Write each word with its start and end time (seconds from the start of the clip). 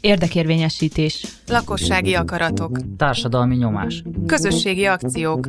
Érdekérvényesítés. 0.00 1.26
Lakossági 1.46 2.14
akaratok. 2.14 2.78
Társadalmi 2.96 3.56
nyomás. 3.56 4.02
Közösségi 4.26 4.86
akciók. 4.86 5.48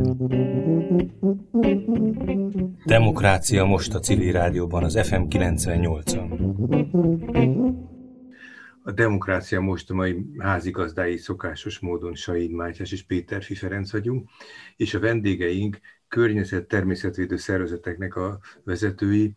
Demokrácia 2.86 3.66
most 3.66 3.94
a 3.94 4.00
civil 4.00 4.31
rádióban, 4.31 4.84
az 4.84 5.00
FM 5.08 5.21
98-on. 5.29 6.29
A 8.83 8.91
Demokrácia 8.91 9.61
most 9.61 9.89
a 9.89 9.93
mai 9.93 10.25
házigazdái 10.38 11.17
szokásos 11.17 11.79
módon 11.79 12.15
Said 12.15 12.51
Mátyás 12.51 12.91
és 12.91 13.04
Péter 13.04 13.43
Ferenc 13.43 13.91
vagyunk, 13.91 14.29
és 14.75 14.93
a 14.93 14.99
vendégeink 14.99 15.79
környezet 16.14 16.68
természetvédő 16.68 17.38
szervezeteknek 17.38 18.16
a 18.16 18.39
vezetői, 18.63 19.34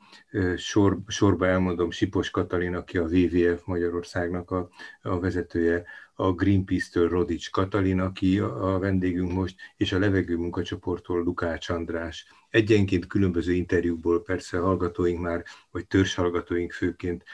sor, 0.57 0.99
sorba 1.07 1.47
elmondom 1.47 1.91
Sipos 1.91 2.31
Katalin, 2.31 2.75
aki 2.75 2.99
a 2.99 3.03
WWF 3.03 3.65
Magyarországnak 3.65 4.51
a, 4.51 4.69
a 5.03 5.21
vezetője, 5.21 5.85
a 6.15 6.33
Greenpeace-től 6.33 7.09
Rodics 7.09 7.51
Katalin, 7.51 8.01
aki 8.01 8.39
a, 8.39 8.79
vendégünk 8.79 9.33
most, 9.33 9.57
és 9.77 9.93
a 9.93 9.99
levegő 9.99 10.37
munkacsoporttól 10.37 11.23
Lukács 11.23 11.69
András. 11.69 12.27
Egyenként 12.51 13.07
különböző 13.07 13.53
interjúkból 13.53 14.23
persze 14.23 14.59
hallgatóink 14.59 15.21
már, 15.21 15.45
vagy 15.71 15.87
hallgatóink 16.15 16.73
főként 16.73 17.25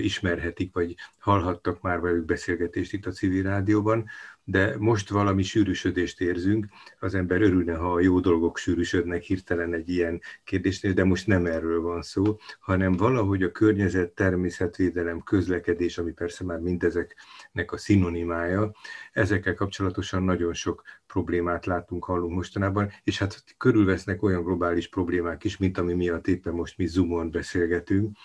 ismerhetik, 0.00 0.74
vagy 0.74 0.94
hallhattak 1.18 1.80
már 1.80 2.00
velük 2.00 2.24
beszélgetést 2.24 2.92
itt 2.92 3.06
a 3.06 3.10
civil 3.10 3.42
rádióban 3.42 4.08
de 4.48 4.76
most 4.78 5.08
valami 5.08 5.42
sűrűsödést 5.42 6.20
érzünk, 6.20 6.66
az 6.98 7.14
ember 7.14 7.42
örülne, 7.42 7.74
ha 7.74 7.92
a 7.92 8.00
jó 8.00 8.20
dolgok 8.20 8.58
sűrűsödnek 8.58 9.22
hirtelen 9.22 9.74
egy 9.74 9.88
ilyen 9.88 10.20
kérdésnél, 10.44 10.92
de 10.92 11.04
most 11.04 11.26
nem 11.26 11.46
erről 11.46 11.80
van 11.80 12.02
szó, 12.02 12.38
hanem 12.60 12.92
valahogy 12.92 13.42
a 13.42 13.52
környezet, 13.52 14.10
természetvédelem, 14.10 15.22
közlekedés, 15.22 15.98
ami 15.98 16.12
persze 16.12 16.44
már 16.44 16.58
mindezeknek 16.58 17.72
a 17.72 17.76
szinonimája, 17.76 18.72
ezekkel 19.12 19.54
kapcsolatosan 19.54 20.22
nagyon 20.22 20.54
sok 20.54 20.82
problémát 21.06 21.66
látunk, 21.66 22.04
hallunk 22.04 22.34
mostanában, 22.34 22.90
és 23.04 23.18
hát 23.18 23.44
körülvesznek 23.58 24.22
olyan 24.22 24.42
globális 24.42 24.88
problémák 24.88 25.44
is, 25.44 25.56
mint 25.56 25.78
ami 25.78 25.92
miatt 25.92 26.26
éppen 26.26 26.54
most 26.54 26.78
mi 26.78 26.86
Zoomon 26.86 27.30
beszélgetünk, 27.30 28.16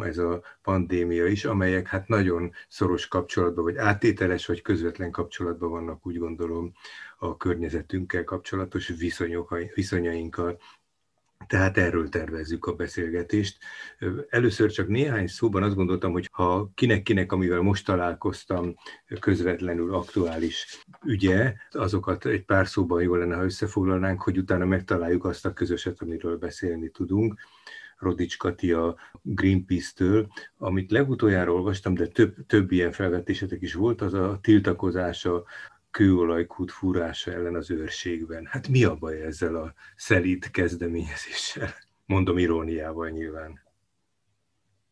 ez 0.00 0.18
a 0.18 0.42
pandémia 0.62 1.26
is, 1.26 1.44
amelyek 1.44 1.86
hát 1.86 2.08
nagyon 2.08 2.52
szoros 2.68 3.08
kapcsolatban, 3.08 3.64
vagy 3.64 3.76
áttételes, 3.76 4.46
vagy 4.46 4.62
közvetlen 4.62 5.10
kapcsolatban 5.10 5.70
vannak, 5.70 6.06
úgy 6.06 6.18
gondolom, 6.18 6.72
a 7.18 7.36
környezetünkkel 7.36 8.24
kapcsolatos 8.24 8.88
viszonyok, 8.88 9.56
viszonyainkkal. 9.74 10.58
Tehát 11.46 11.78
erről 11.78 12.08
tervezzük 12.08 12.66
a 12.66 12.74
beszélgetést. 12.74 13.58
Először 14.28 14.70
csak 14.70 14.88
néhány 14.88 15.26
szóban 15.26 15.62
azt 15.62 15.74
gondoltam, 15.74 16.12
hogy 16.12 16.28
ha 16.32 16.70
kinek-kinek, 16.74 17.32
amivel 17.32 17.60
most 17.60 17.84
találkoztam, 17.84 18.74
közvetlenül 19.20 19.94
aktuális 19.94 20.84
ügye, 21.04 21.54
azokat 21.70 22.26
egy 22.26 22.44
pár 22.44 22.66
szóban 22.66 23.02
jó 23.02 23.14
lenne, 23.14 23.36
ha 23.36 23.44
összefoglalnánk, 23.44 24.22
hogy 24.22 24.38
utána 24.38 24.64
megtaláljuk 24.64 25.24
azt 25.24 25.46
a 25.46 25.52
közöset, 25.52 26.02
amiről 26.02 26.38
beszélni 26.38 26.90
tudunk. 26.90 27.40
Rodics 28.00 28.36
Kati 28.36 28.72
a 28.72 28.96
Greenpeace-től, 29.22 30.28
amit 30.56 30.90
legutoljára 30.90 31.52
olvastam, 31.52 31.94
de 31.94 32.06
több, 32.06 32.34
több 32.46 32.72
ilyen 32.72 32.92
felvetésetek 32.92 33.62
is 33.62 33.74
volt, 33.74 34.00
az 34.00 34.14
a 34.14 34.38
tiltakozása 34.42 35.44
kőolajkút 35.90 36.70
fúrása 36.70 37.32
ellen 37.32 37.54
az 37.54 37.70
őrségben. 37.70 38.46
Hát 38.46 38.68
mi 38.68 38.84
a 38.84 38.94
baj 38.94 39.22
ezzel 39.22 39.54
a 39.54 39.74
szelít 39.96 40.50
kezdeményezéssel? 40.50 41.68
Mondom 42.06 42.38
iróniával 42.38 43.08
nyilván. 43.08 43.60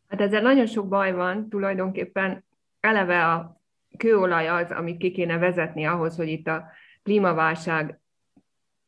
Hát 0.09 0.21
ezzel 0.21 0.43
nagyon 0.43 0.67
sok 0.67 0.89
baj 0.89 1.13
van, 1.13 1.49
tulajdonképpen 1.49 2.45
eleve 2.81 3.33
a 3.33 3.61
kőolaj 3.97 4.49
az, 4.49 4.71
amit 4.71 4.99
ki 4.99 5.11
kéne 5.11 5.39
vezetni 5.39 5.85
ahhoz, 5.85 6.17
hogy 6.17 6.29
itt 6.29 6.47
a 6.47 6.65
klímaválság 7.03 8.01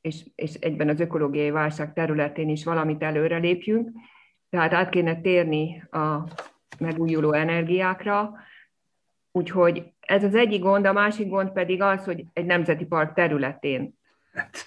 és, 0.01 0.25
és 0.35 0.55
egyben 0.55 0.89
az 0.89 1.01
ökológiai 1.01 1.51
válság 1.51 1.93
területén 1.93 2.49
is 2.49 2.65
valamit 2.65 3.03
előre 3.03 3.37
lépjünk. 3.37 3.91
Tehát 4.51 4.73
át 4.73 4.91
kéne 4.91 5.21
térni 5.21 5.83
a 5.91 6.25
megújuló 6.79 7.33
energiákra, 7.33 8.33
úgyhogy 9.33 9.93
ez 10.01 10.25
az 10.25 10.35
egyik 10.35 10.61
gond, 10.61 10.87
a 10.87 10.93
másik 10.93 11.29
gond 11.29 11.51
pedig 11.53 11.83
az, 11.83 12.05
hogy 12.05 12.25
egy 12.33 12.45
nemzeti 12.45 12.85
park 12.85 13.15
területén 13.15 13.99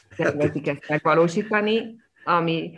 szeretik 0.09 0.67
ezt 0.67 0.89
megvalósítani, 0.89 1.95
ami 2.23 2.77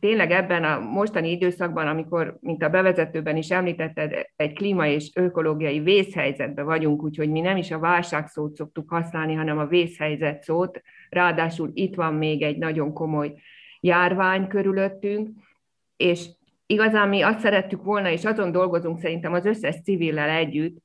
tényleg 0.00 0.30
ebben 0.30 0.64
a 0.64 0.78
mostani 0.78 1.30
időszakban, 1.30 1.86
amikor, 1.86 2.38
mint 2.40 2.62
a 2.62 2.68
bevezetőben 2.68 3.36
is 3.36 3.50
említetted, 3.50 4.26
egy 4.36 4.52
klíma 4.52 4.86
és 4.86 5.10
ökológiai 5.14 5.80
vészhelyzetben 5.80 6.64
vagyunk, 6.64 7.02
úgyhogy 7.02 7.30
mi 7.30 7.40
nem 7.40 7.56
is 7.56 7.70
a 7.70 7.78
válság 7.78 8.28
szót 8.28 8.54
szoktuk 8.54 8.90
használni, 8.90 9.34
hanem 9.34 9.58
a 9.58 9.66
vészhelyzet 9.66 10.42
szót. 10.42 10.82
Ráadásul 11.08 11.70
itt 11.74 11.94
van 11.94 12.14
még 12.14 12.42
egy 12.42 12.58
nagyon 12.58 12.92
komoly 12.92 13.34
járvány 13.80 14.46
körülöttünk, 14.46 15.28
és 15.96 16.28
igazán 16.66 17.08
mi 17.08 17.22
azt 17.22 17.40
szerettük 17.40 17.82
volna, 17.82 18.10
és 18.10 18.24
azon 18.24 18.52
dolgozunk 18.52 18.98
szerintem 18.98 19.32
az 19.32 19.44
összes 19.44 19.82
civillel 19.82 20.28
együtt, 20.28 20.82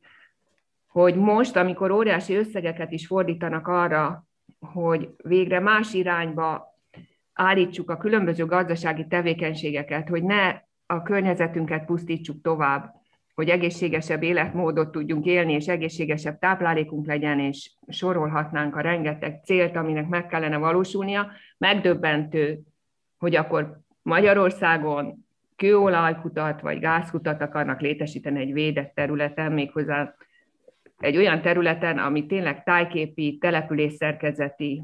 hogy 0.88 1.16
most, 1.16 1.56
amikor 1.56 1.92
óriási 1.92 2.36
összegeket 2.36 2.92
is 2.92 3.08
fordítanak 3.08 3.68
arra, 3.68 4.26
hogy 4.60 5.10
végre 5.24 5.60
más 5.60 5.94
irányba 5.94 6.80
állítsuk 7.34 7.90
a 7.90 7.98
különböző 7.98 8.46
gazdasági 8.46 9.08
tevékenységeket, 9.08 10.10
hogy 10.10 10.24
ne 10.24 10.62
a 10.86 11.02
környezetünket 11.02 11.86
pusztítsuk 11.86 12.42
tovább, 12.42 13.01
hogy 13.34 13.50
egészségesebb 13.50 14.24
életmódot 14.24 14.92
tudjunk 14.92 15.26
élni, 15.26 15.54
és 15.54 15.68
egészségesebb 15.68 16.40
táplálékunk 16.40 17.06
legyen, 17.06 17.40
és 17.40 17.72
sorolhatnánk 17.88 18.76
a 18.76 18.82
rengeteg 18.82 19.40
célt, 19.44 19.76
aminek 19.76 20.08
meg 20.08 20.28
kellene 20.28 20.58
valósulnia, 20.58 21.32
megdöbbentő, 21.58 22.60
hogy 23.18 23.36
akkor 23.36 23.80
Magyarországon 24.02 25.26
kőolajkutat 25.56 26.62
vagy 26.62 26.80
gázkutat 26.80 27.42
akarnak 27.42 27.82
létesíteni 27.82 28.40
egy 28.40 28.54
védett 28.54 28.94
területen, 28.94 29.52
méghozzá 29.52 30.16
egy 30.98 31.18
olyan 31.18 31.42
területen, 31.42 31.98
ami 31.98 32.26
tényleg 32.26 32.64
tájképi, 32.64 33.38
településszerkezeti 33.38 34.84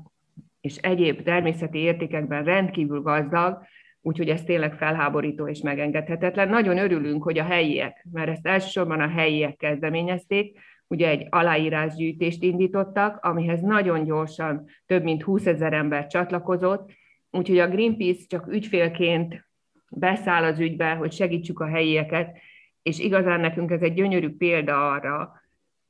és 0.62 0.76
egyéb 0.76 1.24
természeti 1.24 1.78
értékekben 1.78 2.44
rendkívül 2.44 3.02
gazdag, 3.02 3.62
úgyhogy 4.08 4.30
ez 4.30 4.44
tényleg 4.44 4.74
felháborító 4.74 5.48
és 5.48 5.62
megengedhetetlen. 5.62 6.50
Nagyon 6.50 6.78
örülünk, 6.78 7.24
hogy 7.24 7.38
a 7.38 7.44
helyiek, 7.44 8.06
mert 8.12 8.30
ezt 8.30 8.48
elsősorban 8.48 9.00
a 9.00 9.08
helyiek 9.08 9.56
kezdeményezték, 9.56 10.60
ugye 10.88 11.10
egy 11.10 11.28
aláírásgyűjtést 11.30 12.44
indítottak, 12.44 13.24
amihez 13.26 13.62
nagyon 13.62 14.04
gyorsan 14.04 14.66
több 14.86 15.04
mint 15.04 15.24
20 15.24 15.46
ezer 15.46 15.74
ember 15.74 16.08
csatlakozott, 16.08 16.92
úgyhogy 17.32 17.60
a 17.60 17.68
Greenpeace 17.68 18.26
csak 18.28 18.48
ügyfélként 18.48 19.48
beszáll 19.90 20.44
az 20.44 20.60
ügybe, 20.60 20.94
hogy 20.94 21.12
segítsük 21.12 21.60
a 21.60 21.68
helyieket, 21.68 22.38
és 22.82 23.00
igazán 23.00 23.40
nekünk 23.40 23.72
ez 23.72 23.82
egy 23.82 23.94
gyönyörű 23.94 24.30
példa 24.30 24.92
arra, 24.92 25.42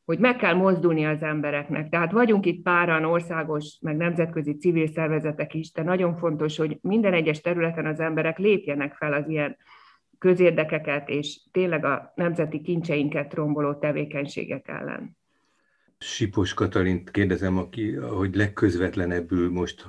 hogy 0.07 0.19
meg 0.19 0.35
kell 0.35 0.53
mozdulni 0.53 1.06
az 1.06 1.22
embereknek. 1.22 1.90
Tehát 1.90 2.12
vagyunk 2.12 2.45
itt 2.45 2.62
páran 2.63 3.03
országos, 3.03 3.78
meg 3.81 3.97
nemzetközi 3.97 4.57
civil 4.57 4.88
szervezetek 4.88 5.53
is, 5.53 5.72
de 5.72 5.84
nagyon 5.84 6.18
fontos, 6.18 6.57
hogy 6.57 6.78
minden 6.81 7.13
egyes 7.13 7.41
területen 7.41 7.85
az 7.85 8.00
emberek 8.00 8.38
lépjenek 8.38 8.94
fel 8.94 9.13
az 9.13 9.29
ilyen 9.29 9.57
közérdekeket 10.18 11.09
és 11.09 11.40
tényleg 11.51 11.85
a 11.85 12.12
nemzeti 12.16 12.62
kincseinket 12.62 13.34
romboló 13.34 13.73
tevékenységek 13.73 14.68
ellen. 14.68 15.18
Sipos 16.00 16.53
Katalint 16.53 17.12
kérdezem, 17.12 17.57
aki, 17.57 17.91
hogy 17.95 18.35
legközvetlenebbül 18.35 19.51
most, 19.51 19.85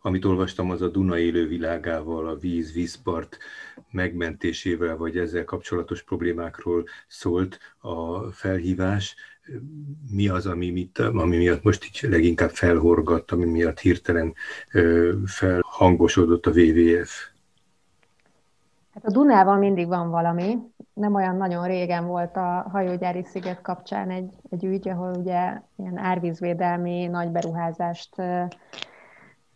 amit 0.00 0.24
olvastam, 0.24 0.70
az 0.70 0.82
a 0.82 0.88
Duna 0.88 1.18
élő 1.18 1.46
világával, 1.46 2.28
a 2.28 2.36
víz, 2.36 2.72
vízpart 2.72 3.38
megmentésével, 3.90 4.96
vagy 4.96 5.18
ezzel 5.18 5.44
kapcsolatos 5.44 6.02
problémákról 6.02 6.84
szólt 7.06 7.58
a 7.78 8.22
felhívás 8.30 9.16
mi 10.10 10.28
az, 10.28 10.46
ami, 10.46 10.70
mit, 10.70 10.98
ami 10.98 11.36
miatt 11.36 11.62
most 11.62 11.84
így 11.84 12.10
leginkább 12.10 12.50
felhorgatt, 12.50 13.30
ami 13.30 13.44
miatt 13.44 13.78
hirtelen 13.78 14.34
felhangosodott 15.24 16.46
a 16.46 16.50
WWF? 16.50 17.28
Hát 18.94 19.04
a 19.04 19.10
Dunával 19.10 19.58
mindig 19.58 19.86
van 19.86 20.10
valami. 20.10 20.58
Nem 20.92 21.14
olyan 21.14 21.36
nagyon 21.36 21.66
régen 21.66 22.06
volt 22.06 22.36
a 22.36 22.68
hajógyári 22.72 23.24
sziget 23.24 23.60
kapcsán 23.60 24.10
egy, 24.10 24.30
egy 24.50 24.64
ügy, 24.64 24.88
ahol 24.88 25.14
ugye 25.14 25.60
ilyen 25.76 25.98
árvízvédelmi 25.98 27.06
nagy 27.06 27.28
beruházást 27.28 28.14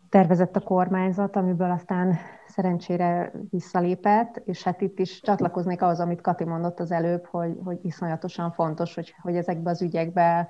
tervezett 0.08 0.56
a 0.56 0.60
kormányzat, 0.60 1.36
amiből 1.36 1.70
aztán 1.70 2.18
szerencsére 2.54 3.32
visszalépett, 3.50 4.42
és 4.44 4.62
hát 4.62 4.80
itt 4.80 4.98
is 4.98 5.20
csatlakoznék 5.20 5.82
ahhoz, 5.82 6.00
amit 6.00 6.20
Kati 6.20 6.44
mondott 6.44 6.80
az 6.80 6.90
előbb, 6.90 7.26
hogy, 7.26 7.58
hogy 7.64 7.78
iszonyatosan 7.82 8.52
fontos, 8.52 8.94
hogy, 8.94 9.14
hogy 9.22 9.36
ezekbe 9.36 9.70
az 9.70 9.82
ügyekbe 9.82 10.48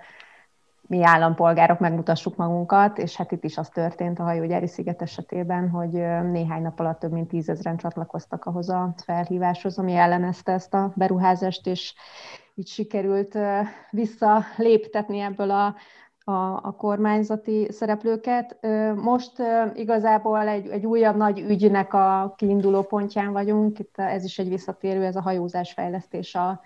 mi 0.86 1.04
állampolgárok 1.04 1.78
megmutassuk 1.78 2.36
magunkat, 2.36 2.98
és 2.98 3.16
hát 3.16 3.32
itt 3.32 3.44
is 3.44 3.58
az 3.58 3.68
történt 3.68 4.18
a 4.18 4.22
hajógyári 4.22 4.66
sziget 4.66 5.02
esetében, 5.02 5.68
hogy 5.68 5.92
néhány 6.30 6.62
nap 6.62 6.80
alatt 6.80 6.98
több 6.98 7.12
mint 7.12 7.28
tízezren 7.28 7.76
csatlakoztak 7.76 8.44
ahhoz 8.44 8.68
a 8.68 8.94
felhíváshoz, 9.04 9.78
ami 9.78 9.94
ellenezte 9.94 10.52
ezt 10.52 10.74
a 10.74 10.92
beruházást, 10.96 11.66
és 11.66 11.94
így 12.54 12.68
sikerült 12.68 13.38
visszaléptetni 13.90 15.18
ebből 15.20 15.50
a, 15.50 15.74
a, 16.24 16.32
a 16.62 16.74
kormányzati 16.76 17.66
szereplőket. 17.70 18.58
Most 18.94 19.32
igazából 19.74 20.48
egy, 20.48 20.68
egy 20.68 20.86
újabb 20.86 21.16
nagy 21.16 21.40
ügynek 21.40 21.94
a 21.94 22.34
kiinduló 22.36 22.82
pontján 22.82 23.32
vagyunk, 23.32 23.78
itt 23.78 23.98
ez 23.98 24.24
is 24.24 24.38
egy 24.38 24.48
visszatérő, 24.48 25.04
ez 25.04 25.16
a 25.16 25.22
hajózás 25.22 25.72
fejlesztés 25.72 26.34
a 26.34 26.60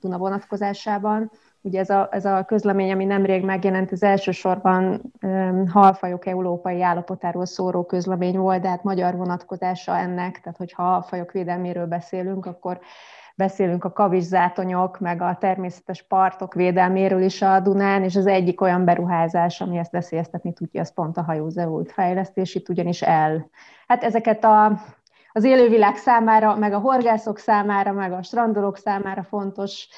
Duna 0.00 0.18
vonatkozásában. 0.18 1.30
Ugye 1.60 1.80
ez 1.80 1.90
a, 1.90 2.08
ez 2.10 2.24
a 2.24 2.44
közlemény, 2.44 2.92
ami 2.92 3.04
nemrég 3.04 3.44
megjelent, 3.44 3.92
az 3.92 4.02
elsősorban 4.02 5.12
um, 5.22 5.68
halfajok 5.68 6.26
európai 6.26 6.82
állapotáról 6.82 7.46
szóró 7.46 7.84
közlemény 7.84 8.38
volt, 8.38 8.60
de 8.60 8.68
hát 8.68 8.82
magyar 8.82 9.16
vonatkozása 9.16 9.96
ennek, 9.96 10.40
tehát 10.40 10.58
hogyha 10.58 10.82
halfajok 10.82 11.32
védelméről 11.32 11.86
beszélünk, 11.86 12.46
akkor 12.46 12.80
beszélünk 13.36 13.84
a 13.84 13.92
kaviszátonyok, 13.92 14.98
meg 14.98 15.22
a 15.22 15.36
természetes 15.40 16.02
partok 16.02 16.54
védelméről 16.54 17.22
is 17.22 17.42
a 17.42 17.60
Dunán, 17.60 18.02
és 18.02 18.16
az 18.16 18.26
egyik 18.26 18.60
olyan 18.60 18.84
beruházás, 18.84 19.60
ami 19.60 19.78
ezt 19.78 19.90
veszélyeztetni 19.90 20.52
tudja, 20.52 20.80
az 20.80 20.92
pont 20.94 21.16
a 21.16 21.22
hajózóult 21.22 21.92
fejlesztés, 21.92 22.54
itt 22.54 22.68
ugyanis 22.68 23.02
el. 23.02 23.50
Hát 23.86 24.04
ezeket 24.04 24.44
a, 24.44 24.80
az 25.32 25.44
élővilág 25.44 25.96
számára, 25.96 26.56
meg 26.56 26.72
a 26.72 26.78
horgászok 26.78 27.38
számára, 27.38 27.92
meg 27.92 28.12
a 28.12 28.22
strandolók 28.22 28.76
számára 28.76 29.22
fontos 29.22 29.88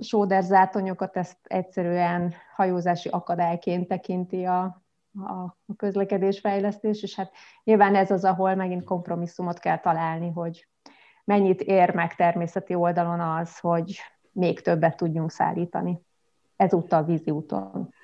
sóderzátonyokat 0.00 1.16
ezt 1.16 1.38
egyszerűen 1.42 2.34
hajózási 2.56 3.08
akadályként 3.08 3.88
tekinti 3.88 4.44
a, 4.44 4.82
a, 5.26 5.32
a 5.66 5.74
közlekedésfejlesztés, 5.76 7.02
és 7.02 7.14
hát 7.14 7.32
nyilván 7.64 7.94
ez 7.94 8.10
az, 8.10 8.24
ahol 8.24 8.54
megint 8.54 8.84
kompromisszumot 8.84 9.58
kell 9.58 9.78
találni, 9.78 10.30
hogy 10.30 10.68
mennyit 11.30 11.60
ér 11.60 11.94
meg 11.94 12.14
természeti 12.14 12.74
oldalon 12.74 13.20
az, 13.20 13.58
hogy 13.58 14.00
még 14.32 14.60
többet 14.60 14.96
tudjunk 14.96 15.30
szállítani. 15.30 16.00
Ezúttal 16.56 17.04
vízi 17.04 17.30
úton. 17.30 17.94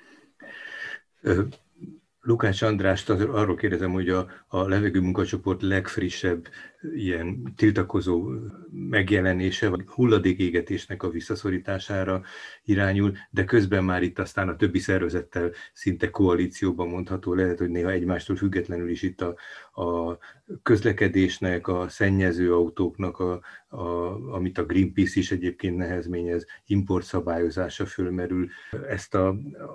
Lukács 2.21 2.61
Andrást 2.61 3.09
arról 3.09 3.55
kérdezem, 3.55 3.91
hogy 3.91 4.09
a, 4.09 4.27
a 4.47 4.67
levegő 4.67 4.99
munkacsoport 5.01 5.61
legfrissebb 5.61 6.47
ilyen 6.95 7.53
tiltakozó 7.55 8.29
megjelenése, 8.71 9.69
vagy 9.69 9.87
hulladékégetésnek 9.87 11.03
a 11.03 11.09
visszaszorítására 11.09 12.21
irányul, 12.63 13.13
de 13.29 13.43
közben 13.43 13.83
már 13.83 14.01
itt 14.01 14.19
aztán 14.19 14.49
a 14.49 14.55
többi 14.55 14.79
szervezettel 14.79 15.51
szinte 15.73 16.09
koalícióban 16.09 16.87
mondható, 16.87 17.33
lehet, 17.33 17.59
hogy 17.59 17.69
néha 17.69 17.89
egymástól 17.89 18.35
függetlenül 18.35 18.89
is 18.89 19.01
itt 19.01 19.21
a, 19.21 19.35
a 19.77 20.17
közlekedésnek, 20.63 21.67
a 21.67 21.89
szennyező 21.89 22.53
autóknak, 22.53 23.19
a, 23.19 23.41
a, 23.67 23.83
amit 24.33 24.57
a 24.57 24.65
Greenpeace 24.65 25.19
is 25.19 25.31
egyébként 25.31 25.77
nehezményez, 25.77 26.45
importszabályozása 26.65 27.85
fölmerül. 27.85 28.49
Ezt 28.87 29.15
a, 29.15 29.27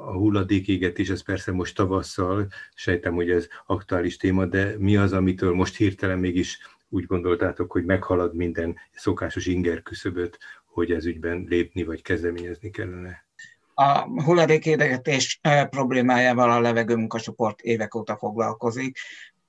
a 0.07 0.13
hulladékégetés, 0.13 1.09
ez 1.09 1.23
persze 1.23 1.53
most 1.53 1.77
tavasszal, 1.77 2.47
sejtem, 2.75 3.15
hogy 3.15 3.31
ez 3.31 3.49
aktuális 3.67 4.17
téma, 4.17 4.47
de 4.47 4.75
mi 4.79 4.97
az, 4.97 5.13
amitől 5.13 5.55
most 5.55 5.77
hirtelen 5.77 6.19
mégis 6.19 6.59
úgy 6.89 7.05
gondoltátok, 7.05 7.73
hogy 7.73 7.85
meghalad 7.85 8.35
minden 8.35 8.77
szokásos 8.93 9.47
inger 9.47 9.83
küszöböt, 9.83 10.39
hogy 10.65 10.91
ez 10.91 11.07
ügyben 11.07 11.47
lépni 11.49 11.85
vagy 11.85 12.03
kezdeményezni 12.03 12.71
kellene? 12.71 13.25
A 13.75 14.23
hulladékédegetés 14.23 15.39
eh, 15.43 15.67
problémájával 15.67 16.51
a 16.51 16.61
levegőmunkacsoport 16.61 17.61
évek 17.61 17.95
óta 17.95 18.17
foglalkozik. 18.17 18.99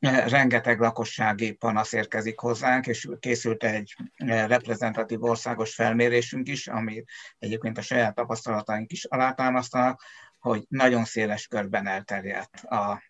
Eh, 0.03 0.29
rengeteg 0.29 0.79
lakossági 0.79 1.51
panasz 1.51 1.93
érkezik 1.93 2.39
hozzánk, 2.39 2.87
és 2.87 3.09
készült 3.19 3.63
egy 3.63 3.95
eh, 4.15 4.47
reprezentatív 4.47 5.23
országos 5.23 5.73
felmérésünk 5.73 6.47
is, 6.47 6.67
ami 6.67 7.03
egyébként 7.39 7.77
a 7.77 7.81
saját 7.81 8.15
tapasztalataink 8.15 8.91
is 8.91 9.05
alátámasztanak, 9.05 10.03
hogy 10.39 10.65
nagyon 10.67 11.05
széles 11.05 11.47
körben 11.47 11.87
elterjedt 11.87 12.63
a 12.63 13.03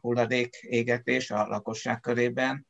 hulladék 0.00 0.56
égetés 0.60 1.30
a 1.30 1.46
lakosság 1.46 2.00
körében, 2.00 2.66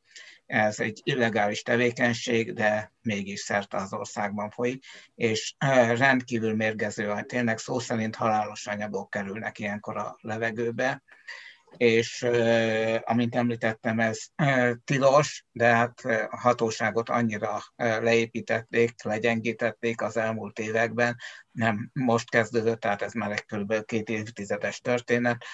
ez 0.46 0.80
egy 0.80 1.00
illegális 1.02 1.62
tevékenység, 1.62 2.52
de 2.52 2.92
mégis 3.02 3.40
szerte 3.40 3.76
az 3.76 3.92
országban 3.92 4.50
folyik, 4.50 4.84
és 5.14 5.54
rendkívül 5.96 6.54
mérgező, 6.54 7.24
tényleg 7.26 7.58
szó 7.58 7.78
szerint 7.78 8.16
halálos 8.16 8.66
anyagok 8.66 9.10
kerülnek 9.10 9.58
ilyenkor 9.58 9.96
a 9.96 10.16
levegőbe, 10.20 11.02
és 11.76 12.22
amint 13.00 13.34
említettem, 13.34 14.00
ez 14.00 14.18
tilos, 14.84 15.44
de 15.52 15.66
hát 15.66 16.00
a 16.30 16.36
hatóságot 16.40 17.08
annyira 17.08 17.60
leépítették, 17.76 19.02
legyengítették 19.02 20.02
az 20.02 20.16
elmúlt 20.16 20.58
években, 20.58 21.16
nem 21.50 21.90
most 21.92 22.30
kezdődött, 22.30 22.80
tehát 22.80 23.02
ez 23.02 23.12
már 23.12 23.30
egy 23.30 23.44
kb. 23.44 23.84
két 23.84 24.08
évtizedes 24.08 24.80
történet, 24.80 25.44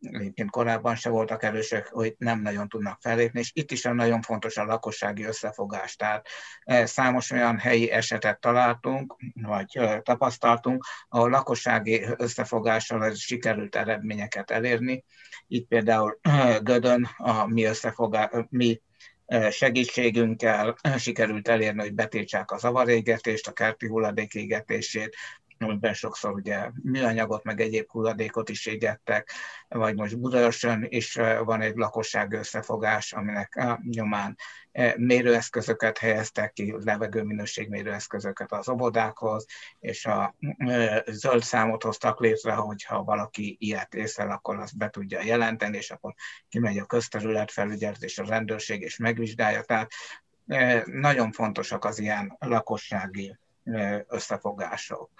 egyébként 0.00 0.50
korábban 0.50 0.94
se 0.94 1.08
voltak 1.08 1.42
erősek, 1.42 1.86
hogy 1.86 2.14
nem 2.18 2.40
nagyon 2.40 2.68
tudnak 2.68 3.00
fellépni, 3.00 3.40
és 3.40 3.50
itt 3.54 3.70
is 3.70 3.82
nagyon 3.82 4.22
fontos 4.22 4.56
a 4.56 4.64
lakossági 4.64 5.24
összefogás. 5.24 5.96
Tehát 5.96 6.26
e, 6.60 6.86
számos 6.86 7.30
olyan 7.30 7.58
helyi 7.58 7.90
esetet 7.90 8.40
találtunk, 8.40 9.16
vagy 9.34 9.80
tapasztaltunk, 10.02 10.84
ahol 11.08 11.30
lakossági 11.30 12.06
összefogással 12.16 13.14
sikerült 13.14 13.76
eredményeket 13.76 14.50
elérni. 14.50 15.04
Itt 15.46 15.68
például 15.68 16.20
Gödön 16.62 17.08
a 17.16 17.46
mi, 17.46 17.64
összefogá, 17.64 18.30
mi 18.48 18.80
segítségünkkel 19.50 20.76
sikerült 20.98 21.48
elérni, 21.48 21.80
hogy 21.80 21.94
betiltsák 21.94 22.50
a 22.50 22.58
zavarégetést, 22.58 23.48
a 23.48 23.52
kerti 23.52 23.86
hulladék 23.86 24.34
égetését, 24.34 25.16
amiben 25.58 25.94
sokszor 25.94 26.32
ugye 26.32 26.70
műanyagot, 26.82 27.44
meg 27.44 27.60
egyéb 27.60 27.90
hulladékot 27.90 28.48
is 28.48 28.66
égettek, 28.66 29.32
vagy 29.68 29.94
most 29.94 30.18
Budaörsön 30.18 30.86
is 30.88 31.14
van 31.44 31.60
egy 31.60 31.76
lakosság 31.76 32.32
összefogás, 32.32 33.12
aminek 33.12 33.66
nyomán 33.82 34.36
mérőeszközöket 34.96 35.98
helyeztek 35.98 36.52
ki, 36.52 36.74
levegőminőség 36.78 37.68
mérőeszközöket 37.68 38.52
az 38.52 38.68
óvodákhoz, 38.68 39.46
és 39.80 40.06
a 40.06 40.34
zöld 41.06 41.42
számot 41.42 41.82
hoztak 41.82 42.20
létre, 42.20 42.52
hogyha 42.52 43.04
valaki 43.04 43.56
ilyet 43.60 43.94
észrel, 43.94 44.30
akkor 44.30 44.58
azt 44.58 44.76
be 44.76 44.90
tudja 44.90 45.22
jelenteni, 45.22 45.76
és 45.76 45.90
akkor 45.90 46.14
kimegy 46.48 46.78
a 46.78 46.84
közterület 46.84 47.50
felügyelet 47.50 48.02
és 48.02 48.18
a 48.18 48.26
rendőrség, 48.26 48.80
és 48.80 48.96
megvizsgálja. 48.96 49.62
Tehát 49.62 49.90
nagyon 50.84 51.32
fontosak 51.32 51.84
az 51.84 51.98
ilyen 51.98 52.36
lakossági 52.38 53.36
összefogások. 54.06 55.10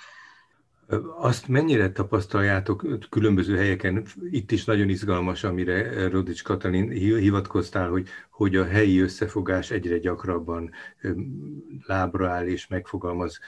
Azt 1.19 1.49
mennyire 1.49 1.93
tapasztaljátok 1.93 2.87
különböző 3.11 3.57
helyeken, 3.57 4.05
itt 4.31 4.51
is 4.51 4.65
nagyon 4.65 4.89
izgalmas, 4.89 5.45
amire 5.45 6.09
Rodics 6.09 6.43
Katalin 6.43 6.91
hivatkoztál, 6.91 7.89
hogy, 7.89 8.09
hogy 8.31 8.57
a 8.57 8.65
helyi 8.65 9.01
összefogás 9.01 9.71
egyre 9.71 9.99
gyakrabban 9.99 10.71
lábra 11.87 12.31
áll 12.31 12.47
és 12.47 12.67
megfogalmaz 12.67 13.41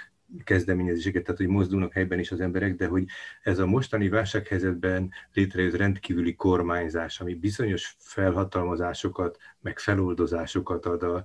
kezdeményezéseket, 0.44 1.22
tehát 1.22 1.40
hogy 1.40 1.48
mozdulnak 1.48 1.92
helyben 1.92 2.18
is 2.18 2.30
az 2.30 2.40
emberek, 2.40 2.76
de 2.76 2.86
hogy 2.86 3.04
ez 3.42 3.58
a 3.58 3.66
mostani 3.66 4.08
válsághelyzetben 4.08 5.10
létrejött 5.32 5.76
rendkívüli 5.76 6.34
kormányzás, 6.34 7.20
ami 7.20 7.34
bizonyos 7.34 7.96
felhatalmazásokat, 7.98 9.38
meg 9.60 9.78
feloldozásokat 9.78 10.86
ad 10.86 11.02
a, 11.02 11.24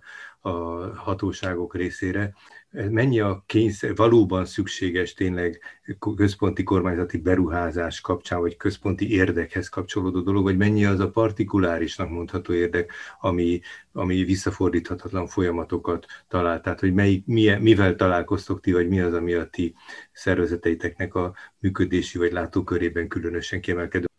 a 0.50 0.50
hatóságok 0.96 1.76
részére, 1.76 2.34
mennyi 2.74 3.20
a 3.20 3.44
kényszer, 3.46 3.96
valóban 3.96 4.46
szükséges 4.46 5.14
tényleg 5.14 5.62
központi 6.16 6.64
kormányzati 6.64 7.18
beruházás 7.18 8.02
kapcsán, 8.02 8.40
vagy 8.40 8.58
központi 8.58 9.12
érdekhez 9.12 9.70
kapcsolódó 9.70 10.22
dolog, 10.22 10.44
vagy 10.44 10.58
mennyi 10.58 10.86
az 10.86 11.00
a 11.00 11.10
partikulárisnak 11.10 12.10
mondható 12.10 12.54
érdek, 12.54 12.92
ami, 13.20 13.62
ami 13.92 14.24
visszafordíthatatlan 14.24 15.28
folyamatokat 15.28 16.06
talál. 16.28 16.62
Tehát, 16.62 16.80
hogy 16.80 16.94
mely, 16.94 17.24
milyen, 17.26 17.62
mivel 17.62 17.96
találkoztok 17.96 18.62
ti, 18.62 18.72
vagy 18.72 18.88
mi 18.88 19.00
az, 19.00 19.14
ami 19.14 19.34
a 19.34 19.50
ti 19.50 19.76
szervezeteiteknek 20.12 21.16
a 21.16 21.34
működési 21.60 22.18
vagy 22.18 22.32
látókörében 22.32 23.08
különösen 23.08 23.62
kiemelkedő. 23.62 24.13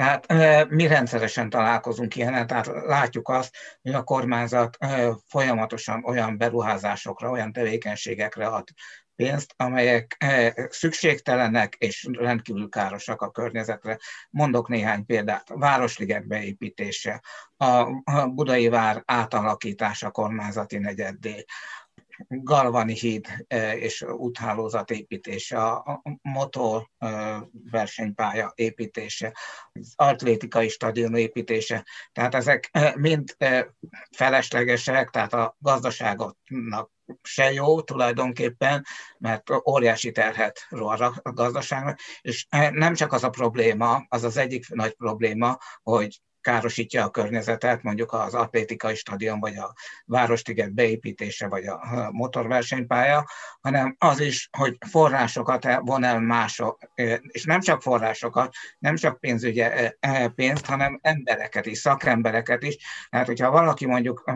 Tehát 0.00 0.26
mi 0.68 0.86
rendszeresen 0.86 1.50
találkozunk 1.50 2.16
ilyen, 2.16 2.46
tehát 2.46 2.66
látjuk 2.66 3.28
azt, 3.28 3.56
hogy 3.82 3.92
a 3.92 4.02
kormányzat 4.02 4.78
folyamatosan 5.26 6.04
olyan 6.04 6.38
beruházásokra, 6.38 7.30
olyan 7.30 7.52
tevékenységekre 7.52 8.46
ad 8.46 8.68
pénzt, 9.16 9.54
amelyek 9.56 10.24
szükségtelenek 10.68 11.74
és 11.74 12.08
rendkívül 12.12 12.68
károsak 12.68 13.22
a 13.22 13.30
környezetre. 13.30 13.98
Mondok 14.30 14.68
néhány 14.68 15.04
példát. 15.06 15.50
A 15.50 15.58
Városliget 15.58 16.26
beépítése, 16.26 17.22
a 17.56 18.26
Budai 18.26 18.68
Vár 18.68 19.02
átalakítása 19.04 20.10
kormányzati 20.10 20.78
negyeddé, 20.78 21.44
galvani 22.28 22.94
híd 22.94 23.26
és 23.74 24.02
úthálózat 24.02 24.90
építése, 24.90 25.62
a 25.62 26.02
motor 26.22 26.86
versenypálya 27.70 28.52
építése, 28.54 29.36
az 29.72 29.92
atlétikai 29.96 30.68
stadion 30.68 31.14
építése. 31.14 31.86
Tehát 32.12 32.34
ezek 32.34 32.70
mind 32.94 33.36
feleslegesek, 34.16 35.10
tehát 35.10 35.32
a 35.32 35.56
gazdaságoknak 35.58 36.90
se 37.22 37.52
jó 37.52 37.80
tulajdonképpen, 37.80 38.84
mert 39.18 39.50
óriási 39.68 40.12
terhet 40.12 40.66
rohar 40.68 41.02
a 41.22 41.32
gazdaságnak, 41.32 41.98
és 42.20 42.46
nem 42.70 42.94
csak 42.94 43.12
az 43.12 43.24
a 43.24 43.30
probléma, 43.30 44.04
az 44.08 44.24
az 44.24 44.36
egyik 44.36 44.68
nagy 44.68 44.94
probléma, 44.94 45.58
hogy 45.82 46.20
károsítja 46.40 47.04
a 47.04 47.10
környezetet, 47.10 47.82
mondjuk 47.82 48.12
az 48.12 48.34
atlétikai 48.34 48.94
stadion, 48.94 49.40
vagy 49.40 49.56
a 49.56 49.72
Várostiget 50.04 50.74
beépítése, 50.74 51.48
vagy 51.48 51.66
a 51.66 52.08
motorversenypálya, 52.10 53.24
hanem 53.60 53.94
az 53.98 54.20
is, 54.20 54.48
hogy 54.58 54.76
forrásokat 54.90 55.66
von 55.80 56.04
el 56.04 56.20
mások, 56.20 56.78
és 57.20 57.44
nem 57.44 57.60
csak 57.60 57.82
forrásokat, 57.82 58.54
nem 58.78 58.96
csak 58.96 59.20
pénzügyi 59.20 59.64
pénzt, 60.34 60.66
hanem 60.66 60.98
embereket 61.02 61.66
is, 61.66 61.78
szakembereket 61.78 62.62
is. 62.62 62.76
Tehát, 63.08 63.26
hogyha 63.26 63.50
valaki 63.50 63.86
mondjuk 63.86 64.30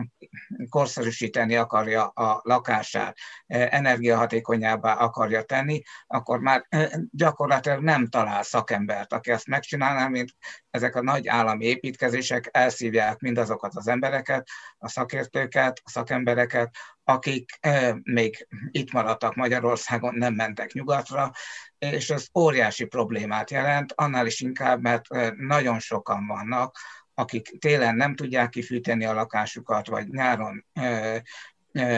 korszerűsíteni 0.69 1.55
akarja 1.55 2.07
a 2.07 2.41
lakását, 2.43 3.17
energiahatékonyabbá 3.47 4.93
akarja 4.93 5.43
tenni, 5.43 5.81
akkor 6.07 6.39
már 6.39 6.67
gyakorlatilag 7.11 7.79
nem 7.79 8.07
talál 8.07 8.43
szakembert, 8.43 9.13
aki 9.13 9.31
ezt 9.31 9.47
megcsinálná, 9.47 10.07
mint 10.07 10.29
ezek 10.69 10.95
a 10.95 11.01
nagy 11.01 11.27
állami 11.27 11.65
építkezések 11.95 12.49
elszívják 12.51 13.19
mindazokat 13.19 13.75
az 13.75 13.87
embereket, 13.87 14.47
a 14.77 14.89
szakértőket, 14.89 15.81
a 15.83 15.89
szakembereket, 15.89 16.75
akik 17.03 17.59
még 18.03 18.47
itt 18.71 18.91
maradtak 18.91 19.35
Magyarországon, 19.35 20.15
nem 20.15 20.33
mentek 20.33 20.71
nyugatra, 20.71 21.31
és 21.77 22.09
ez 22.09 22.27
óriási 22.39 22.85
problémát 22.85 23.51
jelent, 23.51 23.93
annál 23.95 24.25
is 24.25 24.39
inkább, 24.39 24.81
mert 24.81 25.07
nagyon 25.37 25.79
sokan 25.79 26.27
vannak, 26.27 26.77
akik 27.13 27.59
télen 27.59 27.95
nem 27.95 28.15
tudják 28.15 28.49
kifűteni 28.49 29.05
a 29.05 29.13
lakásukat, 29.13 29.87
vagy 29.87 30.07
nyáron 30.07 30.65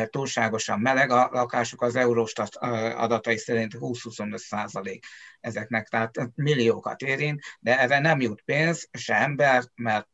túlságosan 0.10 0.80
meleg 0.80 1.10
a 1.10 1.30
lakásuk, 1.32 1.82
az 1.82 1.96
Eurostat 1.96 2.56
adatai 2.96 3.38
szerint 3.38 3.74
20-25 3.80 4.38
százalék 4.38 5.06
ezeknek, 5.40 5.88
tehát 5.88 6.12
milliókat 6.36 7.02
érint, 7.02 7.42
de 7.60 7.80
erre 7.80 8.00
nem 8.00 8.22
jut 8.22 8.42
pénz, 8.42 8.90
se 8.92 9.16
ember, 9.16 9.64
mert 9.76 10.10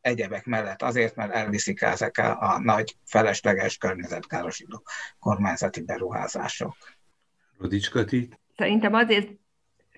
egyebek 0.00 0.44
mellett 0.44 0.82
azért, 0.82 1.14
mert 1.14 1.32
elviszik 1.32 1.82
ezek 1.82 2.18
a 2.18 2.58
nagy 2.62 2.96
felesleges 3.04 3.76
környezetkárosító 3.76 4.82
kormányzati 5.18 5.82
beruházások. 5.82 6.76
Rodicskati? 7.58 8.28
Szerintem 8.56 8.94
azért 8.94 9.28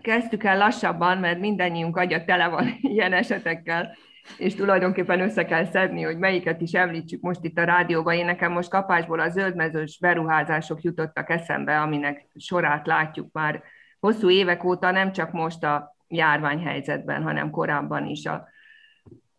kezdtük 0.02 0.44
el 0.44 0.58
lassabban, 0.58 1.18
mert 1.18 1.38
mindannyiunk 1.38 1.96
agya 1.96 2.24
tele 2.24 2.48
van 2.48 2.78
ilyen 2.94 3.12
esetekkel, 3.12 3.96
és 4.38 4.54
tulajdonképpen 4.54 5.20
össze 5.20 5.44
kell 5.44 5.64
szedni, 5.64 6.02
hogy 6.02 6.18
melyiket 6.18 6.60
is 6.60 6.72
említsük 6.72 7.20
most 7.20 7.44
itt 7.44 7.58
a 7.58 7.64
rádióban. 7.64 8.14
Én 8.14 8.24
nekem 8.24 8.52
most 8.52 8.70
kapásból 8.70 9.20
a 9.20 9.28
zöldmezős 9.28 9.98
beruházások 9.98 10.82
jutottak 10.82 11.30
eszembe, 11.30 11.80
aminek 11.80 12.26
sorát 12.36 12.86
látjuk 12.86 13.32
már 13.32 13.62
hosszú 14.00 14.30
évek 14.30 14.64
óta, 14.64 14.90
nem 14.90 15.12
csak 15.12 15.32
most 15.32 15.64
a 15.64 15.96
járványhelyzetben, 16.08 17.22
hanem 17.22 17.50
korábban 17.50 18.06
is 18.06 18.26
a, 18.26 18.48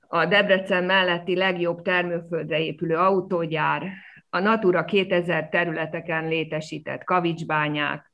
a 0.07 0.25
Debrecen 0.25 0.83
melletti 0.83 1.35
legjobb 1.35 1.81
termőföldre 1.81 2.59
épülő 2.59 2.95
autógyár, 2.95 3.91
a 4.29 4.39
Natura 4.39 4.85
2000 4.85 5.49
területeken 5.49 6.27
létesített 6.27 7.03
kavicsbányák, 7.03 8.11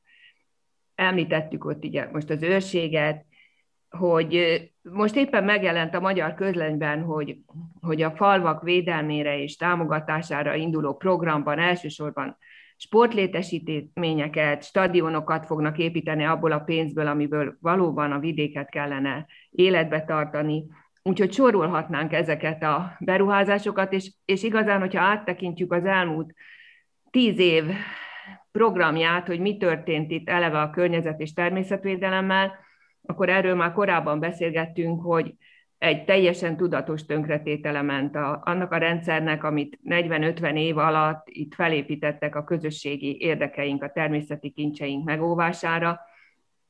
említettük 0.94 1.64
ott 1.64 1.84
ugye 1.84 2.08
most 2.12 2.30
az 2.30 2.42
őrséget, 2.42 3.24
hogy 3.88 4.62
most 4.92 5.16
éppen 5.16 5.44
megjelent 5.44 5.94
a 5.94 6.00
magyar 6.00 6.34
közlönyben, 6.34 7.02
hogy, 7.02 7.36
hogy 7.80 8.02
a 8.02 8.10
falvak 8.10 8.62
védelmére 8.62 9.42
és 9.42 9.56
támogatására 9.56 10.54
induló 10.54 10.96
programban 10.96 11.58
elsősorban 11.58 12.36
sportlétesítményeket, 12.76 14.64
stadionokat 14.64 15.46
fognak 15.46 15.78
építeni 15.78 16.24
abból 16.24 16.52
a 16.52 16.58
pénzből, 16.58 17.06
amiből 17.06 17.56
valóban 17.60 18.12
a 18.12 18.18
vidéket 18.18 18.70
kellene 18.70 19.26
életbe 19.50 20.04
tartani. 20.04 20.64
Úgyhogy 21.02 21.32
sorolhatnánk 21.32 22.12
ezeket 22.12 22.62
a 22.62 22.96
beruházásokat, 22.98 23.92
és, 23.92 24.12
és 24.24 24.42
igazán, 24.42 24.80
hogyha 24.80 25.00
áttekintjük 25.00 25.72
az 25.72 25.84
elmúlt 25.84 26.34
tíz 27.10 27.38
év 27.38 27.64
programját, 28.52 29.26
hogy 29.26 29.40
mi 29.40 29.56
történt 29.56 30.10
itt 30.10 30.28
eleve 30.28 30.60
a 30.60 30.70
környezet 30.70 31.20
és 31.20 31.32
természetvédelemmel, 31.32 32.52
akkor 33.08 33.28
erről 33.28 33.54
már 33.54 33.72
korábban 33.72 34.20
beszélgettünk, 34.20 35.02
hogy 35.02 35.34
egy 35.78 36.04
teljesen 36.04 36.56
tudatos 36.56 37.04
tönkretétele 37.06 37.82
ment 37.82 38.16
a, 38.16 38.42
annak 38.44 38.72
a 38.72 38.76
rendszernek, 38.76 39.44
amit 39.44 39.78
40-50 39.84 40.56
év 40.56 40.78
alatt 40.78 41.22
itt 41.28 41.54
felépítettek 41.54 42.36
a 42.36 42.44
közösségi 42.44 43.16
érdekeink, 43.20 43.82
a 43.82 43.90
természeti 43.90 44.50
kincseink 44.50 45.04
megóvására, 45.04 46.00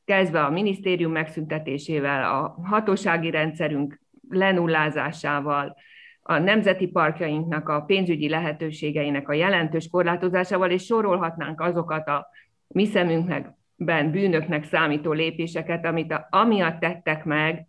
kezdve 0.04 0.44
a 0.44 0.50
minisztérium 0.50 1.12
megszüntetésével, 1.12 2.34
a 2.34 2.56
hatósági 2.62 3.30
rendszerünk 3.30 4.00
lenullázásával, 4.28 5.76
a 6.22 6.38
nemzeti 6.38 6.86
parkjainknak 6.86 7.68
a 7.68 7.80
pénzügyi 7.80 8.28
lehetőségeinek 8.28 9.28
a 9.28 9.32
jelentős 9.32 9.88
korlátozásával, 9.88 10.70
és 10.70 10.84
sorolhatnánk 10.84 11.60
azokat 11.60 12.08
a 12.08 12.26
mi 12.66 12.86
szemünknek 12.86 13.56
ben 13.80 14.10
bűnöknek 14.10 14.64
számító 14.64 15.12
lépéseket, 15.12 15.86
amit 15.86 16.12
a, 16.12 16.26
amiatt 16.30 16.80
tettek 16.80 17.24
meg, 17.24 17.66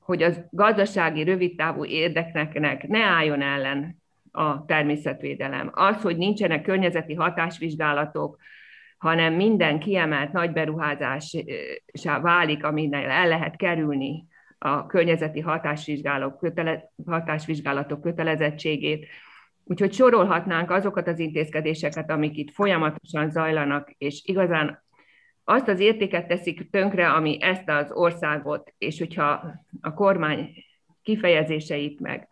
hogy 0.00 0.22
az 0.22 0.44
gazdasági 0.50 1.22
rövidtávú 1.22 1.84
érdeknek 1.84 2.88
ne 2.88 3.04
álljon 3.04 3.42
ellen 3.42 3.96
a 4.32 4.64
természetvédelem. 4.64 5.70
Az, 5.74 6.02
hogy 6.02 6.16
nincsenek 6.16 6.62
környezeti 6.62 7.14
hatásvizsgálatok, 7.14 8.38
hanem 8.98 9.34
minden 9.34 9.78
kiemelt 9.78 10.32
nagy 10.32 10.52
beruházásá 10.52 12.20
válik, 12.20 12.64
aminek 12.64 13.04
el 13.04 13.28
lehet 13.28 13.56
kerülni 13.56 14.26
a 14.58 14.86
környezeti 14.86 15.40
hatásvizsgálatok, 15.40 16.38
kötele, 16.38 16.92
hatásvizsgálatok 17.06 18.00
kötelezettségét. 18.00 19.06
Úgyhogy 19.64 19.92
sorolhatnánk 19.92 20.70
azokat 20.70 21.08
az 21.08 21.18
intézkedéseket, 21.18 22.10
amik 22.10 22.36
itt 22.36 22.50
folyamatosan 22.50 23.30
zajlanak, 23.30 23.90
és 23.98 24.22
igazán 24.24 24.86
azt 25.48 25.68
az 25.68 25.80
értéket 25.80 26.26
teszik 26.26 26.70
tönkre, 26.70 27.10
ami 27.10 27.42
ezt 27.42 27.68
az 27.68 27.90
országot, 27.92 28.74
és 28.78 28.98
hogyha 28.98 29.54
a 29.80 29.94
kormány 29.94 30.64
kifejezéseit 31.02 32.00
meg 32.00 32.28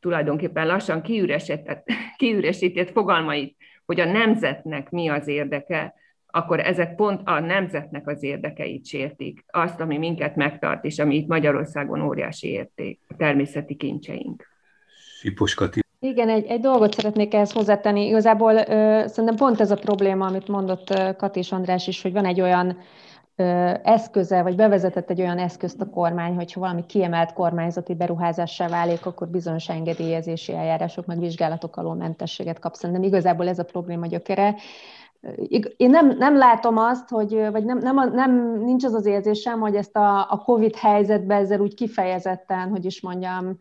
tulajdonképpen 0.00 0.66
lassan 0.66 1.02
kiüresített, 2.16 2.90
fogalmait, 2.90 3.56
hogy 3.84 4.00
a 4.00 4.04
nemzetnek 4.04 4.90
mi 4.90 5.08
az 5.08 5.26
érdeke, 5.26 5.94
akkor 6.26 6.60
ezek 6.60 6.94
pont 6.94 7.20
a 7.24 7.40
nemzetnek 7.40 8.06
az 8.06 8.22
érdekeit 8.22 8.86
sértik. 8.86 9.44
Azt, 9.46 9.80
ami 9.80 9.98
minket 9.98 10.36
megtart, 10.36 10.84
és 10.84 10.98
ami 10.98 11.16
itt 11.16 11.26
Magyarországon 11.26 12.02
óriási 12.02 12.48
érték, 12.48 13.00
a 13.08 13.16
természeti 13.16 13.76
kincseink. 13.76 14.46
Sipos 15.18 15.54
Kati. 15.54 15.80
Igen, 16.00 16.28
egy, 16.28 16.46
egy 16.46 16.60
dolgot 16.60 16.94
szeretnék 16.94 17.34
ehhez 17.34 17.52
hozzátenni. 17.52 18.06
Igazából 18.06 18.54
ö, 18.54 19.02
szerintem 19.06 19.36
pont 19.36 19.60
ez 19.60 19.70
a 19.70 19.76
probléma, 19.76 20.26
amit 20.26 20.48
mondott 20.48 20.90
ö, 20.90 21.10
András 21.50 21.86
is, 21.86 22.02
hogy 22.02 22.12
van 22.12 22.24
egy 22.24 22.40
olyan 22.40 22.78
ö, 23.36 23.42
eszköze, 23.82 24.42
vagy 24.42 24.56
bevezetett 24.56 25.10
egy 25.10 25.20
olyan 25.20 25.38
eszközt 25.38 25.80
a 25.80 25.90
kormány, 25.90 26.34
hogyha 26.34 26.60
valami 26.60 26.86
kiemelt 26.86 27.32
kormányzati 27.32 27.94
beruházássá 27.94 28.68
válik, 28.68 29.06
akkor 29.06 29.28
bizonyos 29.28 29.68
engedélyezési 29.68 30.52
eljárások, 30.52 31.06
meg 31.06 31.18
vizsgálatok 31.18 31.76
alól 31.76 31.94
mentességet 31.94 32.58
kap. 32.58 32.74
Szerintem 32.74 33.04
igazából 33.04 33.48
ez 33.48 33.58
a 33.58 33.64
probléma 33.64 34.06
gyökere. 34.06 34.54
Én 35.76 35.90
nem, 35.90 36.16
nem 36.18 36.36
látom 36.36 36.76
azt, 36.76 37.08
hogy, 37.08 37.50
vagy 37.50 37.64
nem, 37.64 37.78
nem, 37.78 38.10
nem, 38.12 38.62
nincs 38.64 38.84
az 38.84 38.94
az 38.94 39.06
érzésem, 39.06 39.60
hogy 39.60 39.74
ezt 39.74 39.96
a, 39.96 40.18
a 40.30 40.42
COVID 40.44 40.76
helyzetben 40.76 41.40
ezzel 41.40 41.60
úgy 41.60 41.74
kifejezetten, 41.74 42.68
hogy 42.68 42.84
is 42.84 43.00
mondjam, 43.00 43.58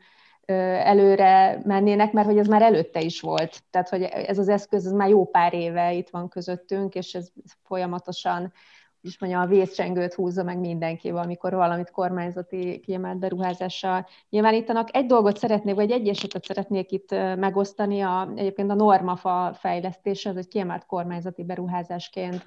előre 0.51 1.61
mennének, 1.63 2.11
mert 2.11 2.27
hogy 2.27 2.37
ez 2.37 2.47
már 2.47 2.61
előtte 2.61 3.01
is 3.01 3.21
volt. 3.21 3.63
Tehát, 3.69 3.89
hogy 3.89 4.01
ez 4.01 4.37
az 4.37 4.49
eszköz 4.49 4.85
ez 4.85 4.91
már 4.91 5.09
jó 5.09 5.25
pár 5.25 5.53
éve 5.53 5.93
itt 5.93 6.09
van 6.09 6.29
közöttünk, 6.29 6.95
és 6.95 7.13
ez 7.13 7.27
folyamatosan 7.63 8.53
is 9.01 9.19
mondja, 9.19 9.41
a 9.41 9.45
vészcsengőt 9.45 10.13
húzza 10.13 10.43
meg 10.43 10.59
mindenki, 10.59 11.09
amikor 11.09 11.53
valamit 11.53 11.91
kormányzati 11.91 12.79
kiemelt 12.79 13.19
beruházással 13.19 14.07
nyilvánítanak. 14.29 14.95
Egy 14.95 15.05
dolgot 15.05 15.37
szeretnék, 15.37 15.75
vagy 15.75 15.91
egy 15.91 16.07
esetet 16.07 16.43
szeretnék 16.43 16.91
itt 16.91 17.11
megosztani, 17.35 18.01
a, 18.01 18.31
egyébként 18.35 18.71
a 18.71 18.75
Normafa 18.75 19.53
fejlesztése, 19.53 20.29
az 20.29 20.37
egy 20.37 20.47
kiemelt 20.47 20.85
kormányzati 20.85 21.43
beruházásként 21.43 22.45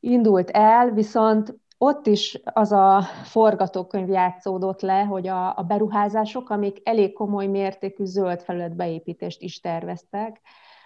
indult 0.00 0.50
el, 0.50 0.90
viszont 0.90 1.54
ott 1.78 2.06
is 2.06 2.40
az 2.44 2.72
a 2.72 3.02
forgatókönyv 3.24 4.08
játszódott 4.08 4.80
le, 4.80 5.02
hogy 5.02 5.26
a, 5.26 5.58
a 5.58 5.62
beruházások, 5.62 6.50
amik 6.50 6.80
elég 6.84 7.12
komoly 7.12 7.46
mértékű 7.46 8.04
zöld 8.04 8.40
felületbeépítést 8.40 9.42
is 9.42 9.60
terveztek, 9.60 10.40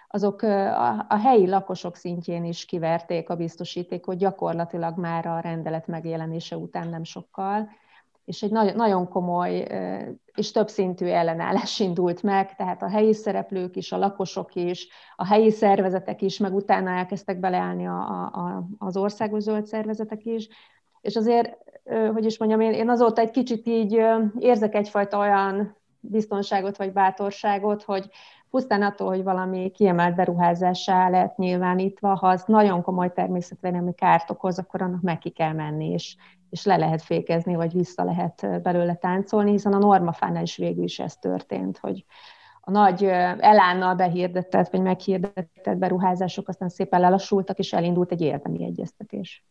azok 0.07 0.41
a, 0.41 1.05
a 1.09 1.17
helyi 1.17 1.47
lakosok 1.47 1.95
szintjén 1.95 2.43
is 2.43 2.65
kiverték 2.65 3.29
a 3.29 3.35
biztosítékot 3.35 4.17
gyakorlatilag 4.17 4.97
már 4.97 5.25
a 5.25 5.39
rendelet 5.39 5.87
megjelenése 5.87 6.57
után 6.57 6.87
nem 6.87 7.03
sokkal, 7.03 7.69
és 8.25 8.43
egy 8.43 8.51
nagy, 8.51 8.75
nagyon 8.75 9.07
komoly 9.07 9.67
és 10.35 10.51
többszintű 10.51 11.05
ellenállás 11.05 11.79
indult 11.89 12.23
meg, 12.23 12.55
tehát 12.55 12.81
a 12.81 12.89
helyi 12.89 13.13
szereplők 13.13 13.75
is, 13.75 13.91
a 13.91 13.97
lakosok 13.97 14.55
is, 14.55 14.87
a 15.15 15.25
helyi 15.25 15.51
szervezetek 15.51 16.21
is, 16.21 16.37
meg 16.37 16.53
utána 16.53 16.89
elkezdtek 16.89 17.39
beleállni 17.39 17.87
a, 17.87 17.99
a, 18.25 18.63
az 18.77 18.97
országos 18.97 19.41
zöld 19.43 19.65
szervezetek 19.65 20.25
is, 20.25 20.47
és 21.01 21.15
azért, 21.15 21.57
hogy 22.13 22.25
is 22.25 22.37
mondjam, 22.37 22.61
én, 22.61 22.73
én 22.73 22.89
azóta 22.89 23.21
egy 23.21 23.31
kicsit 23.31 23.67
így 23.67 24.01
érzek 24.39 24.75
egyfajta 24.75 25.17
olyan 25.17 25.75
biztonságot 25.99 26.77
vagy 26.77 26.91
bátorságot, 26.91 27.83
hogy 27.83 28.09
pusztán 28.49 28.81
attól, 28.81 29.07
hogy 29.07 29.23
valami 29.23 29.71
kiemelt 29.71 30.15
beruházássá 30.15 31.09
lett 31.09 31.37
nyilvánítva, 31.37 32.15
ha 32.15 32.27
az 32.27 32.43
nagyon 32.47 32.81
komoly 32.81 33.13
természetvédelmi 33.13 33.93
kárt 33.93 34.29
okoz, 34.29 34.59
akkor 34.59 34.81
annak 34.81 35.01
meg 35.01 35.17
ki 35.17 35.29
kell 35.29 35.53
menni, 35.53 35.89
és, 35.89 36.15
és 36.49 36.65
le 36.65 36.77
lehet 36.77 37.01
fékezni, 37.01 37.55
vagy 37.55 37.73
vissza 37.73 38.03
lehet 38.03 38.61
belőle 38.61 38.95
táncolni, 38.95 39.51
hiszen 39.51 39.73
a 39.73 39.77
normafánál 39.77 40.43
is 40.43 40.57
végül 40.57 40.83
is 40.83 40.99
ez 40.99 41.15
történt, 41.15 41.77
hogy 41.77 42.05
a 42.61 42.71
nagy 42.71 43.03
elánnal 43.39 43.95
behirdetett, 43.95 44.69
vagy 44.69 44.81
meghirdetett 44.81 45.77
beruházások 45.77 46.47
aztán 46.47 46.69
szépen 46.69 46.99
lelassultak, 46.99 47.59
és 47.59 47.73
elindult 47.73 48.11
egy 48.11 48.21
érdemi 48.21 48.63
egyeztetés. 48.63 49.45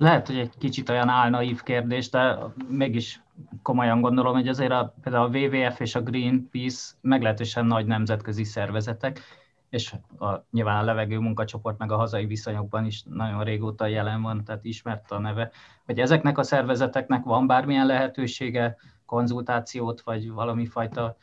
Lehet, 0.00 0.26
hogy 0.26 0.38
egy 0.38 0.52
kicsit 0.58 0.88
olyan 0.88 1.08
álnaív 1.08 1.62
kérdés, 1.62 2.10
de 2.10 2.38
mégis 2.68 3.22
komolyan 3.62 4.00
gondolom, 4.00 4.34
hogy 4.34 4.48
azért 4.48 4.70
a, 4.70 4.94
például 5.02 5.24
a 5.24 5.38
WWF 5.38 5.80
és 5.80 5.94
a 5.94 6.02
Greenpeace 6.02 6.92
meglehetősen 7.00 7.66
nagy 7.66 7.86
nemzetközi 7.86 8.44
szervezetek, 8.44 9.20
és 9.68 9.94
a, 10.18 10.34
nyilván 10.50 10.82
a 10.82 10.84
levegő 10.84 11.18
munkacsoport 11.18 11.78
meg 11.78 11.92
a 11.92 11.96
hazai 11.96 12.26
viszonyokban 12.26 12.84
is 12.84 13.02
nagyon 13.02 13.44
régóta 13.44 13.86
jelen 13.86 14.22
van, 14.22 14.44
tehát 14.44 14.64
ismert 14.64 15.10
a 15.10 15.18
neve, 15.18 15.50
hogy 15.84 15.98
ezeknek 15.98 16.38
a 16.38 16.42
szervezeteknek 16.42 17.24
van 17.24 17.46
bármilyen 17.46 17.86
lehetősége 17.86 18.76
konzultációt, 19.06 20.00
vagy 20.00 20.30
valami 20.30 20.66
fajta 20.66 21.16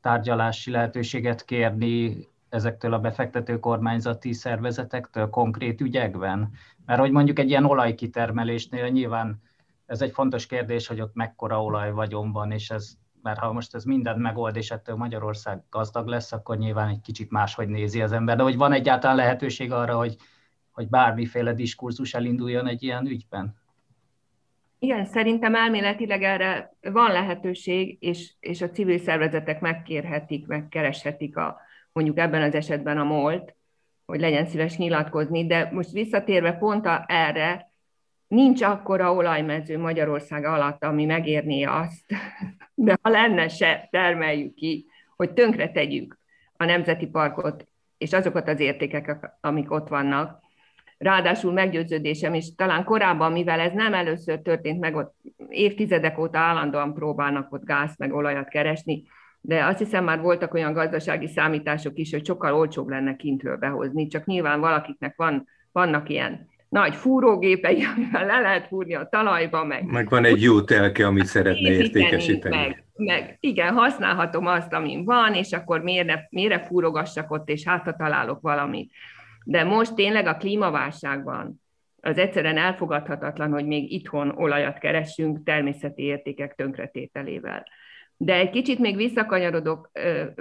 tárgyalási 0.00 0.70
lehetőséget 0.70 1.44
kérni 1.44 2.26
ezektől 2.54 2.92
a 2.92 2.98
befektető 2.98 3.58
kormányzati 3.58 4.32
szervezetektől 4.32 5.30
konkrét 5.30 5.80
ügyekben? 5.80 6.50
Mert 6.86 7.00
hogy 7.00 7.10
mondjuk 7.10 7.38
egy 7.38 7.48
ilyen 7.48 7.64
olajkitermelésnél 7.64 8.88
nyilván 8.88 9.42
ez 9.86 10.00
egy 10.00 10.12
fontos 10.12 10.46
kérdés, 10.46 10.86
hogy 10.86 11.00
ott 11.00 11.14
mekkora 11.14 11.62
olajvagyon 11.62 12.32
van, 12.32 12.50
és 12.50 12.70
ez, 12.70 12.92
mert 13.22 13.38
ha 13.38 13.52
most 13.52 13.74
ez 13.74 13.84
mindent 13.84 14.18
megold, 14.18 14.56
és 14.56 14.70
ettől 14.70 14.96
Magyarország 14.96 15.62
gazdag 15.70 16.06
lesz, 16.06 16.32
akkor 16.32 16.56
nyilván 16.56 16.88
egy 16.88 17.00
kicsit 17.00 17.30
máshogy 17.30 17.68
nézi 17.68 18.02
az 18.02 18.12
ember. 18.12 18.36
De 18.36 18.42
hogy 18.42 18.56
van 18.56 18.72
egyáltalán 18.72 19.16
lehetőség 19.16 19.72
arra, 19.72 19.96
hogy, 19.96 20.16
hogy 20.70 20.88
bármiféle 20.88 21.52
diskurzus 21.52 22.14
elinduljon 22.14 22.66
egy 22.66 22.82
ilyen 22.82 23.06
ügyben? 23.06 23.62
Igen, 24.78 25.04
szerintem 25.04 25.54
elméletileg 25.54 26.22
erre 26.22 26.76
van 26.80 27.12
lehetőség, 27.12 27.96
és, 28.00 28.32
és 28.40 28.62
a 28.62 28.70
civil 28.70 28.98
szervezetek 28.98 29.60
megkérhetik, 29.60 30.46
megkereshetik 30.46 31.36
a, 31.36 31.60
mondjuk 31.94 32.18
ebben 32.18 32.42
az 32.42 32.54
esetben 32.54 32.98
a 32.98 33.04
MOLT, 33.04 33.54
hogy 34.06 34.20
legyen 34.20 34.46
szíves 34.46 34.76
nyilatkozni, 34.76 35.46
de 35.46 35.68
most 35.72 35.90
visszatérve 35.90 36.52
pont 36.52 36.88
erre, 37.06 37.72
nincs 38.28 38.62
akkora 38.62 39.14
olajmező 39.14 39.78
Magyarország 39.78 40.44
alatt, 40.44 40.84
ami 40.84 41.04
megérné 41.04 41.62
azt, 41.62 42.04
de 42.74 42.98
ha 43.02 43.10
lenne 43.10 43.48
se, 43.48 43.88
termeljük 43.90 44.54
ki, 44.54 44.86
hogy 45.16 45.32
tönkre 45.32 45.70
tegyük 45.70 46.18
a 46.56 46.64
nemzeti 46.64 47.06
parkot, 47.06 47.66
és 47.98 48.12
azokat 48.12 48.48
az 48.48 48.60
értékek, 48.60 49.30
amik 49.40 49.70
ott 49.70 49.88
vannak. 49.88 50.42
Ráadásul 50.98 51.52
meggyőződésem, 51.52 52.34
és 52.34 52.54
talán 52.54 52.84
korábban, 52.84 53.32
mivel 53.32 53.60
ez 53.60 53.72
nem 53.72 53.94
először 53.94 54.40
történt 54.40 54.80
meg, 54.80 54.96
ott 54.96 55.14
évtizedek 55.48 56.18
óta 56.18 56.38
állandóan 56.38 56.94
próbálnak 56.94 57.52
ott 57.52 57.64
gáz 57.64 57.96
meg 57.96 58.14
olajat 58.14 58.48
keresni, 58.48 59.02
de 59.46 59.64
azt 59.64 59.78
hiszem 59.78 60.04
már 60.04 60.20
voltak 60.20 60.54
olyan 60.54 60.72
gazdasági 60.72 61.26
számítások 61.26 61.98
is, 61.98 62.10
hogy 62.10 62.26
sokkal 62.26 62.54
olcsóbb 62.54 62.88
lenne 62.88 63.16
kintről 63.16 63.56
behozni, 63.56 64.06
csak 64.06 64.24
nyilván 64.24 64.60
valakiknek 64.60 65.16
van, 65.16 65.48
vannak 65.72 66.08
ilyen 66.08 66.48
nagy 66.68 66.94
fúrógépei, 66.94 67.84
amivel 67.96 68.26
le 68.26 68.40
lehet 68.40 68.66
fúrni 68.66 68.94
a 68.94 69.08
talajba, 69.08 69.64
meg... 69.64 69.84
Meg 69.84 70.08
van 70.08 70.24
egy 70.24 70.42
jó 70.42 70.60
telke, 70.60 71.06
amit 71.06 71.26
szeretne 71.26 71.70
értékesíteni. 71.70 72.56
Meg, 72.56 72.84
meg, 72.96 73.36
igen, 73.40 73.74
használhatom 73.74 74.46
azt, 74.46 74.72
amin 74.72 75.04
van, 75.04 75.34
és 75.34 75.52
akkor 75.52 75.80
miért, 75.80 76.30
miért 76.30 76.66
fúrogassak 76.66 77.30
ott, 77.30 77.48
és 77.48 77.64
hát 77.64 77.96
találok 77.96 78.40
valamit. 78.40 78.92
De 79.44 79.64
most 79.64 79.94
tényleg 79.94 80.26
a 80.26 80.36
klímaválságban 80.36 81.62
az 82.00 82.18
egyszerűen 82.18 82.58
elfogadhatatlan, 82.58 83.52
hogy 83.52 83.66
még 83.66 83.92
itthon 83.92 84.30
olajat 84.36 84.78
keresünk 84.78 85.42
természeti 85.42 86.02
értékek 86.02 86.54
tönkretételével. 86.54 87.64
De 88.24 88.34
egy 88.34 88.50
kicsit 88.50 88.78
még 88.78 88.96
visszakanyarodok, 88.96 89.90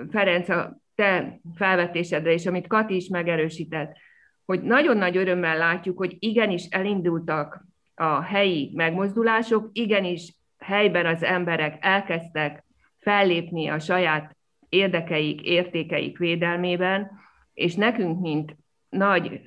Ferenc, 0.10 0.50
a 0.50 0.78
te 0.96 1.40
felvetésedre, 1.56 2.32
és 2.32 2.46
amit 2.46 2.68
Kati 2.68 2.96
is 2.96 3.08
megerősített, 3.08 3.98
hogy 4.46 4.62
nagyon 4.62 4.98
nagy 4.98 5.18
örömmel 5.18 5.58
látjuk, 5.58 5.98
hogy 5.98 6.16
igenis 6.20 6.66
elindultak 6.66 7.66
a 7.96 8.22
helyi 8.22 8.72
megmozdulások, 8.74 9.70
igenis 9.72 10.36
helyben 10.58 11.06
az 11.06 11.24
emberek 11.24 11.78
elkezdtek 11.80 12.64
fellépni 13.00 13.68
a 13.68 13.80
saját 13.80 14.36
érdekeik, 14.70 15.42
értékeik 15.42 16.18
védelmében, 16.18 17.12
és 17.54 17.76
nekünk, 17.76 18.20
mint 18.20 18.56
nagy 18.90 19.42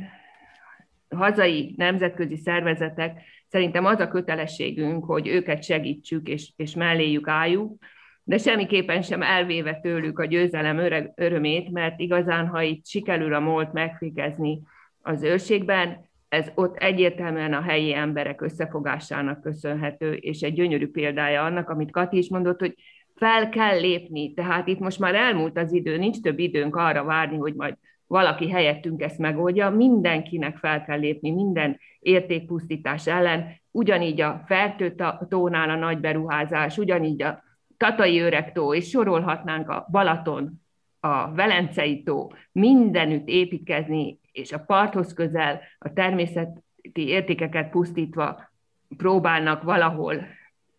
hazai 1.08 1.74
nemzetközi 1.76 2.36
szervezetek, 2.36 3.22
szerintem 3.48 3.84
az 3.84 4.00
a 4.00 4.08
kötelességünk, 4.08 5.04
hogy 5.04 5.26
őket 5.26 5.62
segítsük 5.62 6.28
és, 6.28 6.52
és 6.56 6.74
melléjük 6.74 7.28
álljuk, 7.28 7.84
de 8.28 8.38
semmiképpen 8.38 9.02
sem 9.02 9.22
elvéve 9.22 9.80
tőlük 9.82 10.18
a 10.18 10.24
győzelem 10.24 10.78
örömét, 11.14 11.70
mert 11.70 12.00
igazán, 12.00 12.46
ha 12.46 12.62
itt 12.62 12.86
sikerül 12.86 13.34
a 13.34 13.40
molt 13.40 13.72
megfékezni 13.72 14.60
az 15.02 15.22
őrségben, 15.22 16.04
ez 16.28 16.50
ott 16.54 16.76
egyértelműen 16.76 17.52
a 17.52 17.60
helyi 17.60 17.94
emberek 17.94 18.40
összefogásának 18.40 19.40
köszönhető, 19.40 20.12
és 20.12 20.40
egy 20.40 20.52
gyönyörű 20.52 20.88
példája 20.88 21.44
annak, 21.44 21.68
amit 21.68 21.90
Kati 21.90 22.16
is 22.16 22.28
mondott, 22.28 22.60
hogy 22.60 22.74
fel 23.14 23.48
kell 23.48 23.80
lépni, 23.80 24.34
tehát 24.34 24.66
itt 24.66 24.78
most 24.78 24.98
már 24.98 25.14
elmúlt 25.14 25.58
az 25.58 25.72
idő, 25.72 25.96
nincs 25.96 26.20
több 26.20 26.38
időnk 26.38 26.76
arra 26.76 27.04
várni, 27.04 27.36
hogy 27.36 27.54
majd 27.54 27.74
valaki 28.06 28.50
helyettünk 28.50 29.02
ezt 29.02 29.18
megoldja, 29.18 29.70
mindenkinek 29.70 30.56
fel 30.56 30.84
kell 30.84 30.98
lépni, 30.98 31.30
minden 31.30 31.78
értékpusztítás 32.00 33.06
ellen, 33.06 33.60
ugyanígy 33.70 34.20
a 34.20 34.42
Fertőtónál 34.46 35.70
a 35.70 35.76
nagy 35.76 35.98
beruházás, 35.98 36.78
ugyanígy 36.78 37.22
a 37.22 37.44
Tatai 37.76 38.18
Öregtó, 38.18 38.74
és 38.74 38.88
sorolhatnánk 38.88 39.68
a 39.68 39.86
Balaton, 39.90 40.62
a 41.00 41.34
Velencei 41.34 42.02
tó, 42.02 42.32
mindenütt 42.52 43.28
építkezni, 43.28 44.20
és 44.32 44.52
a 44.52 44.58
parthoz 44.58 45.14
közel 45.14 45.60
a 45.78 45.92
természeti 45.92 46.52
értékeket 46.94 47.70
pusztítva 47.70 48.50
próbálnak 48.96 49.62
valahol 49.62 50.26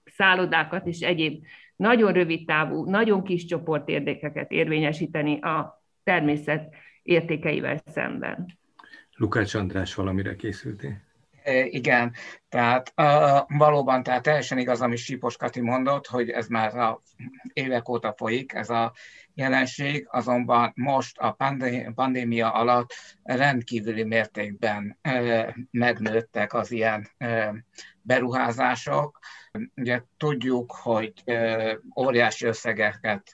szállodákat 0.06 0.88
és 0.88 1.00
egyéb 1.00 1.44
nagyon 1.76 2.14
rövid 2.14 2.46
távú, 2.46 2.90
nagyon 2.90 3.24
kis 3.24 3.46
csoport 3.46 3.90
érdekeket 3.90 4.52
érvényesíteni 4.52 5.40
a 5.40 5.84
természet 6.04 6.74
értékeivel 7.04 7.78
szemben. 7.86 8.46
Lukács 9.16 9.54
András, 9.54 9.96
valamire 9.96 10.36
készültél? 10.36 11.07
Igen, 11.70 12.14
tehát 12.50 12.94
valóban, 13.48 14.04
tehát 14.04 14.22
teljesen 14.22 14.58
igaz, 14.58 14.82
amit 14.82 14.98
Sipos 14.98 15.38
Kati 15.38 15.62
mondott, 15.62 16.08
hogy 16.08 16.30
ez 16.30 16.48
már 16.48 16.78
a 16.78 17.02
évek 17.54 17.90
óta 17.90 18.14
folyik, 18.18 18.54
ez 18.54 18.70
a 18.70 18.94
jelenség, 19.34 20.08
azonban 20.12 20.72
most 20.76 21.18
a 21.18 21.38
pandémia 21.96 22.52
alatt 22.52 22.94
rendkívüli 23.24 24.04
mértékben 24.04 25.00
megnőttek 25.72 26.54
az 26.54 26.72
ilyen 26.72 27.10
beruházások. 28.02 29.20
Ugye 29.76 30.02
tudjuk, 30.18 30.72
hogy 30.72 31.14
óriási 32.00 32.46
összegeket 32.46 33.32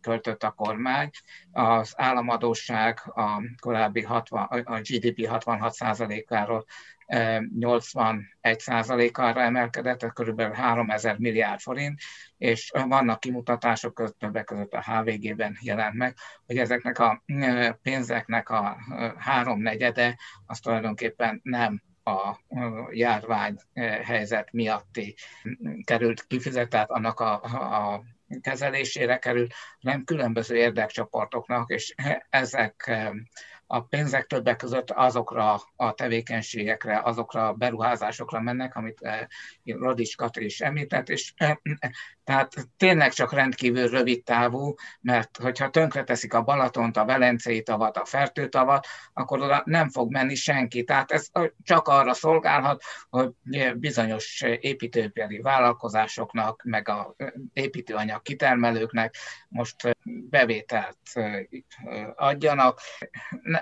költött 0.00 0.42
a 0.42 0.50
kormány. 0.50 1.10
Az 1.52 1.92
államadóság 1.96 3.00
a 3.04 3.42
korábbi 3.60 4.02
60, 4.02 4.44
a 4.64 4.80
GDP 4.80 5.28
66%-áról 5.30 6.64
81%-ára 7.06 9.40
emelkedett, 9.40 10.02
ez 10.02 10.10
kb. 10.12 10.40
3000 10.40 11.18
milliárd 11.18 11.60
forint, 11.60 12.00
és 12.38 12.70
vannak 12.88 13.20
kimutatások 13.20 13.94
között, 13.94 14.18
többek 14.18 14.44
között 14.44 14.72
a 14.72 14.82
HVG-ben 14.82 15.58
jelent 15.60 15.94
meg, 15.94 16.14
hogy 16.46 16.58
ezeknek 16.58 16.98
a 16.98 17.22
pénzeknek 17.82 18.48
a 18.48 18.76
háromnegyede 19.18 20.18
az 20.46 20.60
tulajdonképpen 20.60 21.40
nem 21.42 21.82
a 22.04 22.36
járvány 22.90 23.56
helyzet 24.04 24.52
miatti 24.52 25.14
került 25.84 26.26
kifizet, 26.26 26.68
tehát 26.68 26.90
annak 26.90 27.20
a, 27.20 27.32
a 27.94 28.02
kezelésére 28.40 29.18
került, 29.18 29.54
hanem 29.82 30.04
különböző 30.04 30.56
érdekcsoportoknak, 30.56 31.70
és 31.70 31.94
ezek 32.30 32.90
a 33.66 33.80
pénzek 33.80 34.26
többek 34.26 34.56
között 34.56 34.90
azokra 34.90 35.60
a 35.76 35.92
tevékenységekre, 35.92 37.00
azokra 37.04 37.48
a 37.48 37.52
beruházásokra 37.52 38.40
mennek, 38.40 38.76
amit 38.76 39.00
Rodics 39.64 40.16
Katri 40.16 40.44
is 40.44 40.60
említett, 40.60 41.08
és 41.08 41.34
tehát 42.24 42.52
tényleg 42.76 43.12
csak 43.12 43.32
rendkívül 43.32 43.88
rövid 43.88 44.22
távú, 44.24 44.74
mert 45.00 45.36
hogyha 45.36 45.70
tönkreteszik 45.70 46.34
a 46.34 46.42
Balatont, 46.42 46.96
a 46.96 47.04
Velencei 47.04 47.62
tavat, 47.62 47.96
a 47.96 48.04
Fertőtavat, 48.04 48.86
akkor 49.12 49.40
oda 49.40 49.62
nem 49.64 49.88
fog 49.88 50.12
menni 50.12 50.34
senki. 50.34 50.84
Tehát 50.84 51.10
ez 51.10 51.28
csak 51.62 51.88
arra 51.88 52.14
szolgálhat, 52.14 52.82
hogy 53.08 53.30
bizonyos 53.76 54.42
építőipari 54.60 55.40
vállalkozásoknak, 55.40 56.62
meg 56.64 56.88
a 56.88 57.14
építőanyag 57.52 58.22
kitermelőknek 58.22 59.16
most 59.48 59.96
bevételt 60.04 60.98
adjanak. 62.14 62.80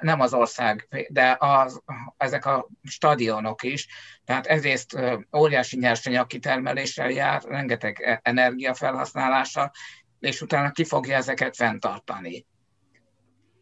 Nem 0.01 0.21
az 0.21 0.35
ország, 0.35 0.89
de 1.09 1.37
az, 1.39 1.83
ezek 2.17 2.47
a 2.47 2.69
stadionok 2.83 3.63
is, 3.63 3.89
tehát 4.25 4.47
ezért 4.47 4.95
óriási 5.37 5.79
nyersanyag 5.79 6.27
kitermeléssel 6.27 7.11
jár, 7.11 7.43
rengeteg 7.43 8.01
e-, 8.01 8.21
energiafelhasználása, 8.23 9.73
és 10.21 10.41
utána 10.41 10.71
ki 10.71 10.85
fogja 10.85 11.17
ezeket 11.17 11.57
fenntartani. 11.57 12.47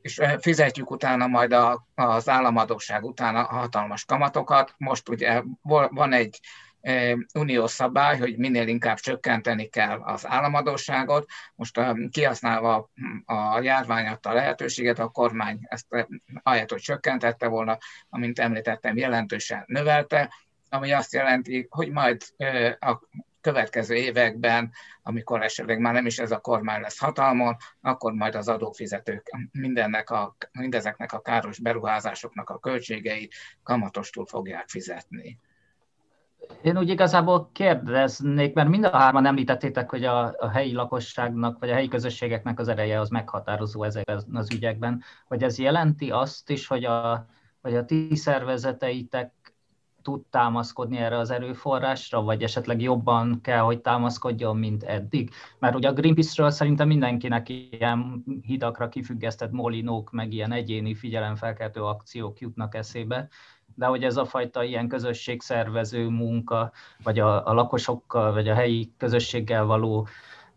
És 0.00 0.20
fizetjük 0.40 0.90
utána 0.90 1.26
majd 1.26 1.52
a, 1.52 1.86
az 1.94 2.28
államadóság 2.28 3.04
után 3.04 3.44
hatalmas 3.44 4.04
kamatokat. 4.04 4.74
Most 4.78 5.08
ugye 5.08 5.42
van 5.90 6.12
egy 6.12 6.40
uniós 7.34 7.70
szabály, 7.70 8.18
hogy 8.18 8.36
minél 8.36 8.68
inkább 8.68 8.98
csökkenteni 8.98 9.66
kell 9.66 10.00
az 10.00 10.26
államadóságot. 10.26 11.26
Most 11.54 11.80
kihasználva 12.10 12.90
a 13.24 13.60
járvány 13.60 14.06
adta 14.06 14.32
lehetőséget, 14.32 14.98
a 14.98 15.08
kormány 15.08 15.58
ezt 15.62 15.86
ahelyett, 16.42 16.70
hogy 16.70 16.80
csökkentette 16.80 17.46
volna, 17.46 17.78
amint 18.08 18.38
említettem, 18.38 18.96
jelentősen 18.96 19.64
növelte, 19.66 20.32
ami 20.68 20.92
azt 20.92 21.12
jelenti, 21.12 21.66
hogy 21.70 21.90
majd 21.90 22.22
a 22.78 23.00
következő 23.40 23.94
években, 23.94 24.72
amikor 25.02 25.42
esetleg 25.42 25.78
már 25.78 25.92
nem 25.92 26.06
is 26.06 26.18
ez 26.18 26.30
a 26.30 26.40
kormány 26.40 26.80
lesz 26.80 26.98
hatalmon, 26.98 27.56
akkor 27.80 28.12
majd 28.12 28.34
az 28.34 28.48
adófizetők 28.48 29.30
mindennek 29.52 30.10
a, 30.10 30.36
mindezeknek 30.52 31.12
a 31.12 31.20
káros 31.20 31.58
beruházásoknak 31.58 32.50
a 32.50 32.58
költségeit 32.58 33.34
kamatostul 33.62 34.26
fogják 34.26 34.68
fizetni. 34.68 35.38
Én 36.62 36.78
úgy 36.78 36.88
igazából 36.88 37.50
kérdeznék, 37.52 38.54
mert 38.54 38.68
mind 38.68 38.84
a 38.84 38.96
hárman 38.96 39.26
említettétek, 39.26 39.90
hogy 39.90 40.04
a, 40.04 40.34
a 40.38 40.48
helyi 40.48 40.72
lakosságnak, 40.72 41.58
vagy 41.58 41.70
a 41.70 41.74
helyi 41.74 41.88
közösségeknek 41.88 42.58
az 42.58 42.68
ereje 42.68 43.00
az 43.00 43.08
meghatározó 43.08 43.82
ezekben 43.82 44.24
az 44.32 44.52
ügyekben, 44.52 45.02
hogy 45.28 45.42
ez 45.42 45.58
jelenti 45.58 46.10
azt 46.10 46.50
is, 46.50 46.66
hogy 46.66 46.84
a, 46.84 47.26
hogy 47.60 47.76
a 47.76 47.84
ti 47.84 48.16
szervezeteitek 48.16 49.32
tud 50.02 50.22
támaszkodni 50.30 50.96
erre 50.96 51.18
az 51.18 51.30
erőforrásra, 51.30 52.22
vagy 52.22 52.42
esetleg 52.42 52.80
jobban 52.80 53.40
kell, 53.40 53.60
hogy 53.60 53.80
támaszkodjon, 53.80 54.56
mint 54.56 54.82
eddig? 54.82 55.30
Mert 55.58 55.74
ugye 55.74 55.88
a 55.88 55.92
Greenpeace-ről 55.92 56.50
szerintem 56.50 56.86
mindenkinek 56.86 57.48
ilyen 57.48 58.24
hidakra 58.42 58.88
kifüggesztett 58.88 59.50
molinók, 59.50 60.10
meg 60.10 60.32
ilyen 60.32 60.52
egyéni 60.52 60.94
figyelemfelkeltő 60.94 61.82
akciók 61.82 62.40
jutnak 62.40 62.74
eszébe, 62.74 63.28
de 63.74 63.86
hogy 63.86 64.04
ez 64.04 64.16
a 64.16 64.24
fajta 64.24 64.62
ilyen 64.62 64.88
közösségszervező 64.88 66.08
munka, 66.08 66.72
vagy 67.04 67.18
a, 67.18 67.46
a 67.46 67.52
lakosokkal, 67.52 68.32
vagy 68.32 68.48
a 68.48 68.54
helyi 68.54 68.92
közösséggel 68.98 69.64
való 69.64 70.06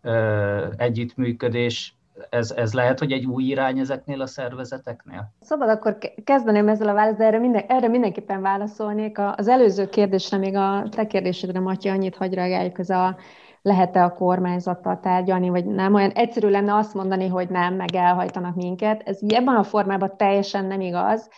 ö, 0.02 0.66
együttműködés, 0.76 1.96
ez, 2.30 2.50
ez 2.50 2.72
lehet, 2.74 2.98
hogy 2.98 3.12
egy 3.12 3.26
új 3.26 3.44
irány 3.44 3.78
ezeknél 3.78 4.20
a 4.20 4.26
szervezeteknél? 4.26 5.32
Szabad 5.40 5.68
akkor 5.68 5.98
kezdeném 6.24 6.68
ezzel 6.68 6.88
a 6.88 6.92
választ, 6.92 7.20
erre, 7.20 7.38
minden, 7.38 7.64
erre 7.68 7.88
mindenképpen 7.88 8.42
válaszolnék. 8.42 9.18
Az 9.18 9.48
előző 9.48 9.88
kérdésre, 9.88 10.38
még 10.38 10.56
a 10.56 10.84
te 10.90 11.06
kérdésedre, 11.06 11.60
Matyi, 11.60 11.88
annyit 11.88 12.16
hagy 12.16 12.34
reagáljuk, 12.34 12.78
ez 12.78 12.90
a 12.90 13.16
lehet-e 13.62 14.04
a 14.04 14.14
kormányzattal 14.14 15.00
tárgyalni, 15.00 15.48
vagy 15.48 15.64
nem. 15.64 15.94
Olyan 15.94 16.10
egyszerű 16.10 16.48
lenne 16.48 16.74
azt 16.74 16.94
mondani, 16.94 17.28
hogy 17.28 17.48
nem, 17.48 17.74
meg 17.74 17.94
elhajtanak 17.94 18.54
minket. 18.54 19.02
Ez 19.04 19.18
ebben 19.28 19.56
a 19.56 19.62
formában 19.62 20.16
teljesen 20.16 20.64
nem 20.64 20.80
igaz. 20.80 21.28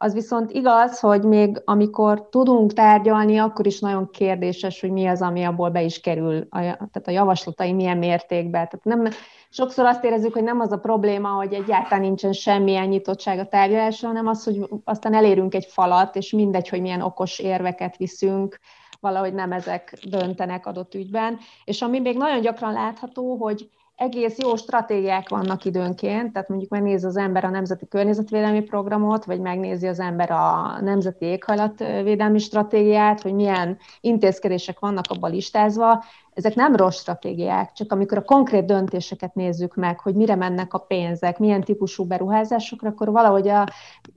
Az 0.00 0.12
viszont 0.12 0.50
igaz, 0.50 1.00
hogy 1.00 1.22
még 1.22 1.62
amikor 1.64 2.28
tudunk 2.28 2.72
tárgyalni, 2.72 3.38
akkor 3.38 3.66
is 3.66 3.80
nagyon 3.80 4.10
kérdéses, 4.10 4.80
hogy 4.80 4.90
mi 4.90 5.06
az, 5.06 5.22
ami 5.22 5.44
abból 5.44 5.70
be 5.70 5.82
is 5.82 6.00
kerül, 6.00 6.46
a, 6.50 6.58
tehát 6.58 7.06
a 7.06 7.10
javaslatai 7.10 7.72
milyen 7.72 7.98
mértékben. 7.98 8.68
Tehát 8.68 8.80
nem, 8.82 9.08
sokszor 9.48 9.84
azt 9.84 10.04
érezzük, 10.04 10.32
hogy 10.32 10.42
nem 10.42 10.60
az 10.60 10.72
a 10.72 10.76
probléma, 10.76 11.28
hogy 11.28 11.52
egyáltalán 11.52 12.00
nincsen 12.00 12.32
semmilyen 12.32 12.88
nyitottság 12.88 13.38
a 13.38 13.48
tárgyalásra, 13.48 14.08
hanem 14.08 14.26
az, 14.26 14.44
hogy 14.44 14.68
aztán 14.84 15.14
elérünk 15.14 15.54
egy 15.54 15.66
falat, 15.66 16.16
és 16.16 16.30
mindegy, 16.32 16.68
hogy 16.68 16.80
milyen 16.80 17.00
okos 17.00 17.38
érveket 17.38 17.96
viszünk, 17.96 18.58
valahogy 19.00 19.34
nem 19.34 19.52
ezek 19.52 19.98
döntenek 20.08 20.66
adott 20.66 20.94
ügyben. 20.94 21.38
És 21.64 21.82
ami 21.82 22.00
még 22.00 22.16
nagyon 22.16 22.40
gyakran 22.40 22.72
látható, 22.72 23.36
hogy 23.36 23.70
egész 23.98 24.38
jó 24.38 24.56
stratégiák 24.56 25.28
vannak 25.28 25.64
időnként, 25.64 26.32
tehát 26.32 26.48
mondjuk 26.48 26.70
megnézi 26.70 27.06
az 27.06 27.16
ember 27.16 27.44
a 27.44 27.48
Nemzeti 27.48 27.88
Környezetvédelmi 27.88 28.60
Programot, 28.60 29.24
vagy 29.24 29.40
megnézi 29.40 29.86
az 29.86 30.00
ember 30.00 30.30
a 30.30 30.78
Nemzeti 30.80 31.24
Éghajlatvédelmi 31.24 32.38
Stratégiát, 32.38 33.20
hogy 33.20 33.34
milyen 33.34 33.78
intézkedések 34.00 34.78
vannak 34.78 35.04
abban 35.08 35.30
listázva, 35.30 36.04
ezek 36.38 36.54
nem 36.54 36.76
rossz 36.76 36.98
stratégiák, 36.98 37.72
csak 37.72 37.92
amikor 37.92 38.18
a 38.18 38.22
konkrét 38.22 38.64
döntéseket 38.64 39.34
nézzük 39.34 39.74
meg, 39.74 40.00
hogy 40.00 40.14
mire 40.14 40.34
mennek 40.34 40.74
a 40.74 40.78
pénzek, 40.78 41.38
milyen 41.38 41.60
típusú 41.60 42.04
beruházásokra, 42.04 42.88
akkor 42.88 43.10
valahogy 43.10 43.48
a, 43.48 43.66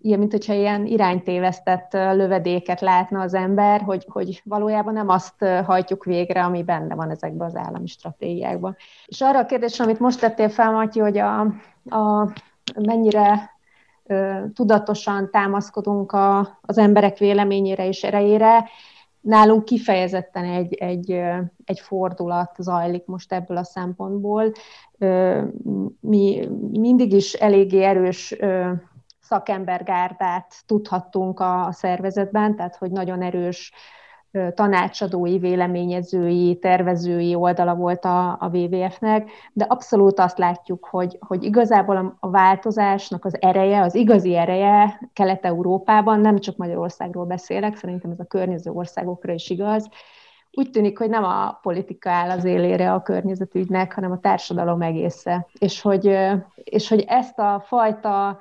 ilyen, 0.01 0.19
mint 0.19 0.31
hogyha 0.31 0.53
ilyen 0.53 0.85
iránytévesztett 0.85 1.93
lövedéket 1.93 2.81
látna 2.81 3.21
az 3.21 3.33
ember, 3.33 3.81
hogy, 3.81 4.05
hogy 4.09 4.41
valójában 4.45 4.93
nem 4.93 5.09
azt 5.09 5.45
hajtjuk 5.65 6.03
végre, 6.03 6.43
ami 6.43 6.63
benne 6.63 6.95
van 6.95 7.09
ezekben 7.09 7.47
az 7.47 7.55
állami 7.55 7.87
stratégiákban. 7.87 8.75
És 9.05 9.21
arra 9.21 9.39
a 9.39 9.45
kérdésre, 9.45 9.83
amit 9.83 9.99
most 9.99 10.19
tettél 10.19 10.49
fel, 10.49 10.71
Matyi, 10.71 10.99
hogy 10.99 11.17
a, 11.17 11.39
a 11.85 12.31
mennyire 12.81 13.49
tudatosan 14.53 15.29
támaszkodunk 15.31 16.11
a, 16.11 16.59
az 16.61 16.77
emberek 16.77 17.17
véleményére 17.17 17.87
és 17.87 18.03
erejére, 18.03 18.69
nálunk 19.21 19.65
kifejezetten 19.65 20.45
egy, 20.45 20.73
egy, 20.73 21.11
egy 21.65 21.79
fordulat 21.79 22.55
zajlik 22.57 23.05
most 23.05 23.33
ebből 23.33 23.57
a 23.57 23.63
szempontból. 23.63 24.51
Mi 25.99 26.47
mindig 26.71 27.13
is 27.13 27.33
eléggé 27.33 27.83
erős 27.83 28.35
szakembergárdát 29.21 30.53
tudhattunk 30.65 31.39
a 31.39 31.69
szervezetben, 31.71 32.55
tehát 32.55 32.75
hogy 32.75 32.91
nagyon 32.91 33.21
erős 33.21 33.73
tanácsadói, 34.53 35.37
véleményezői, 35.37 36.57
tervezői 36.59 37.35
oldala 37.35 37.75
volt 37.75 38.05
a, 38.05 38.29
a 38.29 38.49
WWF-nek, 38.53 39.29
de 39.53 39.65
abszolút 39.69 40.19
azt 40.19 40.37
látjuk, 40.37 40.85
hogy, 40.85 41.17
hogy 41.19 41.43
igazából 41.43 42.17
a 42.19 42.29
változásnak 42.29 43.25
az 43.25 43.41
ereje, 43.41 43.81
az 43.81 43.95
igazi 43.95 44.35
ereje 44.35 44.99
Kelet-Európában, 45.13 46.19
nem 46.19 46.39
csak 46.39 46.57
Magyarországról 46.57 47.25
beszélek, 47.25 47.75
szerintem 47.75 48.11
ez 48.11 48.19
a 48.19 48.25
környező 48.25 48.71
országokra 48.71 49.33
is 49.33 49.49
igaz, 49.49 49.89
úgy 50.53 50.69
tűnik, 50.69 50.97
hogy 50.97 51.09
nem 51.09 51.23
a 51.23 51.59
politika 51.61 52.09
áll 52.09 52.29
az 52.29 52.43
élére 52.43 52.93
a 52.93 53.01
környezetügynek, 53.01 53.93
hanem 53.93 54.11
a 54.11 54.19
társadalom 54.19 54.81
egésze. 54.81 55.47
És 55.59 55.81
hogy, 55.81 56.17
és 56.55 56.89
hogy 56.89 57.05
ezt 57.07 57.39
a 57.39 57.63
fajta 57.65 58.37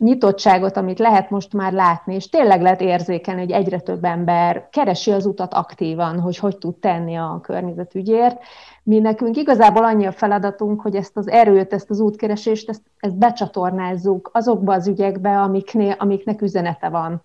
nyitottságot, 0.00 0.76
amit 0.76 0.98
lehet 0.98 1.30
most 1.30 1.52
már 1.52 1.72
látni, 1.72 2.14
és 2.14 2.28
tényleg 2.28 2.62
lehet 2.62 2.80
érzékelni, 2.80 3.40
hogy 3.40 3.50
egyre 3.50 3.80
több 3.80 4.04
ember 4.04 4.68
keresi 4.70 5.10
az 5.10 5.26
utat 5.26 5.54
aktívan, 5.54 6.20
hogy 6.20 6.36
hogy 6.36 6.58
tud 6.58 6.74
tenni 6.74 7.16
a 7.16 7.40
környezetügyért. 7.42 8.42
Mi 8.82 8.98
nekünk 8.98 9.36
igazából 9.36 9.84
annyi 9.84 10.06
a 10.06 10.12
feladatunk, 10.12 10.80
hogy 10.80 10.94
ezt 10.94 11.16
az 11.16 11.28
erőt, 11.28 11.72
ezt 11.72 11.90
az 11.90 12.00
útkeresést, 12.00 12.68
ezt, 12.68 12.82
ezt 12.98 13.16
becsatornázzuk 13.16 14.30
azokba 14.32 14.74
az 14.74 14.86
ügyekbe, 14.88 15.40
amiknél, 15.40 15.94
amiknek 15.98 16.42
üzenete 16.42 16.88
van, 16.88 17.22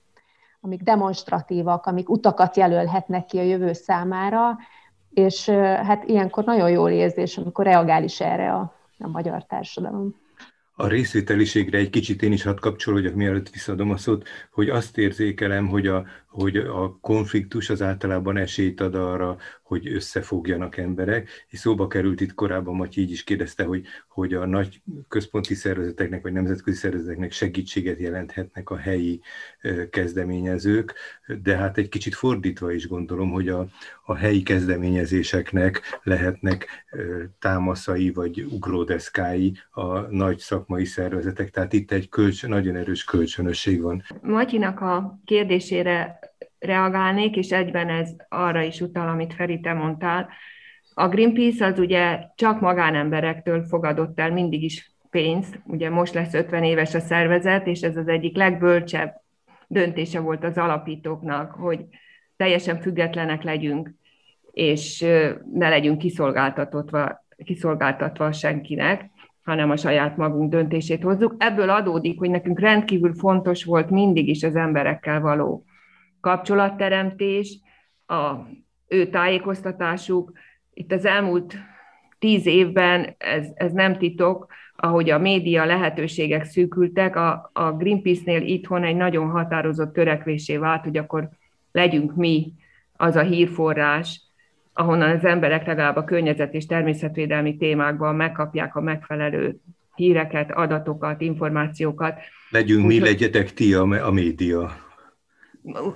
amik 0.61 0.83
demonstratívak, 0.83 1.85
amik 1.85 2.09
utakat 2.09 2.57
jelölhetnek 2.57 3.25
ki 3.25 3.37
a 3.37 3.43
jövő 3.43 3.73
számára, 3.73 4.57
és 5.13 5.49
hát 5.49 6.03
ilyenkor 6.03 6.43
nagyon 6.43 6.69
jól 6.69 6.89
érzés, 6.89 7.37
amikor 7.37 7.65
reagál 7.65 8.03
is 8.03 8.21
erre 8.21 8.53
a, 8.53 8.73
a 8.99 9.07
magyar 9.07 9.43
társadalom 9.43 10.23
a 10.75 10.87
részvételiségre 10.87 11.77
egy 11.77 11.89
kicsit 11.89 12.21
én 12.21 12.31
is 12.31 12.43
hadd 12.43 12.59
kapcsolódjak, 12.59 13.13
mielőtt 13.13 13.49
visszadom 13.49 13.91
a 13.91 13.97
szót, 13.97 14.27
hogy 14.51 14.69
azt 14.69 14.97
érzékelem, 14.97 15.67
hogy 15.67 15.87
a, 15.87 16.05
hogy 16.35 16.57
a 16.57 16.97
konfliktus 17.01 17.69
az 17.69 17.81
általában 17.81 18.37
esélyt 18.37 18.81
ad 18.81 18.95
arra, 18.95 19.37
hogy 19.63 19.87
összefogjanak 19.87 20.77
emberek, 20.77 21.29
és 21.47 21.59
szóba 21.59 21.87
került 21.87 22.21
itt 22.21 22.33
korábban, 22.33 22.75
Matyi 22.75 23.01
így 23.01 23.11
is 23.11 23.23
kérdezte, 23.23 23.63
hogy, 23.63 23.85
hogy 24.07 24.33
a 24.33 24.45
nagy 24.45 24.81
központi 25.07 25.53
szervezeteknek, 25.53 26.21
vagy 26.21 26.31
nemzetközi 26.31 26.77
szervezeteknek 26.77 27.31
segítséget 27.31 27.99
jelenthetnek 27.99 28.69
a 28.69 28.77
helyi 28.77 29.21
kezdeményezők, 29.89 30.93
de 31.43 31.55
hát 31.55 31.77
egy 31.77 31.89
kicsit 31.89 32.15
fordítva 32.15 32.71
is 32.71 32.87
gondolom, 32.87 33.31
hogy 33.31 33.49
a, 33.49 33.67
a 34.05 34.15
helyi 34.15 34.43
kezdeményezéseknek 34.43 35.99
lehetnek 36.03 36.85
támaszai, 37.39 38.11
vagy 38.11 38.41
ugródeszkái 38.41 39.57
a 39.71 39.99
nagy 39.99 40.37
szakmai 40.37 40.85
szervezetek, 40.85 41.49
tehát 41.49 41.73
itt 41.73 41.91
egy 41.91 42.09
kölcs, 42.09 42.47
nagyon 42.47 42.75
erős 42.75 43.03
kölcsönösség 43.03 43.81
van. 43.81 44.03
Matyinak 44.21 44.81
a 44.81 45.19
kérdésére 45.25 46.19
reagálnék, 46.65 47.35
és 47.35 47.51
egyben 47.51 47.89
ez 47.89 48.09
arra 48.29 48.61
is 48.61 48.81
utal, 48.81 49.07
amit 49.07 49.33
Feri, 49.33 49.59
te 49.59 49.73
mondtál. 49.73 50.29
A 50.93 51.07
Greenpeace 51.07 51.65
az 51.65 51.79
ugye 51.79 52.19
csak 52.35 52.61
magánemberektől 52.61 53.63
fogadott 53.63 54.19
el 54.19 54.31
mindig 54.31 54.63
is 54.63 54.91
pénzt, 55.09 55.59
ugye 55.65 55.89
most 55.89 56.13
lesz 56.13 56.33
50 56.33 56.63
éves 56.63 56.95
a 56.95 56.99
szervezet, 56.99 57.67
és 57.67 57.81
ez 57.81 57.97
az 57.97 58.07
egyik 58.07 58.35
legbölcsebb 58.35 59.13
döntése 59.67 60.19
volt 60.19 60.43
az 60.43 60.57
alapítóknak, 60.57 61.51
hogy 61.51 61.85
teljesen 62.37 62.81
függetlenek 62.81 63.43
legyünk, 63.43 63.93
és 64.51 64.99
ne 65.53 65.69
legyünk 65.69 65.97
kiszolgáltatva, 65.97 67.25
kiszolgáltatva 67.45 68.31
senkinek, 68.31 69.09
hanem 69.43 69.69
a 69.69 69.77
saját 69.77 70.17
magunk 70.17 70.51
döntését 70.51 71.03
hozzuk. 71.03 71.35
Ebből 71.37 71.69
adódik, 71.69 72.19
hogy 72.19 72.29
nekünk 72.29 72.59
rendkívül 72.59 73.13
fontos 73.13 73.63
volt 73.63 73.89
mindig 73.89 74.27
is 74.27 74.43
az 74.43 74.55
emberekkel 74.55 75.21
való 75.21 75.65
kapcsolatteremtés, 76.25 77.59
a 78.07 78.33
ő 78.87 79.09
tájékoztatásuk. 79.09 80.31
Itt 80.73 80.91
az 80.91 81.05
elmúlt 81.05 81.55
tíz 82.19 82.45
évben, 82.45 83.15
ez, 83.17 83.47
ez 83.55 83.71
nem 83.71 83.97
titok, 83.97 84.47
ahogy 84.75 85.09
a 85.09 85.19
média 85.19 85.65
lehetőségek 85.65 86.43
szűkültek, 86.43 87.15
a, 87.15 87.49
a 87.53 87.71
Greenpeace-nél 87.71 88.41
itthon 88.41 88.83
egy 88.83 88.95
nagyon 88.95 89.29
határozott 89.29 89.93
törekvésé 89.93 90.57
vált, 90.57 90.83
hogy 90.83 90.97
akkor 90.97 91.29
legyünk 91.71 92.15
mi 92.15 92.53
az 92.97 93.15
a 93.15 93.21
hírforrás, 93.21 94.21
ahonnan 94.73 95.09
az 95.09 95.25
emberek 95.25 95.65
legalább 95.65 95.95
a 95.95 96.03
környezet 96.03 96.53
és 96.53 96.65
természetvédelmi 96.65 97.57
témákban 97.57 98.15
megkapják 98.15 98.75
a 98.75 98.81
megfelelő 98.81 99.59
híreket, 99.95 100.51
adatokat, 100.51 101.21
információkat. 101.21 102.19
Legyünk 102.49 102.87
mi, 102.87 102.99
legyetek 102.99 103.53
ti 103.53 103.73
a, 103.73 104.07
a 104.07 104.11
média 104.11 104.83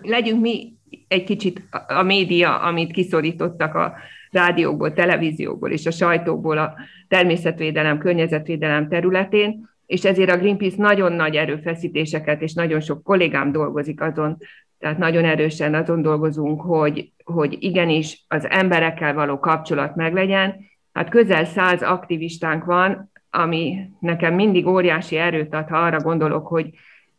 legyünk 0.02 0.42
mi 0.42 0.74
egy 1.08 1.24
kicsit 1.24 1.62
a 1.88 2.04
média, 2.04 2.60
amit 2.60 2.92
kiszorítottak 2.92 3.76
a 3.76 3.94
rádiókból, 4.32 4.94
televíziókból 4.94 5.72
és 5.72 5.86
a 5.86 5.92
sajtóból 5.92 6.58
a 6.58 6.74
természetvédelem, 7.08 7.98
környezetvédelem 7.98 8.88
területén, 8.88 9.70
és 9.86 10.06
ezért 10.06 10.32
a 10.32 10.38
Greenpeace 10.38 10.76
nagyon 10.78 11.12
nagy 11.12 11.36
erőfeszítéseket, 11.36 12.42
és 12.42 12.54
nagyon 12.54 12.80
sok 12.80 13.04
kollégám 13.04 13.52
dolgozik 13.52 14.02
azon, 14.02 14.38
tehát 14.80 14.98
nagyon 14.98 15.26
erősen 15.26 15.74
azon 15.74 16.02
dolgozunk, 16.02 16.62
hogy, 16.62 17.12
hogy 17.24 17.56
igenis 17.60 18.26
az 18.28 18.50
emberekkel 18.50 19.14
való 19.14 19.40
kapcsolat 19.40 19.96
meglegyen. 19.96 20.56
Hát 20.94 21.10
közel 21.10 21.46
száz 21.46 21.82
aktivistánk 21.82 22.66
van, 22.66 23.12
ami 23.30 23.90
nekem 24.00 24.34
mindig 24.34 24.68
óriási 24.68 25.16
erőt 25.16 25.54
ad, 25.54 25.68
ha 25.68 25.78
arra 25.78 25.98
gondolok, 25.98 26.48
hogy 26.48 26.70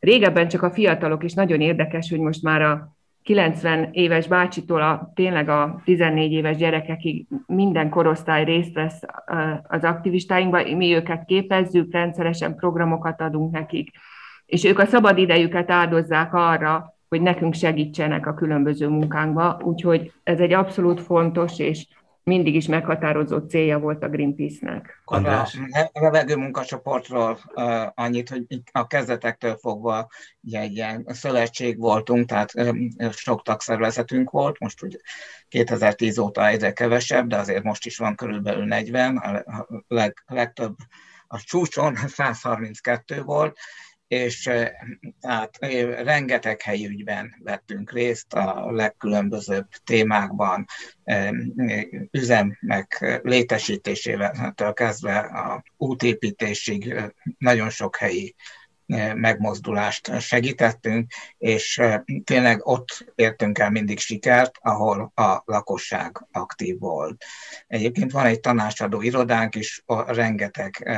Régebben 0.01 0.49
csak 0.49 0.63
a 0.63 0.71
fiatalok, 0.71 1.25
és 1.25 1.33
nagyon 1.33 1.61
érdekes, 1.61 2.11
hogy 2.11 2.21
most 2.21 2.43
már 2.43 2.63
a 2.63 2.97
90 3.23 3.89
éves 3.93 4.27
bácsitól 4.27 4.83
a, 4.83 5.13
tényleg 5.15 5.49
a 5.49 5.81
14 5.85 6.33
éves 6.33 6.57
gyerekekig 6.57 7.27
minden 7.47 7.89
korosztály 7.91 8.45
részt 8.45 8.75
vesz 8.75 9.01
az 9.63 9.85
aktivistáinkban, 9.85 10.77
mi 10.77 10.95
őket 10.95 11.25
képezzük, 11.25 11.93
rendszeresen 11.93 12.57
programokat 12.57 13.21
adunk 13.21 13.53
nekik, 13.53 13.91
és 14.47 14.65
ők 14.65 14.79
a 14.79 14.87
szabad 14.87 15.19
idejüket 15.19 15.71
áldozzák 15.71 16.35
arra, 16.35 16.95
hogy 17.09 17.23
nekünk 17.23 17.55
segítsenek 17.55 18.27
a 18.27 18.35
különböző 18.35 18.89
munkánkba, 18.89 19.61
úgyhogy 19.63 20.13
ez 20.23 20.41
egy 20.41 20.53
abszolút 20.53 21.01
fontos 21.01 21.59
és 21.59 21.87
mindig 22.31 22.55
is 22.55 22.67
meghatározó 22.67 23.39
célja 23.39 23.79
volt 23.79 24.03
a 24.03 24.09
Greenpeace-nek. 24.09 25.03
András? 25.05 25.59
A 25.93 26.01
levegő 26.01 26.37
munkacsoportról 26.37 27.39
uh, 27.55 27.87
annyit, 27.95 28.29
hogy 28.29 28.45
a 28.73 28.87
kezdetektől 28.87 29.57
fogva 29.57 30.09
ugye, 30.41 30.61
egy 30.61 30.73
ilyen 30.73 31.07
szövetség 31.09 31.79
voltunk, 31.79 32.27
tehát 32.27 32.55
um, 32.55 32.89
sok 33.11 33.43
tagszervezetünk 33.43 34.31
volt, 34.31 34.59
most 34.59 34.83
ugye 34.83 34.99
2010 35.49 36.19
óta 36.19 36.47
egyre 36.47 36.73
kevesebb, 36.73 37.27
de 37.27 37.37
azért 37.37 37.63
most 37.65 37.87
is 37.87 37.99
van 37.99 38.15
körülbelül 38.15 38.65
40, 38.65 39.17
a 39.17 39.67
leg, 39.89 40.23
legtöbb 40.27 40.77
a 41.27 41.41
csúcson 41.41 41.97
132 42.17 43.23
volt, 43.23 43.59
és 44.11 44.51
hát 45.21 45.57
rengeteg 46.03 46.61
helyi 46.61 46.87
ügyben 46.87 47.35
vettünk 47.43 47.93
részt 47.93 48.33
a 48.33 48.71
legkülönbözőbb 48.71 49.67
témákban, 49.85 50.67
üzemek 52.11 53.21
létesítésével 53.23 54.55
kezdve 54.75 55.19
a 55.19 55.63
útépítésig 55.77 56.95
nagyon 57.39 57.71
sok 57.71 57.97
helyi 57.97 58.35
megmozdulást 59.15 60.21
segítettünk, 60.21 61.13
és 61.39 61.83
tényleg 62.25 62.67
ott 62.67 63.13
értünk 63.15 63.59
el 63.59 63.71
mindig 63.71 63.99
sikert, 63.99 64.59
ahol 64.61 65.13
a 65.15 65.43
lakosság 65.45 66.27
aktív 66.33 66.79
volt. 66.79 67.25
Egyébként 67.67 68.13
van 68.13 68.27
egy 68.27 68.41
tanácsadó 68.41 69.01
irodánk 69.01 69.55
is, 69.55 69.85
rengeteg 70.07 70.91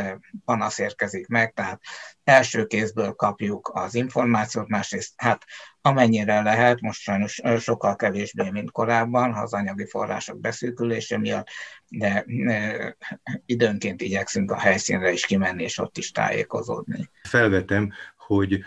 panasz 0.45 0.79
érkezik 0.79 1.27
meg, 1.27 1.53
tehát 1.53 1.81
első 2.25 2.67
kézből 2.67 3.13
kapjuk 3.13 3.71
az 3.75 3.95
információt, 3.95 4.69
másrészt 4.69 5.13
hát 5.17 5.45
amennyire 5.83 6.43
lehet, 6.43 6.81
most 6.81 7.01
sajnos 7.01 7.41
sokkal 7.59 7.97
kevésbé, 7.97 8.51
mint 8.51 8.71
korábban, 8.71 9.33
az 9.33 9.53
anyagi 9.53 9.87
források 9.87 10.41
beszűkülése 10.41 11.19
miatt, 11.19 11.49
de 11.89 12.25
időnként 13.47 14.01
igyekszünk 14.01 14.51
a 14.51 14.59
helyszínre 14.59 15.13
is 15.13 15.27
kimenni, 15.27 15.63
és 15.63 15.79
ott 15.79 15.99
is 15.99 16.11
tájékozódni. 16.11 17.11
Felvetem, 17.23 17.93
hogy 18.17 18.65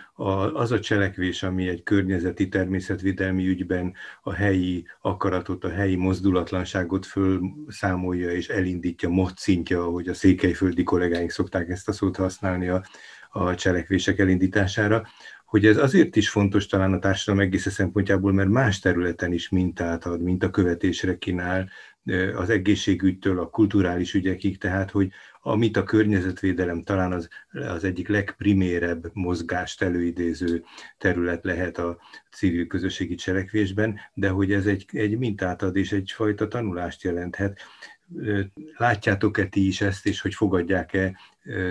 az 0.53 0.71
a 0.71 0.79
cselekvés, 0.79 1.43
ami 1.43 1.67
egy 1.67 1.83
környezeti 1.83 2.47
természetvédelmi 2.47 3.47
ügyben 3.47 3.93
a 4.21 4.33
helyi 4.33 4.85
akaratot, 5.01 5.63
a 5.63 5.69
helyi 5.69 5.95
mozdulatlanságot 5.95 7.05
fölszámolja 7.05 8.31
és 8.31 8.49
elindítja, 8.49 9.09
mocintja, 9.09 9.81
ahogy 9.81 10.07
a 10.07 10.13
székelyföldi 10.13 10.83
kollégáink 10.83 11.31
szokták 11.31 11.69
ezt 11.69 11.87
a 11.87 11.91
szót 11.91 12.15
használni 12.15 12.67
a, 12.67 12.83
a 13.29 13.55
cselekvések 13.55 14.19
elindítására, 14.19 15.07
hogy 15.45 15.65
ez 15.65 15.77
azért 15.77 16.15
is 16.15 16.29
fontos 16.29 16.65
talán 16.65 16.93
a 16.93 16.99
társadalom 16.99 17.45
egész 17.47 17.71
szempontjából, 17.71 18.33
mert 18.33 18.49
más 18.49 18.79
területen 18.79 19.33
is 19.33 19.49
mintát 19.49 20.05
ad, 20.05 20.21
mint 20.21 20.43
a 20.43 20.49
követésre 20.49 21.17
kínál, 21.17 21.69
az 22.35 22.49
egészségügytől 22.49 23.39
a 23.39 23.49
kulturális 23.49 24.13
ügyekig, 24.13 24.57
tehát 24.57 24.91
hogy 24.91 25.11
amit 25.41 25.77
a 25.77 25.83
környezetvédelem 25.83 26.83
talán 26.83 27.11
az, 27.11 27.29
az 27.51 27.83
egyik 27.83 28.07
legprimérebb 28.07 29.09
mozgást 29.13 29.81
előidéző 29.81 30.63
terület 30.97 31.43
lehet 31.43 31.77
a 31.77 31.97
civil 32.31 32.67
közösségi 32.67 33.15
cselekvésben, 33.15 33.99
de 34.13 34.29
hogy 34.29 34.53
ez 34.53 34.65
egy, 34.65 34.85
egy 34.91 35.17
mintát 35.17 35.61
ad 35.61 35.75
és 35.75 35.91
egyfajta 35.91 36.47
tanulást 36.47 37.03
jelenthet. 37.03 37.59
Látjátok-e 38.77 39.47
ti 39.47 39.67
is 39.67 39.81
ezt, 39.81 40.05
és 40.05 40.21
hogy 40.21 40.33
fogadják-e 40.33 41.17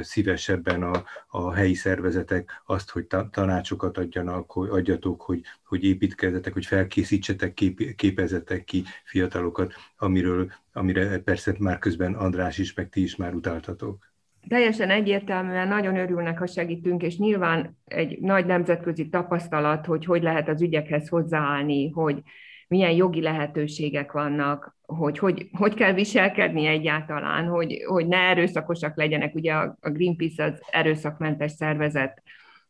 szívesebben 0.00 0.82
a, 0.82 1.04
a 1.28 1.52
helyi 1.52 1.74
szervezetek 1.74 2.62
azt, 2.66 2.90
hogy 2.90 3.06
tanácsokat 3.30 3.98
adjanak, 3.98 4.50
hogy 4.50 4.68
adjatok, 4.68 5.22
hogy, 5.22 5.40
hogy 5.64 5.84
építkezzetek, 5.84 6.52
hogy 6.52 6.66
felkészítsetek, 6.66 7.54
kép, 7.54 7.94
képezetek 7.94 8.64
ki 8.64 8.84
fiatalokat, 9.04 9.72
amiről, 9.96 10.52
amire 10.72 11.18
persze 11.18 11.54
már 11.58 11.78
közben 11.78 12.14
András 12.14 12.58
is, 12.58 12.74
meg 12.74 12.88
ti 12.88 13.02
is 13.02 13.16
már 13.16 13.34
utáltatok. 13.34 14.12
Teljesen 14.48 14.90
egyértelműen 14.90 15.68
nagyon 15.68 15.96
örülnek, 15.96 16.38
ha 16.38 16.46
segítünk, 16.46 17.02
és 17.02 17.16
nyilván 17.16 17.78
egy 17.84 18.20
nagy 18.20 18.46
nemzetközi 18.46 19.08
tapasztalat, 19.08 19.86
hogy 19.86 20.04
hogy 20.04 20.22
lehet 20.22 20.48
az 20.48 20.62
ügyekhez 20.62 21.08
hozzáállni, 21.08 21.90
hogy 21.90 22.22
milyen 22.68 22.92
jogi 22.92 23.20
lehetőségek 23.20 24.12
vannak, 24.12 24.73
hogy 24.86 25.18
hogy, 25.18 25.48
hogy 25.52 25.74
kell 25.74 25.92
viselkedni 25.92 26.66
egyáltalán, 26.66 27.46
hogy, 27.46 27.84
hogy 27.86 28.06
ne 28.06 28.16
erőszakosak 28.16 28.96
legyenek. 28.96 29.34
Ugye 29.34 29.52
a, 29.52 29.76
Greenpeace 29.80 30.44
az 30.44 30.62
erőszakmentes 30.70 31.50
szervezet, 31.50 32.22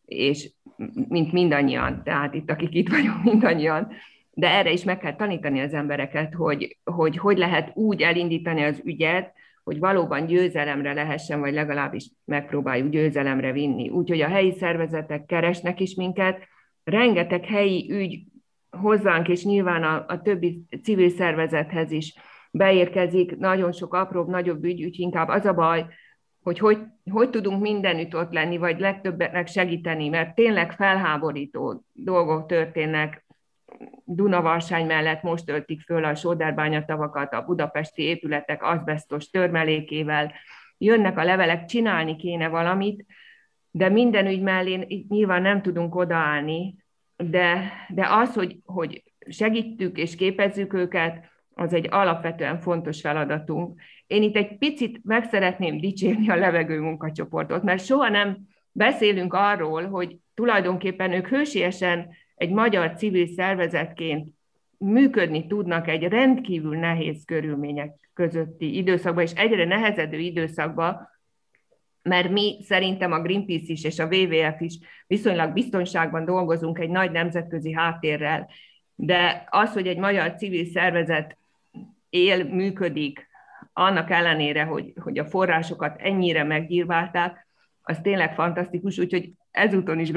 és 0.04 0.50
mint 1.08 1.32
mindannyian, 1.32 2.02
tehát 2.04 2.34
itt, 2.34 2.50
akik 2.50 2.74
itt 2.74 2.88
vagyunk, 2.88 3.22
mindannyian, 3.32 3.92
de 4.30 4.50
erre 4.50 4.70
is 4.70 4.84
meg 4.84 4.98
kell 4.98 5.16
tanítani 5.16 5.60
az 5.60 5.74
embereket, 5.74 6.34
hogy 6.34 6.78
hogy, 6.84 7.16
hogy 7.16 7.38
lehet 7.38 7.70
úgy 7.74 8.02
elindítani 8.02 8.62
az 8.62 8.80
ügyet, 8.84 9.32
hogy 9.64 9.78
valóban 9.78 10.26
győzelemre 10.26 10.92
lehessen, 10.92 11.40
vagy 11.40 11.52
legalábbis 11.52 12.10
megpróbáljuk 12.24 12.88
győzelemre 12.88 13.52
vinni. 13.52 13.88
Úgyhogy 13.88 14.20
a 14.20 14.28
helyi 14.28 14.52
szervezetek 14.52 15.24
keresnek 15.26 15.80
is 15.80 15.94
minket, 15.94 16.48
rengeteg 16.84 17.44
helyi 17.44 17.92
ügy 17.92 18.22
hozzánk, 18.80 19.28
és 19.28 19.44
nyilván 19.44 19.82
a, 19.82 20.04
a 20.08 20.22
többi 20.22 20.62
civil 20.82 21.08
szervezethez 21.08 21.90
is 21.90 22.14
beérkezik, 22.50 23.36
nagyon 23.36 23.72
sok 23.72 23.94
apróbb, 23.94 24.28
nagyobb 24.28 24.64
ügy, 24.64 24.84
úgy 24.84 24.98
inkább 25.00 25.28
az 25.28 25.44
a 25.44 25.54
baj, 25.54 25.86
hogy, 26.42 26.58
hogy 26.58 26.78
hogy 27.10 27.30
tudunk 27.30 27.60
mindenütt 27.60 28.16
ott 28.16 28.32
lenni, 28.32 28.56
vagy 28.56 28.78
legtöbbeknek 28.78 29.46
segíteni, 29.46 30.08
mert 30.08 30.34
tényleg 30.34 30.72
felháborító 30.72 31.84
dolgok 31.92 32.46
történnek. 32.46 33.24
Dunavarsány 34.04 34.86
mellett 34.86 35.22
most 35.22 35.46
töltik 35.46 35.80
föl 35.80 36.04
a 36.04 36.14
Sóderbánya 36.14 36.84
tavakat, 36.84 37.32
a 37.32 37.44
budapesti 37.44 38.02
épületek 38.02 38.62
azbestos 38.62 39.30
törmelékével, 39.30 40.32
jönnek 40.78 41.18
a 41.18 41.24
levelek, 41.24 41.64
csinálni 41.64 42.16
kéne 42.16 42.48
valamit, 42.48 43.06
de 43.70 43.88
minden 43.88 44.26
ügy 44.26 44.42
mellé 44.42 45.04
nyilván 45.08 45.42
nem 45.42 45.62
tudunk 45.62 45.94
odaállni, 45.94 46.83
de, 47.16 47.72
de 47.88 48.06
az, 48.10 48.34
hogy, 48.34 48.58
hogy 48.64 49.02
segítjük 49.28 49.98
és 49.98 50.16
képezzük 50.16 50.72
őket, 50.72 51.32
az 51.54 51.72
egy 51.72 51.88
alapvetően 51.90 52.58
fontos 52.58 53.00
feladatunk. 53.00 53.80
Én 54.06 54.22
itt 54.22 54.36
egy 54.36 54.58
picit 54.58 55.00
meg 55.02 55.24
szeretném 55.24 55.80
dicsérni 55.80 56.28
a 56.28 56.36
levegő 56.36 56.80
munkacsoportot, 56.80 57.62
mert 57.62 57.84
soha 57.84 58.08
nem 58.08 58.38
beszélünk 58.72 59.34
arról, 59.34 59.88
hogy 59.88 60.18
tulajdonképpen 60.34 61.12
ők 61.12 61.28
hősiesen 61.28 62.08
egy 62.34 62.50
magyar 62.50 62.92
civil 62.92 63.26
szervezetként 63.26 64.28
működni 64.78 65.46
tudnak 65.46 65.88
egy 65.88 66.02
rendkívül 66.02 66.76
nehéz 66.76 67.24
körülmények 67.24 67.92
közötti 68.14 68.76
időszakban, 68.76 69.22
és 69.22 69.32
egyre 69.32 69.64
nehezedő 69.64 70.18
időszakban, 70.18 71.08
mert 72.08 72.30
mi 72.30 72.56
szerintem 72.62 73.12
a 73.12 73.20
Greenpeace 73.20 73.72
is 73.72 73.84
és 73.84 73.98
a 73.98 74.06
WWF 74.06 74.60
is 74.60 74.78
viszonylag 75.06 75.52
biztonságban 75.52 76.24
dolgozunk 76.24 76.78
egy 76.78 76.90
nagy 76.90 77.10
nemzetközi 77.10 77.72
háttérrel, 77.72 78.50
de 78.94 79.44
az, 79.50 79.72
hogy 79.72 79.86
egy 79.86 79.98
magyar 79.98 80.34
civil 80.34 80.64
szervezet 80.64 81.36
él, 82.08 82.44
működik, 82.44 83.28
annak 83.72 84.10
ellenére, 84.10 84.64
hogy, 84.64 84.92
hogy 85.00 85.18
a 85.18 85.24
forrásokat 85.24 86.00
ennyire 86.00 86.42
meggyírválták, 86.42 87.46
az 87.82 87.98
tényleg 88.02 88.34
fantasztikus, 88.34 88.98
úgyhogy 88.98 89.32
ezúton 89.50 89.98
is 89.98 90.10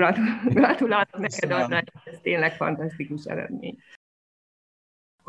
gratulálok 0.44 1.18
neked, 1.28 1.52
Anna, 1.52 1.84
ez 2.04 2.20
tényleg 2.22 2.56
fantasztikus 2.56 3.24
eredmény. 3.24 3.78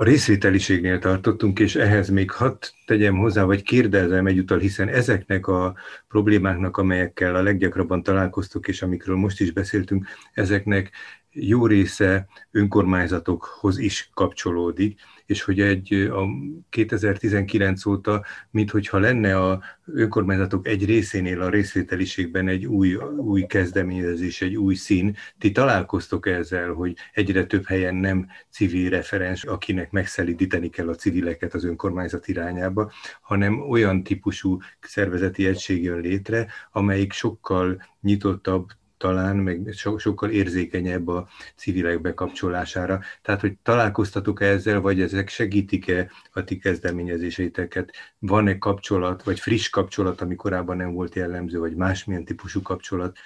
A 0.01 0.05
részvételiségnél 0.05 0.99
tartottunk, 0.99 1.59
és 1.59 1.75
ehhez 1.75 2.09
még 2.09 2.31
hadd 2.31 2.65
tegyem 2.87 3.17
hozzá, 3.17 3.43
vagy 3.45 3.63
kérdezem 3.63 4.27
egyúttal, 4.27 4.59
hiszen 4.59 4.89
ezeknek 4.89 5.47
a 5.47 5.77
problémáknak, 6.09 6.77
amelyekkel 6.77 7.35
a 7.35 7.43
leggyakrabban 7.43 8.03
találkoztuk, 8.03 8.69
és 8.69 8.83
amikről 8.83 9.17
most 9.17 9.41
is 9.41 9.51
beszéltünk, 9.53 10.07
ezeknek 10.33 10.91
jó 11.31 11.67
része 11.67 12.29
önkormányzatokhoz 12.51 13.79
is 13.79 14.11
kapcsolódik, 14.15 15.01
és 15.27 15.43
hogy 15.43 15.61
egy 15.61 15.93
a 15.93 16.27
2019 16.69 17.87
óta, 17.87 18.25
minthogyha 18.51 18.99
lenne 18.99 19.39
a 19.39 19.63
önkormányzatok 19.85 20.67
egy 20.67 20.85
részénél 20.85 21.43
a 21.43 21.49
részvételiségben 21.49 22.49
egy 22.49 22.67
új, 22.67 22.95
új 23.17 23.47
kezdeményezés, 23.47 24.43
egy 24.43 24.57
új 24.57 24.75
szín. 24.75 25.17
Ti 25.39 25.53
találkoztok 25.53 26.27
ezzel, 26.27 26.73
hogy 26.73 26.97
egyre 27.13 27.47
több 27.47 27.67
helyen 27.67 27.95
nem 27.95 28.27
civil 28.51 28.91
referens, 28.91 29.45
akinek 29.45 29.91
megszelidíteni 29.91 30.69
kell 30.69 30.89
a 30.89 30.95
civileket 30.95 31.55
az 31.55 31.65
önkormányzat 31.65 32.29
irányába, 32.29 32.93
hanem 33.21 33.61
olyan 33.61 34.03
típusú 34.03 34.59
szervezeti 34.81 35.47
egység 35.47 35.83
jön 35.83 36.01
létre, 36.01 36.47
amelyik 36.73 37.13
sokkal 37.13 37.83
nyitottabb, 38.01 38.69
talán, 38.99 39.37
meg 39.37 39.73
so, 39.73 39.99
sokkal 39.99 40.31
érzékenyebb 40.31 41.09
a 41.09 41.29
civilek 41.55 42.01
bekapcsolására. 42.01 43.01
Tehát, 43.23 43.41
hogy 43.41 43.57
találkoztatok 43.63 44.41
-e 44.41 44.47
ezzel, 44.47 44.81
vagy 44.81 45.01
ezek 45.01 45.29
segítik-e 45.29 46.11
a 46.33 46.45
ti 46.45 46.59
kezdeményezéseiteket? 46.59 47.93
Van-e 48.19 48.59
kapcsolat, 48.59 49.23
vagy 49.23 49.41
friss 49.41 49.69
kapcsolat, 49.69 50.21
ami 50.21 50.35
korábban 50.35 50.77
nem 50.77 50.93
volt 50.93 51.15
jellemző, 51.15 51.59
vagy 51.59 51.75
másmilyen 51.75 52.25
típusú 52.25 52.63
kapcsolat 52.63 53.19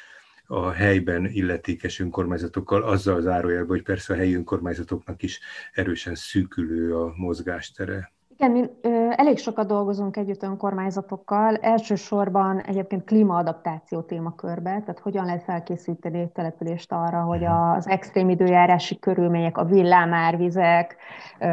a 0.46 0.70
helyben 0.70 1.26
illetékes 1.26 2.00
önkormányzatokkal, 2.00 2.82
azzal 2.82 3.20
zárójelben, 3.20 3.68
hogy 3.68 3.82
persze 3.82 4.12
a 4.12 4.16
helyi 4.16 4.35
önkormányzatoknak 4.35 5.22
is 5.22 5.40
erősen 5.72 6.14
szűkülő 6.14 6.96
a 6.96 7.12
mozgástere. 7.16 8.12
Igen, 8.42 8.55
mi 8.55 8.90
elég 9.11 9.38
sokat 9.38 9.66
dolgozunk 9.66 10.16
együtt 10.16 10.42
önkormányzatokkal, 10.42 11.57
elsősorban 11.57 12.61
egyébként 12.61 13.05
klímaadaptáció 13.05 14.00
témakörbe, 14.00 14.70
tehát 14.70 14.98
hogyan 14.98 15.24
lehet 15.24 15.42
felkészíteni 15.42 16.18
egy 16.20 16.33
települést 16.33 16.92
arra, 16.92 17.22
hogy 17.22 17.40
mhm. 17.40 17.52
az 17.52 17.88
extrém 17.88 18.31
időjárási 18.31 18.98
körülmények, 18.98 19.59
a 19.59 19.64
villámárvizek, 19.64 20.96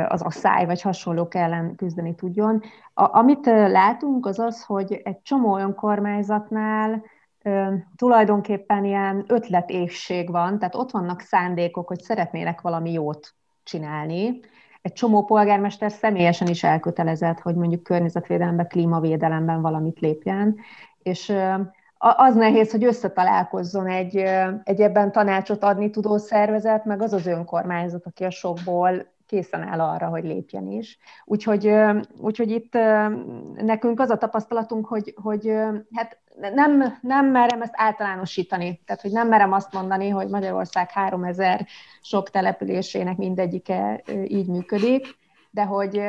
az 0.07 0.21
asszály 0.21 0.65
vagy 0.65 0.81
hasonlók 0.81 1.35
ellen 1.35 1.75
küzdeni 1.75 2.15
tudjon. 2.15 2.61
A, 2.93 3.17
amit 3.17 3.45
látunk, 3.45 4.25
az 4.25 4.39
az, 4.39 4.63
hogy 4.63 5.01
egy 5.03 5.21
csomó 5.21 5.57
önkormányzatnál 5.57 7.03
tulajdonképpen 7.95 8.85
ilyen 8.85 9.23
ötletésség 9.27 10.31
van, 10.31 10.59
tehát 10.59 10.75
ott 10.75 10.91
vannak 10.91 11.21
szándékok, 11.21 11.87
hogy 11.87 11.99
szeretnének 11.99 12.61
valami 12.61 12.91
jót 12.91 13.33
csinálni, 13.63 14.39
egy 14.81 14.93
csomó 14.93 15.25
polgármester 15.25 15.91
személyesen 15.91 16.47
is 16.47 16.63
elkötelezett, 16.63 17.39
hogy 17.39 17.55
mondjuk 17.55 17.83
környezetvédelemben, 17.83 18.67
klímavédelemben 18.67 19.61
valamit 19.61 19.99
lépjen, 19.99 20.55
és 21.03 21.33
az 21.97 22.35
nehéz, 22.35 22.71
hogy 22.71 22.83
összetalálkozzon 22.83 23.87
egy, 23.87 24.15
egy 24.63 24.81
ebben 24.81 25.11
tanácsot 25.11 25.63
adni 25.63 25.89
tudó 25.89 26.17
szervezet, 26.17 26.85
meg 26.85 27.01
az 27.01 27.13
az 27.13 27.25
önkormányzat, 27.25 28.05
aki 28.05 28.23
a 28.23 28.29
sokból 28.29 29.05
készen 29.29 29.61
áll 29.61 29.79
arra, 29.79 30.07
hogy 30.07 30.23
lépjen 30.23 30.71
is. 30.71 30.97
Úgyhogy, 31.25 31.73
úgyhogy 32.17 32.51
itt 32.51 32.73
nekünk 33.55 33.99
az 33.99 34.09
a 34.09 34.17
tapasztalatunk, 34.17 34.87
hogy, 34.87 35.13
hogy 35.21 35.53
hát 35.93 36.17
nem, 36.53 36.97
nem 37.01 37.25
merem 37.25 37.61
ezt 37.61 37.73
általánosítani. 37.75 38.81
Tehát, 38.85 39.01
hogy 39.01 39.11
nem 39.11 39.27
merem 39.27 39.51
azt 39.51 39.73
mondani, 39.73 40.09
hogy 40.09 40.27
Magyarország 40.27 40.89
3000 40.91 41.67
sok 42.01 42.29
településének 42.29 43.17
mindegyike 43.17 44.03
így 44.27 44.47
működik, 44.47 45.18
de 45.51 45.63
hogy 45.63 46.01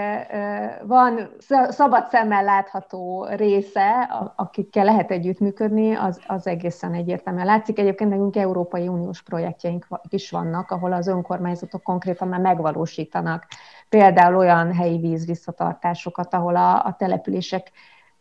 van 0.82 1.30
szabad 1.68 2.08
szemmel 2.08 2.44
látható 2.44 3.26
része, 3.30 4.00
akikkel 4.36 4.84
lehet 4.84 5.10
együttműködni, 5.10 5.94
az, 5.94 6.20
az 6.26 6.46
egészen 6.46 6.94
egyértelműen 6.94 7.46
látszik. 7.46 7.78
Egyébként 7.78 8.10
nekünk 8.10 8.36
Európai 8.36 8.88
Uniós 8.88 9.22
projektjeink 9.22 9.86
is 10.08 10.30
vannak, 10.30 10.70
ahol 10.70 10.92
az 10.92 11.06
önkormányzatok 11.06 11.82
konkrétan 11.82 12.28
már 12.28 12.40
megvalósítanak 12.40 13.46
például 13.88 14.36
olyan 14.36 14.74
helyi 14.74 14.98
vízvisszatartásokat, 14.98 16.34
ahol 16.34 16.56
a, 16.56 16.84
a 16.84 16.94
települések 16.98 17.70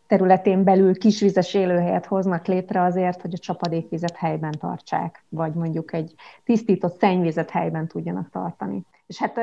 területén 0.10 0.64
belül 0.64 0.98
kisvizes 0.98 1.54
élőhelyet 1.54 2.06
hoznak 2.06 2.48
létre 2.48 2.82
azért, 2.82 3.22
hogy 3.22 3.34
a 3.34 3.38
csapadékvizet 3.38 4.16
helyben 4.16 4.52
tartsák, 4.60 5.26
vagy 5.30 5.54
mondjuk 5.54 5.94
egy 5.94 6.14
tisztított 6.44 7.00
szennyvizet 7.00 7.50
helyben 7.50 7.88
tudjanak 7.88 8.30
tartani. 8.30 8.86
És 9.08 9.18
hát 9.18 9.40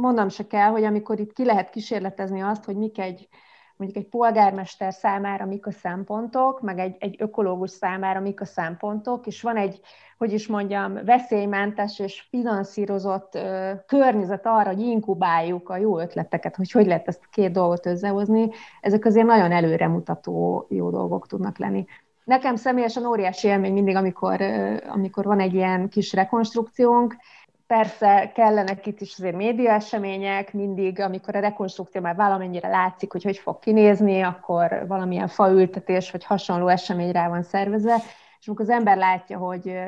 mondom 0.00 0.28
se 0.28 0.46
kell, 0.46 0.68
hogy 0.70 0.84
amikor 0.84 1.20
itt 1.20 1.32
ki 1.32 1.44
lehet 1.44 1.70
kísérletezni 1.70 2.40
azt, 2.40 2.64
hogy 2.64 2.76
mik 2.76 2.98
egy 2.98 3.28
mondjuk 3.76 4.04
egy 4.04 4.10
polgármester 4.10 4.92
számára 4.92 5.46
mik 5.46 5.66
a 5.66 5.70
szempontok, 5.70 6.60
meg 6.60 6.78
egy, 6.78 6.96
egy 6.98 7.16
ökológus 7.18 7.70
számára 7.70 8.20
mik 8.20 8.40
a 8.40 8.44
szempontok, 8.44 9.26
és 9.26 9.42
van 9.42 9.56
egy, 9.56 9.80
hogy 10.18 10.32
is 10.32 10.46
mondjam, 10.46 11.04
veszélymentes 11.04 11.98
és 11.98 12.26
finanszírozott 12.30 13.34
ö, 13.34 13.72
környezet 13.86 14.46
arra, 14.46 14.68
hogy 14.68 14.80
inkubáljuk 14.80 15.68
a 15.68 15.76
jó 15.76 15.98
ötleteket, 15.98 16.56
hogy 16.56 16.70
hogy 16.70 16.86
lehet 16.86 17.08
ezt 17.08 17.28
két 17.30 17.52
dolgot 17.52 17.86
összehozni, 17.86 18.50
ezek 18.80 19.04
azért 19.04 19.26
nagyon 19.26 19.52
előremutató 19.52 20.66
jó 20.68 20.90
dolgok 20.90 21.26
tudnak 21.26 21.58
lenni. 21.58 21.84
Nekem 22.24 22.56
személyesen 22.56 23.06
óriási 23.06 23.48
élmény 23.48 23.72
mindig, 23.72 23.96
amikor, 23.96 24.40
amikor 24.88 25.24
van 25.24 25.40
egy 25.40 25.54
ilyen 25.54 25.88
kis 25.88 26.12
rekonstrukciónk, 26.12 27.16
Persze 27.66 28.32
kellenek 28.34 28.86
itt 28.86 29.00
is 29.00 29.18
azért 29.18 29.36
média 29.36 29.72
események, 29.72 30.52
mindig, 30.52 31.00
amikor 31.00 31.36
a 31.36 31.40
rekonstrukció 31.40 32.00
már 32.00 32.16
valamennyire 32.16 32.68
látszik, 32.68 33.12
hogy 33.12 33.22
hogy 33.22 33.38
fog 33.38 33.58
kinézni, 33.58 34.20
akkor 34.22 34.84
valamilyen 34.86 35.28
faültetés 35.28 36.10
vagy 36.10 36.24
hasonló 36.24 36.68
esemény 36.68 37.12
rá 37.12 37.28
van 37.28 37.42
szervezve, 37.42 37.96
és 38.40 38.46
amikor 38.46 38.64
az 38.64 38.70
ember 38.70 38.96
látja, 38.96 39.38
hogy, 39.38 39.78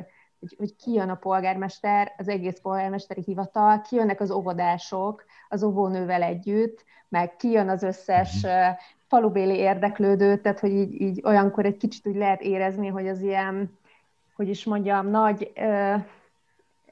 hogy, 0.40 0.54
hogy 0.58 0.76
kijön 0.76 1.08
a 1.08 1.14
polgármester, 1.14 2.14
az 2.16 2.28
egész 2.28 2.58
polgármesteri 2.62 3.22
hivatal, 3.26 3.80
kijönnek 3.80 4.20
az 4.20 4.30
óvodások 4.30 5.24
az 5.48 5.62
óvónővel 5.62 6.22
együtt, 6.22 6.84
meg 7.08 7.36
kijön 7.36 7.68
az 7.68 7.82
összes 7.82 8.42
mhm. 8.42 8.52
falubéli 9.08 9.56
érdeklődő, 9.56 10.36
tehát 10.36 10.60
hogy 10.60 10.72
így, 10.72 11.00
így 11.00 11.20
olyankor 11.24 11.64
egy 11.64 11.76
kicsit 11.76 12.06
úgy 12.06 12.16
lehet 12.16 12.40
érezni, 12.40 12.88
hogy 12.88 13.08
az 13.08 13.20
ilyen, 13.20 13.78
hogy 14.36 14.48
is 14.48 14.64
mondjam, 14.64 15.10
nagy 15.10 15.52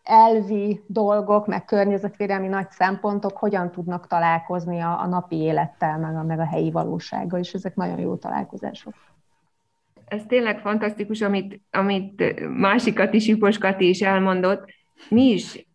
elvi 0.05 0.81
dolgok, 0.87 1.47
meg 1.47 1.64
környezetvédelmi 1.64 2.49
nagy 2.49 2.71
szempontok 2.71 3.37
hogyan 3.37 3.71
tudnak 3.71 4.07
találkozni 4.07 4.81
a, 4.81 5.01
a 5.01 5.07
napi 5.07 5.37
élettel, 5.37 5.99
meg 5.99 6.17
a, 6.17 6.23
meg 6.23 6.38
a 6.38 6.47
helyi 6.47 6.71
valósággal, 6.71 7.40
és 7.40 7.53
ezek 7.53 7.75
nagyon 7.75 7.99
jó 7.99 8.17
találkozások. 8.17 8.95
Ez 10.05 10.23
tényleg 10.29 10.59
fantasztikus, 10.59 11.21
amit, 11.21 11.61
amit 11.71 12.48
másikat 12.59 13.15
is, 13.15 13.29
Ipos 13.29 13.59
Kati 13.59 13.88
is 13.88 14.00
elmondott, 14.00 14.65
mi 15.09 15.23
is 15.23 15.67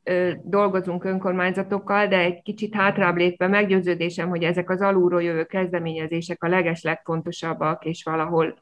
dolgozunk 0.44 1.04
önkormányzatokkal, 1.04 2.08
de 2.08 2.18
egy 2.18 2.42
kicsit 2.42 2.76
hátrább 2.76 3.16
lépve 3.16 3.48
meggyőződésem, 3.48 4.30
hogy 4.30 4.44
ezek 4.44 4.70
az 4.70 4.82
alulról 4.82 5.24
jövő 5.24 5.44
kezdeményezések 5.44 6.44
a 6.44 6.48
leges 6.48 6.84
legfontosabbak, 6.84 7.86
és 7.86 8.04
valahol 8.04 8.56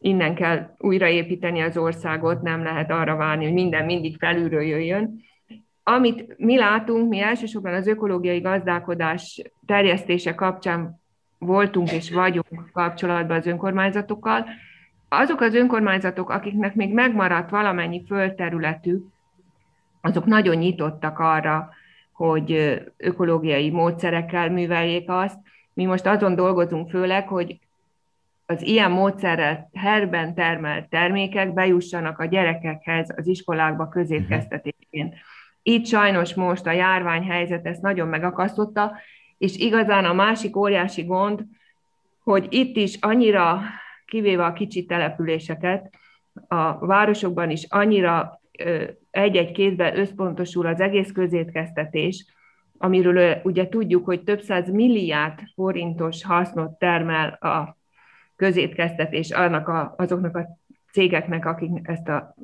innen 0.00 0.34
kell 0.34 0.74
újraépíteni 0.78 1.60
az 1.60 1.76
országot, 1.76 2.42
nem 2.42 2.62
lehet 2.62 2.90
arra 2.90 3.16
várni, 3.16 3.44
hogy 3.44 3.52
minden 3.52 3.84
mindig 3.84 4.16
felülről 4.18 4.62
jöjjön. 4.62 5.20
Amit 5.82 6.38
mi 6.38 6.56
látunk, 6.56 7.08
mi 7.08 7.20
elsősorban 7.20 7.74
az 7.74 7.86
ökológiai 7.86 8.40
gazdálkodás 8.40 9.42
terjesztése 9.66 10.34
kapcsán 10.34 11.00
voltunk 11.38 11.92
és 11.92 12.12
vagyunk 12.12 12.70
kapcsolatban 12.72 13.36
az 13.36 13.46
önkormányzatokkal, 13.46 14.46
azok 15.08 15.40
az 15.40 15.54
önkormányzatok, 15.54 16.30
akiknek 16.30 16.74
még 16.74 16.92
megmaradt 16.92 17.50
valamennyi 17.50 18.04
földterületük, 18.06 19.06
azok 20.00 20.24
nagyon 20.24 20.56
nyitottak 20.56 21.18
arra, 21.18 21.70
hogy 22.12 22.80
ökológiai 22.96 23.70
módszerekkel 23.70 24.50
műveljék 24.50 25.10
azt. 25.10 25.38
Mi 25.74 25.84
most 25.84 26.06
azon 26.06 26.34
dolgozunk 26.34 26.90
főleg, 26.90 27.28
hogy 27.28 27.58
az 28.50 28.62
ilyen 28.62 28.90
módszerrel 28.90 29.70
herben 29.72 30.34
termelt 30.34 30.88
termékek 30.88 31.54
bejussanak 31.54 32.18
a 32.18 32.24
gyerekekhez 32.24 33.14
az 33.16 33.26
iskolákba 33.26 33.88
középkeztetésén. 33.88 35.14
Itt 35.62 35.86
sajnos 35.86 36.34
most 36.34 36.66
a 36.66 36.72
járványhelyzet 36.72 37.66
ezt 37.66 37.82
nagyon 37.82 38.08
megakasztotta, 38.08 38.92
és 39.38 39.56
igazán 39.56 40.04
a 40.04 40.12
másik 40.12 40.56
óriási 40.56 41.02
gond, 41.02 41.44
hogy 42.22 42.46
itt 42.48 42.76
is 42.76 42.96
annyira, 43.00 43.60
kivéve 44.04 44.44
a 44.44 44.52
kicsi 44.52 44.86
településeket, 44.86 45.94
a 46.48 46.86
városokban 46.86 47.50
is 47.50 47.66
annyira 47.68 48.40
egy-egy 49.10 49.52
kézbe 49.52 49.96
összpontosul 49.96 50.66
az 50.66 50.80
egész 50.80 51.12
közétkeztetés, 51.12 52.26
amiről 52.78 53.40
ugye 53.42 53.68
tudjuk, 53.68 54.04
hogy 54.04 54.22
több 54.22 54.40
száz 54.40 54.70
milliárd 54.70 55.38
forintos 55.54 56.24
hasznot 56.24 56.78
termel 56.78 57.28
a 57.28 57.78
közétkeztetés 58.40 59.30
annak 59.30 59.68
a, 59.68 59.94
azoknak 59.96 60.36
a 60.36 60.58
cégeknek, 60.92 61.46
akik 61.46 61.70
ezt 61.82 62.08
a, 62.08 62.34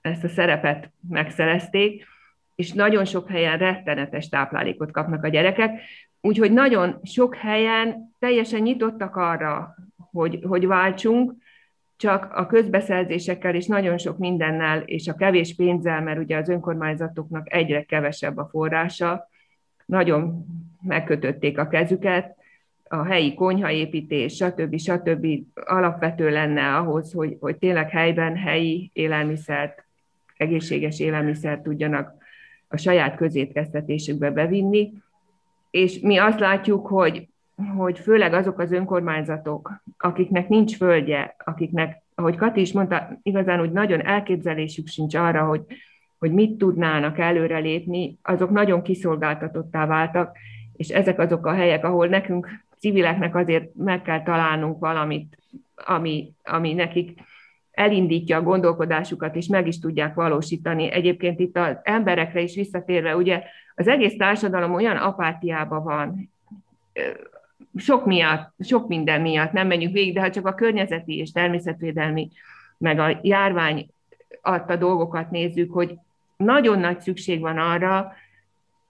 ezt 0.00 0.24
a 0.24 0.28
szerepet 0.28 0.90
megszerezték, 1.08 2.06
és 2.54 2.72
nagyon 2.72 3.04
sok 3.04 3.28
helyen 3.28 3.58
rettenetes 3.58 4.28
táplálékot 4.28 4.90
kapnak 4.90 5.24
a 5.24 5.28
gyerekek, 5.28 5.80
úgyhogy 6.20 6.52
nagyon 6.52 7.00
sok 7.02 7.34
helyen 7.34 8.14
teljesen 8.18 8.60
nyitottak 8.60 9.16
arra, 9.16 9.74
hogy, 9.96 10.38
hogy 10.48 10.66
váltsunk, 10.66 11.32
csak 11.96 12.32
a 12.32 12.46
közbeszerzésekkel 12.46 13.54
és 13.54 13.66
nagyon 13.66 13.98
sok 13.98 14.18
mindennel, 14.18 14.80
és 14.80 15.08
a 15.08 15.14
kevés 15.14 15.54
pénzzel, 15.54 16.02
mert 16.02 16.18
ugye 16.18 16.36
az 16.36 16.48
önkormányzatoknak 16.48 17.52
egyre 17.52 17.82
kevesebb 17.82 18.36
a 18.36 18.48
forrása, 18.50 19.28
nagyon 19.86 20.46
megkötötték 20.82 21.58
a 21.58 21.68
kezüket, 21.68 22.42
a 22.94 23.04
helyi 23.04 23.34
konyhaépítés, 23.34 24.34
stb. 24.34 24.78
stb. 24.78 25.26
alapvető 25.54 26.30
lenne 26.30 26.76
ahhoz, 26.76 27.12
hogy, 27.12 27.36
hogy 27.40 27.56
tényleg 27.56 27.90
helyben 27.90 28.36
helyi 28.36 28.90
élelmiszert, 28.92 29.84
egészséges 30.36 31.00
élelmiszert 31.00 31.62
tudjanak 31.62 32.12
a 32.68 32.76
saját 32.76 33.16
közétkeztetésükbe 33.16 34.30
bevinni. 34.30 34.92
És 35.70 35.98
mi 36.00 36.16
azt 36.16 36.40
látjuk, 36.40 36.86
hogy 36.86 37.28
hogy 37.76 37.98
főleg 37.98 38.32
azok 38.32 38.58
az 38.58 38.72
önkormányzatok, 38.72 39.72
akiknek 39.98 40.48
nincs 40.48 40.76
földje, 40.76 41.36
akiknek, 41.44 42.02
ahogy 42.14 42.36
Kati 42.36 42.60
is 42.60 42.72
mondta, 42.72 43.18
igazán 43.22 43.60
úgy 43.60 43.70
nagyon 43.70 44.06
elképzelésük 44.06 44.86
sincs 44.86 45.14
arra, 45.14 45.44
hogy, 45.44 45.62
hogy 46.18 46.32
mit 46.32 46.58
tudnának 46.58 47.18
előrelépni, 47.18 48.18
azok 48.22 48.50
nagyon 48.50 48.82
kiszolgáltatottá 48.82 49.86
váltak, 49.86 50.36
és 50.76 50.88
ezek 50.88 51.18
azok 51.18 51.46
a 51.46 51.52
helyek, 51.52 51.84
ahol 51.84 52.06
nekünk 52.06 52.48
civileknek 52.84 53.34
azért 53.34 53.74
meg 53.74 54.02
kell 54.02 54.22
találnunk 54.22 54.78
valamit, 54.78 55.38
ami, 55.74 56.32
ami 56.42 56.72
nekik 56.72 57.20
elindítja 57.70 58.36
a 58.36 58.42
gondolkodásukat, 58.42 59.36
és 59.36 59.46
meg 59.46 59.66
is 59.66 59.78
tudják 59.78 60.14
valósítani. 60.14 60.90
Egyébként 60.90 61.40
itt 61.40 61.56
az 61.56 61.76
emberekre 61.82 62.40
is 62.40 62.54
visszatérve, 62.54 63.16
ugye 63.16 63.42
az 63.74 63.88
egész 63.88 64.16
társadalom 64.16 64.74
olyan 64.74 64.96
apátiában 64.96 65.82
van, 65.82 66.30
sok 67.76 68.06
miatt, 68.06 68.52
sok 68.58 68.88
minden 68.88 69.20
miatt 69.20 69.52
nem 69.52 69.66
menjünk 69.66 69.92
végig, 69.92 70.14
de 70.14 70.20
ha 70.20 70.30
csak 70.30 70.46
a 70.46 70.54
környezeti 70.54 71.18
és 71.18 71.32
természetvédelmi, 71.32 72.30
meg 72.78 72.98
a 72.98 73.18
járvány 73.22 73.86
adta 74.42 74.76
dolgokat 74.76 75.30
nézzük, 75.30 75.72
hogy 75.72 75.94
nagyon 76.36 76.78
nagy 76.78 77.00
szükség 77.00 77.40
van 77.40 77.58
arra, 77.58 78.12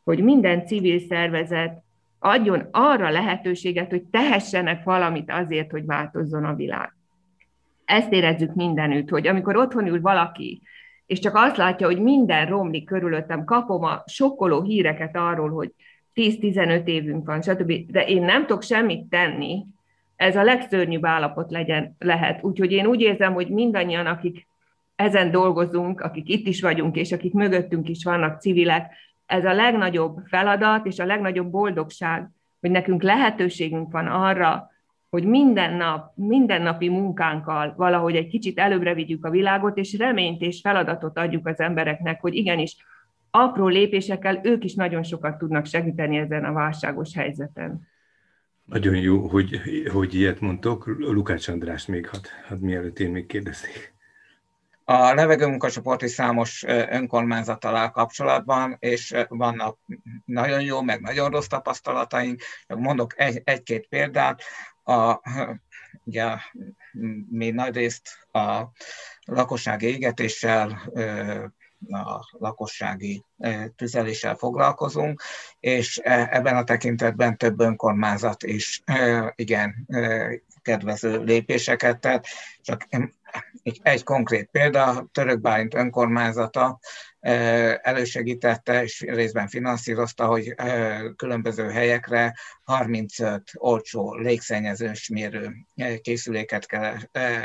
hogy 0.05 0.23
minden 0.23 0.67
civil 0.67 0.99
szervezet 0.99 1.84
adjon 2.25 2.69
arra 2.71 3.11
lehetőséget, 3.11 3.91
hogy 3.91 4.03
tehessenek 4.03 4.85
valamit 4.85 5.31
azért, 5.31 5.71
hogy 5.71 5.85
változzon 5.85 6.45
a 6.45 6.55
világ. 6.55 6.95
Ezt 7.85 8.13
érezzük 8.13 8.55
mindenütt, 8.55 9.09
hogy 9.09 9.27
amikor 9.27 9.57
otthon 9.57 9.87
ül 9.87 10.01
valaki, 10.01 10.63
és 11.07 11.19
csak 11.19 11.35
azt 11.35 11.57
látja, 11.57 11.87
hogy 11.87 12.01
minden 12.01 12.47
romlik 12.47 12.85
körülöttem, 12.85 13.45
kapom 13.45 13.85
a 13.85 14.03
sokkoló 14.07 14.63
híreket 14.63 15.17
arról, 15.17 15.51
hogy 15.51 15.73
10-15 16.15 16.87
évünk 16.87 17.27
van, 17.27 17.43
stb. 17.43 17.73
De 17.91 18.07
én 18.07 18.23
nem 18.23 18.47
tudok 18.47 18.63
semmit 18.63 19.09
tenni, 19.09 19.65
ez 20.17 20.37
a 20.37 20.43
legszörnyűbb 20.43 21.05
állapot 21.05 21.51
legyen, 21.51 21.97
lehet. 21.99 22.45
Úgyhogy 22.45 22.73
én 22.73 22.87
úgy 22.87 23.01
érzem, 23.01 23.33
hogy 23.33 23.49
mindannyian, 23.49 24.07
akik 24.07 24.47
ezen 24.97 25.31
dolgozunk, 25.31 26.01
akik 26.01 26.29
itt 26.29 26.47
is 26.47 26.61
vagyunk, 26.61 26.97
és 26.97 27.13
akik 27.13 27.33
mögöttünk 27.33 27.89
is 27.89 28.05
vannak 28.05 28.41
civilek, 28.41 28.93
ez 29.27 29.45
a 29.45 29.53
legnagyobb 29.53 30.19
feladat 30.27 30.87
és 30.87 30.99
a 30.99 31.05
legnagyobb 31.05 31.51
boldogság, 31.51 32.31
hogy 32.61 32.71
nekünk 32.71 33.03
lehetőségünk 33.03 33.93
van 33.93 34.07
arra, 34.07 34.71
hogy 35.11 35.25
minden 35.25 35.75
nap, 35.75 36.13
mindennapi 36.15 36.89
munkánkkal 36.89 37.75
valahogy 37.77 38.17
egy 38.17 38.27
kicsit 38.27 38.59
előbbre 38.59 38.95
vigyük 38.95 39.25
a 39.25 39.31
világot, 39.31 39.77
és 39.77 39.97
reményt 39.97 40.41
és 40.41 40.61
feladatot 40.61 41.19
adjuk 41.19 41.47
az 41.47 41.61
embereknek, 41.61 42.21
hogy 42.21 42.35
igenis 42.35 42.77
apró 43.31 43.69
lépésekkel 43.69 44.41
ők 44.43 44.65
is 44.65 44.75
nagyon 44.75 45.03
sokat 45.03 45.39
tudnak 45.39 45.67
segíteni 45.67 46.17
ezen 46.17 46.45
a 46.45 46.53
válságos 46.53 47.15
helyzeten. 47.15 47.89
Nagyon 48.65 48.97
jó, 48.97 49.27
hogy, 49.29 49.61
hogy 49.93 50.15
ilyet 50.15 50.41
mondtok. 50.41 50.87
Lukács 50.99 51.49
András 51.49 51.87
még 51.87 52.09
had, 52.09 52.27
had 52.49 52.61
mielőtt 52.61 52.99
én 52.99 53.11
még 53.11 53.27
kérdeznék. 53.27 53.94
A 54.87 55.15
levegőmunkacsoport 55.15 56.09
számos 56.09 56.63
önkormányzattal 56.67 57.91
kapcsolatban, 57.91 58.77
és 58.79 59.15
vannak 59.29 59.79
nagyon 60.25 60.61
jó, 60.61 60.83
meg 60.83 61.01
nagyon 61.01 61.31
rossz 61.31 61.47
tapasztalataink. 61.47 62.43
Mondok 62.67 63.21
egy, 63.21 63.41
egy-két 63.45 63.89
példát. 63.89 64.43
A, 64.85 65.21
ugye, 66.05 66.37
mi 67.31 67.51
nagyrészt 67.51 68.09
a 68.33 68.63
lakossági 69.25 69.87
égetéssel 69.87 70.93
a 71.91 72.37
lakossági 72.39 73.25
tüzeléssel 73.77 74.35
foglalkozunk, 74.35 75.23
és 75.61 75.97
ebben 76.05 76.57
a 76.57 76.65
tekintetben 76.65 77.37
több 77.37 77.61
önkormányzat 77.61 78.43
is 78.43 78.83
igen 79.35 79.87
kedvező 80.65 81.23
lépéseket 81.23 82.01
tett. 82.01 82.25
Csak 82.61 82.87
egy, 83.83 84.03
konkrét 84.03 84.49
példa, 84.51 85.09
Török 85.13 85.41
Bálint 85.41 85.75
önkormányzata 85.75 86.79
elősegítette 87.83 88.83
és 88.83 89.01
részben 89.01 89.49
finanszírozta, 89.49 90.27
hogy 90.27 90.55
különböző 91.17 91.71
helyekre 91.71 92.35
35 92.65 93.51
olcsó 93.55 94.15
légszennyezős 94.15 95.09
mérő 95.09 95.55
készüléket 96.03 96.67
kell 96.67 96.97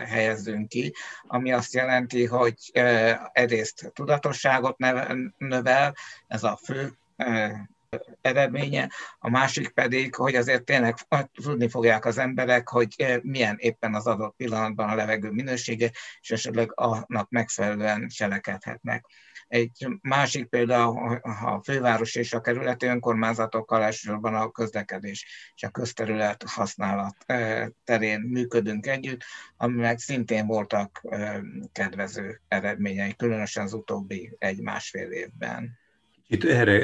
helyezzünk 0.06 0.68
ki, 0.68 0.94
ami 1.28 1.52
azt 1.52 1.74
jelenti, 1.74 2.26
hogy 2.26 2.54
egyrészt 3.32 3.92
tudatosságot 3.94 4.78
növel, 5.38 5.96
ez 6.28 6.44
a 6.44 6.60
fő 6.64 6.98
eredménye, 8.22 8.90
a 9.20 9.30
másik 9.30 9.70
pedig, 9.70 10.16
hogy 10.16 10.36
azért 10.36 10.64
tényleg 10.64 10.96
tudni 11.44 11.70
fogják 11.70 12.06
az 12.06 12.18
emberek, 12.18 12.70
hogy 12.70 13.20
milyen 13.22 13.56
éppen 13.60 13.96
az 13.96 14.08
adott 14.08 14.36
pillanatban 14.36 14.90
a 14.90 14.96
levegő 14.96 15.30
minősége, 15.30 15.92
és 16.22 16.32
esetleg 16.32 16.72
annak 16.76 17.30
megfelelően 17.30 18.08
cselekedhetnek. 18.08 19.06
Egy 19.48 19.88
másik 20.02 20.46
példa 20.46 20.88
a 21.22 21.62
főváros 21.64 22.16
és 22.16 22.34
a 22.34 22.42
kerületi 22.42 22.86
önkormányzatokkal 22.86 23.84
elsősorban 23.84 24.36
a 24.36 24.52
közlekedés 24.52 25.52
és 25.56 25.64
a 25.64 25.70
közterület 25.70 26.44
használat 26.44 27.16
terén 27.84 28.20
működünk 28.20 28.88
együtt, 28.88 29.22
ami 29.58 29.76
meg 29.76 30.00
szintén 30.00 30.46
voltak 30.46 31.02
kedvező 31.72 32.42
eredményei, 32.48 33.16
különösen 33.16 33.64
az 33.64 33.74
utóbbi 33.74 34.36
egy-másfél 34.38 35.12
évben. 35.12 35.78
Itt 36.32 36.44
erre 36.44 36.80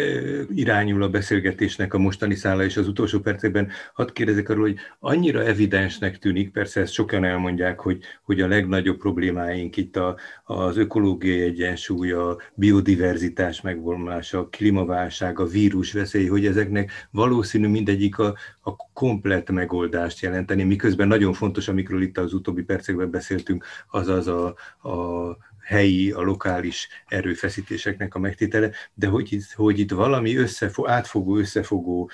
irányul 0.56 1.04
a 1.04 1.10
beszélgetésnek 1.10 1.94
a 1.94 1.98
mostani 1.98 2.36
szála, 2.36 2.64
és 2.64 2.78
az 2.78 2.88
utolsó 2.88 3.20
percekben 3.20 3.72
hadd 3.94 4.14
kérdezek 4.14 4.50
arról, 4.50 4.64
hogy 4.64 4.78
annyira 5.00 5.44
evidensnek 5.44 6.18
tűnik, 6.18 6.52
persze 6.52 6.82
ezt 6.82 6.94
sokan 6.94 7.24
elmondják, 7.24 7.80
hogy, 7.80 8.04
hogy 8.24 8.42
a 8.42 8.48
legnagyobb 8.48 8.98
problémáink 8.98 9.78
itt 9.78 9.96
a, 9.96 10.18
az 10.44 10.78
ökológiai 10.78 11.42
egyensúly, 11.42 12.12
a 12.12 12.38
biodiverzitás 12.54 13.62
megvonulása, 13.62 14.40
a 14.40 14.48
klímaválság, 14.48 15.40
a 15.40 15.46
vírusveszély, 15.46 16.28
hogy 16.28 16.46
ezeknek 16.46 16.92
valószínű 17.12 17.68
mindegyik 17.68 18.18
a, 18.18 18.36
a 18.62 18.76
komplet 18.94 19.52
megoldást 19.52 20.22
jelenteni, 20.22 20.64
miközben 20.64 21.08
nagyon 21.08 21.34
fontos, 21.34 21.68
amikről 21.68 22.02
itt 22.02 22.18
az 22.18 22.34
utóbbi 22.34 22.64
percekben 22.64 23.10
beszéltünk, 23.10 23.66
azaz 23.92 24.28
a, 24.28 24.46
a 24.90 25.38
helyi, 25.66 26.12
a 26.12 26.22
lokális 26.22 26.88
erőfeszítéseknek 27.08 28.16
a 28.16 28.20
megtétele, 28.20 28.72
de 28.94 29.08
hogy 29.08 29.34
itt, 29.34 29.52
hogy 29.52 29.80
itt 29.80 29.92
valami 29.92 30.36
összefo, 30.36 30.88
átfogó, 30.88 31.38
összefogó 31.38 32.10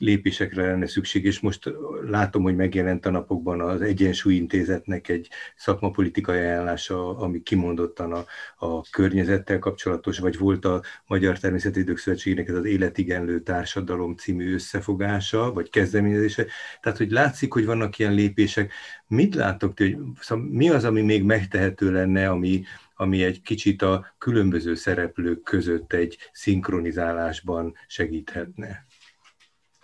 lépésekre 0.00 0.66
lenne 0.66 0.86
szükség, 0.86 1.24
és 1.24 1.40
most 1.40 1.72
látom, 2.06 2.42
hogy 2.42 2.56
megjelent 2.56 3.06
a 3.06 3.10
napokban 3.10 3.60
az 3.60 3.80
Egyensúly 3.80 4.34
Intézetnek 4.34 5.08
egy 5.08 5.28
szakmapolitikai 5.56 6.38
ajánlása, 6.38 7.18
ami 7.18 7.42
kimondottan 7.42 8.12
a, 8.12 8.24
a 8.66 8.82
környezettel 8.90 9.58
kapcsolatos, 9.58 10.18
vagy 10.18 10.38
volt 10.38 10.64
a 10.64 10.82
Magyar 11.06 11.38
Természetvédők 11.38 11.98
Szövetségének 11.98 12.48
ez 12.48 12.54
az 12.54 12.64
Életigenlő 12.64 13.40
Társadalom 13.40 14.16
című 14.16 14.54
összefogása, 14.54 15.52
vagy 15.52 15.70
kezdeményezése. 15.70 16.46
Tehát, 16.80 16.98
hogy 16.98 17.10
látszik, 17.10 17.52
hogy 17.52 17.64
vannak 17.64 17.98
ilyen 17.98 18.14
lépések. 18.14 18.72
Mit 19.06 19.34
láttok 19.34 19.78
hogy 19.78 19.96
szóval 20.20 20.44
mi 20.44 20.68
az, 20.68 20.84
ami 20.84 21.02
még 21.02 21.22
megtehető 21.22 21.92
lenne, 21.92 22.28
ami, 22.28 22.62
ami 22.96 23.22
egy 23.22 23.40
kicsit 23.42 23.82
a 23.82 24.14
különböző 24.18 24.74
szereplők 24.74 25.42
között 25.42 25.92
egy 25.92 26.18
szinkronizálásban 26.32 27.74
segíthetne? 27.86 28.86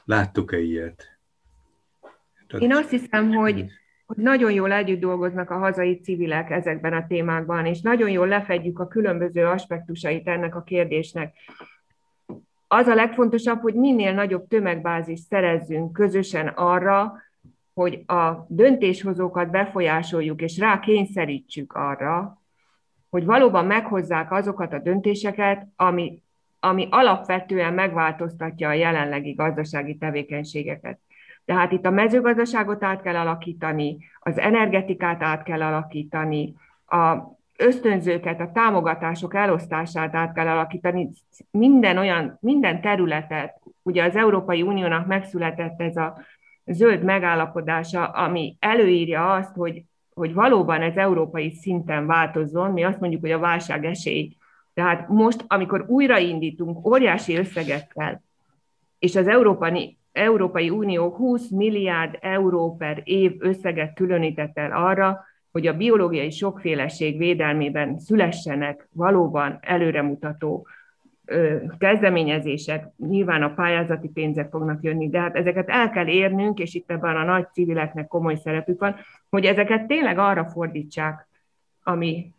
Láttuk-e 0.07 0.59
ilyet? 0.59 1.19
Tehát... 2.47 2.65
Én 2.65 2.73
azt 2.73 2.91
hiszem, 2.91 3.33
hogy, 3.33 3.65
hogy 4.07 4.17
nagyon 4.17 4.53
jól 4.53 4.73
együtt 4.73 5.01
dolgoznak 5.01 5.51
a 5.51 5.59
hazai 5.59 6.01
civilek 6.01 6.51
ezekben 6.51 6.93
a 6.93 7.07
témákban, 7.07 7.67
és 7.67 7.81
nagyon 7.81 8.11
jól 8.11 8.29
lefedjük 8.29 8.79
a 8.79 8.89
különböző 8.89 9.47
aspektusait 9.47 10.29
ennek 10.29 10.55
a 10.55 10.63
kérdésnek. 10.63 11.35
Az 12.69 12.87
a 12.87 12.95
legfontosabb, 12.95 13.61
hogy 13.61 13.75
minél 13.75 14.13
nagyobb 14.13 14.49
tömegbázis 14.49 15.21
szerezzünk 15.21 15.93
közösen 15.93 16.49
arra, 16.49 17.23
hogy 17.75 18.03
a 18.07 18.47
döntéshozókat 18.49 19.51
befolyásoljuk, 19.51 20.43
és 20.43 20.59
rá 20.59 20.81
kényszerítsük 20.81 21.73
arra, 21.73 22.43
hogy 23.09 23.25
valóban 23.25 23.67
meghozzák 23.67 24.33
azokat 24.33 24.73
a 24.73 24.79
döntéseket, 24.79 25.67
ami 25.77 26.23
ami 26.69 26.89
alapvetően 26.91 27.75
megváltoztatja 27.75 28.69
a 28.69 28.73
jelenlegi 28.73 29.33
gazdasági 29.33 29.97
tevékenységeket. 29.97 30.99
Tehát 31.45 31.73
itt 31.73 31.87
a 31.87 31.91
mezőgazdaságot 31.91 32.85
át 32.85 33.03
kell 33.03 33.17
alakítani, 33.17 33.97
az 34.19 34.39
energetikát 34.39 35.23
át 35.23 35.43
kell 35.43 35.63
alakítani, 35.63 36.55
a 36.87 37.17
ösztönzőket, 37.57 38.41
a 38.41 38.51
támogatások 38.53 39.35
elosztását 39.35 40.15
át 40.15 40.35
kell 40.35 40.47
alakítani, 40.47 41.09
minden 41.51 41.99
olyan, 41.99 42.39
minden 42.41 42.81
területet, 42.81 43.61
ugye 43.83 44.05
az 44.05 44.17
Európai 44.17 44.63
Uniónak 44.63 45.07
megszületett 45.07 45.81
ez 45.81 45.97
a 45.97 46.19
zöld 46.65 47.03
megállapodása, 47.03 48.05
ami 48.05 48.57
előírja 48.59 49.33
azt, 49.33 49.55
hogy, 49.55 49.83
hogy 50.15 50.35
valóban 50.35 50.83
ez 50.83 50.97
európai 50.97 51.51
szinten 51.51 52.07
változzon, 52.07 52.71
mi 52.71 52.85
azt 52.85 53.01
mondjuk, 53.01 53.21
hogy 53.21 53.33
a 53.33 53.39
válság 53.39 53.85
esély 53.85 54.37
tehát 54.77 55.09
most, 55.09 55.45
amikor 55.47 55.85
újraindítunk 55.89 56.87
óriási 56.87 57.37
összegekkel, 57.37 58.23
és 58.99 59.17
az 59.17 59.27
Európai, 59.27 59.97
Európai 60.13 60.71
Unió 60.71 61.11
20 61.11 61.49
milliárd 61.51 62.19
euró 62.21 62.77
per 62.77 63.01
év 63.05 63.33
összeget 63.39 63.95
különített 63.95 64.59
el 64.59 64.73
arra, 64.73 65.25
hogy 65.53 65.67
a 65.67 65.77
biológiai 65.77 66.31
sokféleség 66.31 67.19
védelmében 67.19 67.99
szülessenek 67.99 68.89
valóban 68.93 69.59
előremutató 69.61 70.67
kezdeményezések, 71.79 72.89
nyilván 72.97 73.43
a 73.43 73.55
pályázati 73.55 74.09
pénzek 74.09 74.51
fognak 74.51 74.83
jönni, 74.83 75.09
de 75.09 75.21
hát 75.21 75.37
ezeket 75.37 75.69
el 75.69 75.91
kell 75.91 76.07
érnünk, 76.07 76.59
és 76.59 76.75
itt 76.75 76.91
ebben 76.91 77.17
a 77.17 77.25
nagy 77.25 77.47
civileknek 77.53 78.07
komoly 78.07 78.37
szerepük 78.37 78.81
van, 78.81 78.97
hogy 79.31 79.45
ezeket 79.45 79.87
tényleg 79.87 80.19
arra 80.19 80.45
fordítsák, 80.45 81.29
ami 81.83 82.35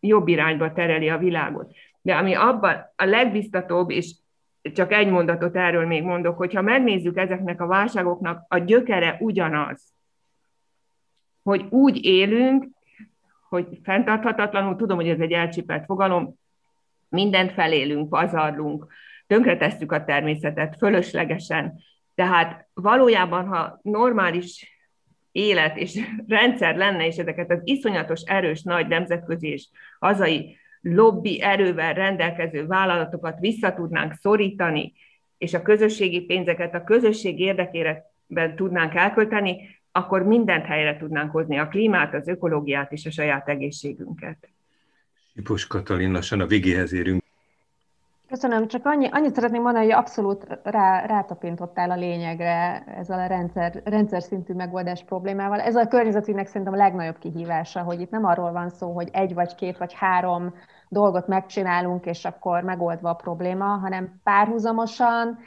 jobb 0.00 0.28
irányba 0.28 0.72
tereli 0.72 1.08
a 1.08 1.18
világot. 1.18 1.74
De 2.02 2.16
ami 2.16 2.34
abban 2.34 2.92
a 2.96 3.04
legbiztatóbb, 3.04 3.90
és 3.90 4.14
csak 4.62 4.92
egy 4.92 5.10
mondatot 5.10 5.56
erről 5.56 5.86
még 5.86 6.02
mondok, 6.02 6.36
hogyha 6.36 6.62
megnézzük 6.62 7.16
ezeknek 7.16 7.60
a 7.60 7.66
válságoknak, 7.66 8.44
a 8.48 8.58
gyökere 8.58 9.16
ugyanaz, 9.20 9.94
hogy 11.42 11.66
úgy 11.70 12.04
élünk, 12.04 12.66
hogy 13.48 13.78
fenntarthatatlanul, 13.82 14.76
tudom, 14.76 14.96
hogy 14.96 15.08
ez 15.08 15.20
egy 15.20 15.32
elcsipelt 15.32 15.84
fogalom, 15.84 16.34
mindent 17.08 17.52
felélünk, 17.52 18.08
pazarlunk, 18.08 18.86
tönkretesszük 19.26 19.92
a 19.92 20.04
természetet 20.04 20.76
fölöslegesen. 20.78 21.78
Tehát 22.14 22.68
valójában, 22.74 23.46
ha 23.46 23.78
normális 23.82 24.75
élet 25.36 25.76
és 25.76 26.00
rendszer 26.28 26.76
lenne, 26.76 27.06
és 27.06 27.16
ezeket 27.16 27.50
az 27.50 27.60
iszonyatos 27.64 28.20
erős 28.20 28.62
nagy 28.62 28.86
nemzetközi 28.86 29.48
és 29.48 29.68
hazai 29.98 30.56
lobby 30.80 31.42
erővel 31.42 31.94
rendelkező 31.94 32.66
vállalatokat 32.66 33.40
vissza 33.40 33.74
tudnánk 33.74 34.12
szorítani, 34.12 34.92
és 35.38 35.54
a 35.54 35.62
közösségi 35.62 36.20
pénzeket 36.20 36.74
a 36.74 36.84
közösség 36.84 37.40
érdekében 37.40 38.56
tudnánk 38.56 38.94
elkölteni, 38.94 39.80
akkor 39.92 40.22
mindent 40.22 40.64
helyre 40.64 40.96
tudnánk 40.96 41.30
hozni, 41.30 41.58
a 41.58 41.68
klímát, 41.68 42.14
az 42.14 42.28
ökológiát 42.28 42.92
és 42.92 43.06
a 43.06 43.10
saját 43.10 43.48
egészségünket. 43.48 44.48
Sipos 45.34 45.66
Katalin, 45.66 46.12
lassan 46.12 46.40
a 46.40 46.46
végéhez 46.46 46.92
érünk. 46.92 47.25
Köszönöm, 48.28 48.66
csak 48.66 48.86
annyi, 48.86 49.08
annyit 49.12 49.34
szeretném 49.34 49.62
mondani, 49.62 49.84
hogy 49.84 49.94
abszolút 49.94 50.46
rá, 50.62 51.06
rátapintottál 51.06 51.90
a 51.90 51.96
lényegre 51.96 52.84
ezzel 52.98 53.18
a 53.18 53.26
rendszer, 53.26 53.82
rendszer 53.84 54.22
szintű 54.22 54.54
megoldás 54.54 55.04
problémával. 55.04 55.60
Ez 55.60 55.76
a 55.76 55.88
környezetügynek 55.88 56.46
szerintem 56.46 56.72
a 56.72 56.76
legnagyobb 56.76 57.18
kihívása, 57.18 57.82
hogy 57.82 58.00
itt 58.00 58.10
nem 58.10 58.24
arról 58.24 58.52
van 58.52 58.68
szó, 58.68 58.92
hogy 58.92 59.08
egy 59.12 59.34
vagy 59.34 59.54
két 59.54 59.78
vagy 59.78 59.94
három 59.94 60.54
dolgot 60.88 61.26
megcsinálunk, 61.26 62.06
és 62.06 62.24
akkor 62.24 62.62
megoldva 62.62 63.10
a 63.10 63.14
probléma, 63.14 63.64
hanem 63.64 64.20
párhuzamosan 64.22 65.38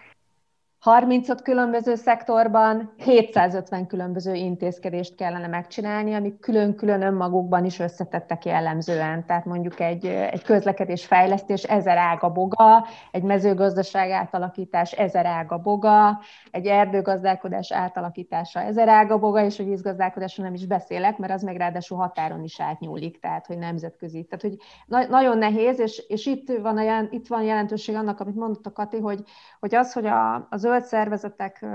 35 0.80 1.42
különböző 1.42 1.96
szektorban 1.96 2.94
750 2.98 3.88
különböző 3.88 4.34
intézkedést 4.34 5.16
kellene 5.16 5.48
megcsinálni, 5.48 6.14
amik 6.14 6.40
külön-külön 6.40 7.02
önmagukban 7.02 7.66
is 7.66 7.80
összetettek 7.80 8.46
jellemzően. 8.46 9.26
Tehát 9.26 9.46
mondjuk 9.46 9.80
egy, 9.80 10.06
egy 10.06 10.44
közlekedés 10.44 11.06
fejlesztés 11.06 11.64
ezer 11.64 11.98
ága 11.98 12.30
boga, 12.32 12.86
egy 13.12 13.24
mezőgazdaság 13.24 14.12
átalakítás 14.12 14.92
ezer 14.92 15.26
ága 15.26 15.58
boga, 15.58 16.20
egy 16.52 16.66
erdőgazdálkodás 16.66 17.72
átalakítása 17.72 18.60
ezer 18.60 18.88
ága 18.88 19.18
boga, 19.18 19.44
és 19.44 19.58
hogy 19.58 19.68
vízgazdálkodásról 19.68 20.46
nem 20.46 20.56
is 20.56 20.66
beszélek, 20.66 21.18
mert 21.18 21.34
az 21.34 21.42
meg 21.42 21.58
ráadásul 21.58 21.98
határon 21.98 22.44
is 22.44 22.62
átnyúlik, 22.62 23.20
tehát 23.20 23.46
hogy 23.46 23.58
nemzetközi. 23.58 24.24
Tehát, 24.24 24.42
hogy 24.42 24.56
na- 24.86 25.08
nagyon 25.08 25.38
nehéz, 25.38 25.80
és, 25.80 26.04
és 26.08 26.26
itt, 26.26 26.58
van 26.62 26.78
a, 26.78 27.08
itt 27.10 27.28
van 27.28 27.44
jelentőség 27.44 27.96
annak, 27.96 28.20
amit 28.20 28.36
mondott 28.36 28.66
a 28.66 28.72
Kati, 28.72 29.00
hogy, 29.00 29.24
hogy 29.60 29.76
az, 29.76 29.94
hogy 29.94 30.06
a, 30.06 30.48
az 30.50 30.68
zöld 30.70 30.84
szervezetek 30.84 31.66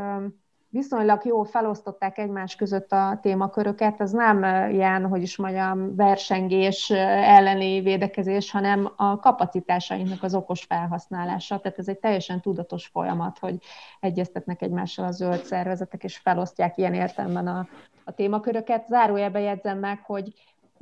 viszonylag 0.68 1.24
jól 1.24 1.45
felosztották 1.45 2.18
egymás 2.18 2.57
között 2.57 2.92
a 2.92 3.18
témaköröket, 3.22 4.01
ez 4.01 4.11
nem 4.11 4.70
ilyen, 4.70 5.07
hogy 5.07 5.22
is 5.22 5.36
mondjam, 5.36 5.97
versengés 5.97 6.90
elleni 6.90 7.80
védekezés, 7.80 8.51
hanem 8.51 8.92
a 8.97 9.18
kapacitásainknak 9.18 10.22
az 10.22 10.34
okos 10.34 10.64
felhasználása. 10.64 11.59
Tehát 11.61 11.78
ez 11.78 11.88
egy 11.88 11.99
teljesen 11.99 12.40
tudatos 12.40 12.86
folyamat, 12.86 13.38
hogy 13.38 13.57
egyeztetnek 14.01 14.62
egymással 14.62 15.07
a 15.07 15.11
zöld 15.11 15.45
szervezetek, 15.45 16.05
és 16.05 16.16
felosztják 16.16 16.76
ilyen 16.76 16.95
értelemben 16.95 17.47
a, 17.47 17.68
a 18.05 18.12
témaköröket. 18.12 18.86
Zárójelbe 18.88 19.40
jegyzem 19.40 19.78
meg, 19.78 20.01
hogy 20.05 20.32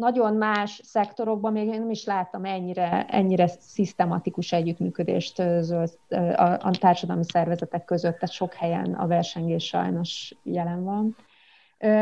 nagyon 0.02 0.34
más 0.34 0.80
szektorokban 0.84 1.52
még 1.52 1.68
nem 1.68 1.90
is 1.90 2.04
láttam 2.04 2.44
ennyire, 2.44 3.04
ennyire 3.06 3.46
szisztematikus 3.46 4.52
együttműködést 4.52 5.38
a, 5.38 6.58
a 6.60 6.70
társadalmi 6.70 7.24
szervezetek 7.24 7.84
között, 7.84 8.18
tehát 8.18 8.34
sok 8.34 8.52
helyen 8.54 8.94
a 8.94 9.06
versengés 9.06 9.64
sajnos 9.64 10.34
jelen 10.42 10.84
van. 10.84 11.16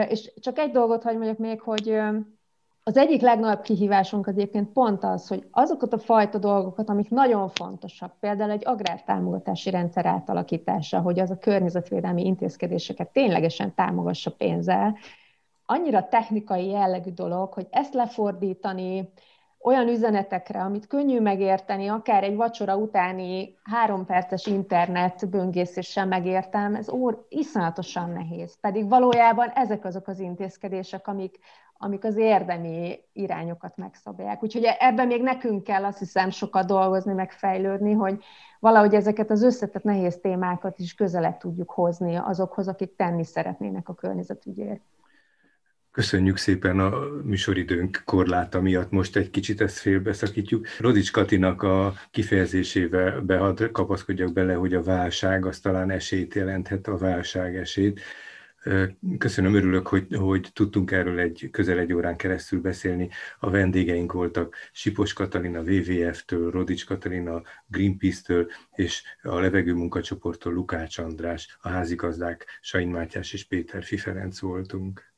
És 0.09 0.33
csak 0.41 0.59
egy 0.59 0.71
dolgot 0.71 1.03
hagy 1.03 1.15
mondjak 1.15 1.39
még, 1.39 1.61
hogy 1.61 1.99
az 2.83 2.97
egyik 2.97 3.21
legnagyobb 3.21 3.63
kihívásunk 3.63 4.27
az 4.27 4.37
egyébként 4.37 4.73
pont 4.73 5.05
az, 5.05 5.29
hogy 5.29 5.47
azokat 5.51 5.93
a 5.93 5.99
fajta 5.99 6.39
dolgokat, 6.39 6.89
amik 6.89 7.11
nagyon 7.11 7.49
fontosak, 7.49 8.17
például 8.21 8.51
egy 8.51 8.67
agrártámogatási 8.67 9.71
rendszer 9.71 10.07
átalakítása, 10.07 11.01
hogy 11.01 11.21
az 11.21 11.31
a 11.31 11.39
környezetvédelmi 11.39 12.25
intézkedéseket 12.25 13.13
ténylegesen 13.13 13.75
támogassa 13.75 14.31
pénzzel, 14.31 14.97
annyira 15.71 16.09
technikai 16.09 16.69
jellegű 16.69 17.11
dolog, 17.11 17.53
hogy 17.53 17.67
ezt 17.71 17.95
lefordítani 17.95 19.13
olyan 19.63 19.89
üzenetekre, 19.89 20.61
amit 20.61 20.87
könnyű 20.87 21.21
megérteni, 21.21 21.89
akár 21.89 22.25
egy 22.25 22.37
vacsora 22.37 22.77
utáni 22.77 23.59
három 23.63 24.05
perces 24.05 24.47
internet 24.47 25.29
böngészéssel 25.29 26.07
megértem, 26.07 26.75
ez 26.75 26.89
ór, 26.91 27.27
iszonyatosan 27.29 28.11
nehéz. 28.11 28.57
Pedig 28.61 28.89
valójában 28.89 29.49
ezek 29.49 29.85
azok 29.85 30.09
az 30.09 30.19
intézkedések, 30.19 31.07
amik, 31.07 31.39
amik 31.79 32.05
az 32.05 32.17
érdemi 32.17 32.99
irányokat 33.13 33.77
megszabják. 33.77 34.43
Úgyhogy 34.43 34.65
ebben 34.79 35.07
még 35.07 35.23
nekünk 35.23 35.65
kell 35.65 35.85
azt 35.85 35.99
hiszem 35.99 36.31
sokat 36.31 36.67
dolgozni, 36.67 37.13
megfejlődni, 37.13 37.93
hogy 37.93 38.23
valahogy 38.61 38.95
ezeket 38.95 39.31
az 39.31 39.43
összetett 39.43 39.83
nehéz 39.83 40.19
témákat 40.23 40.79
is 40.79 40.95
közelebb 40.95 41.37
tudjuk 41.37 41.71
hozni 41.71 42.17
azokhoz, 42.17 42.69
akik 42.69 42.97
tenni 42.97 43.25
szeretnének 43.25 43.89
a 43.89 43.95
környezetügyért. 43.95 44.83
Köszönjük 45.93 46.37
szépen 46.37 46.79
a 46.79 46.99
műsoridőnk 47.25 48.03
korláta 48.05 48.61
miatt. 48.61 48.91
Most 48.91 49.17
egy 49.17 49.31
kicsit 49.31 49.61
ezt 49.61 49.79
félbeszakítjuk. 49.79 50.67
Rodics 50.79 51.13
Katinak 51.13 51.63
a 51.63 51.95
kifejezésével 52.11 53.21
behad, 53.21 53.71
kapaszkodjak 53.71 54.33
bele, 54.33 54.55
hogy 54.55 54.75
a 54.75 54.83
válság 54.83 55.47
az 55.47 55.61
talán 55.61 55.91
esélyt 55.91 56.35
jelenthet, 56.35 56.87
a 56.87 56.97
válság 56.97 57.57
esélyt. 57.57 58.01
Köszönöm, 59.19 59.55
örülök, 59.55 59.87
hogy, 59.87 60.07
hogy 60.17 60.51
tudtunk 60.53 60.91
erről 60.91 61.19
egy 61.19 61.49
közel 61.53 61.79
egy 61.79 61.93
órán 61.93 62.17
keresztül 62.17 62.61
beszélni. 62.61 63.09
A 63.39 63.51
vendégeink 63.51 64.13
voltak 64.13 64.57
Sipos 64.73 65.13
Katalina 65.13 65.61
WWF-től, 65.61 66.51
Rodics 66.51 66.87
Katalina 66.87 67.43
Greenpeace-től, 67.67 68.51
és 68.75 69.03
a 69.23 69.39
levegő 69.39 69.73
munkacsoporttól 69.75 70.53
Lukács 70.53 70.99
András, 70.99 71.59
a 71.61 71.69
házigazdák 71.69 72.59
Sain 72.61 72.89
Mátyás 72.89 73.33
és 73.33 73.45
Péter 73.45 73.85
Fiferenc 73.85 74.41
voltunk. 74.41 75.10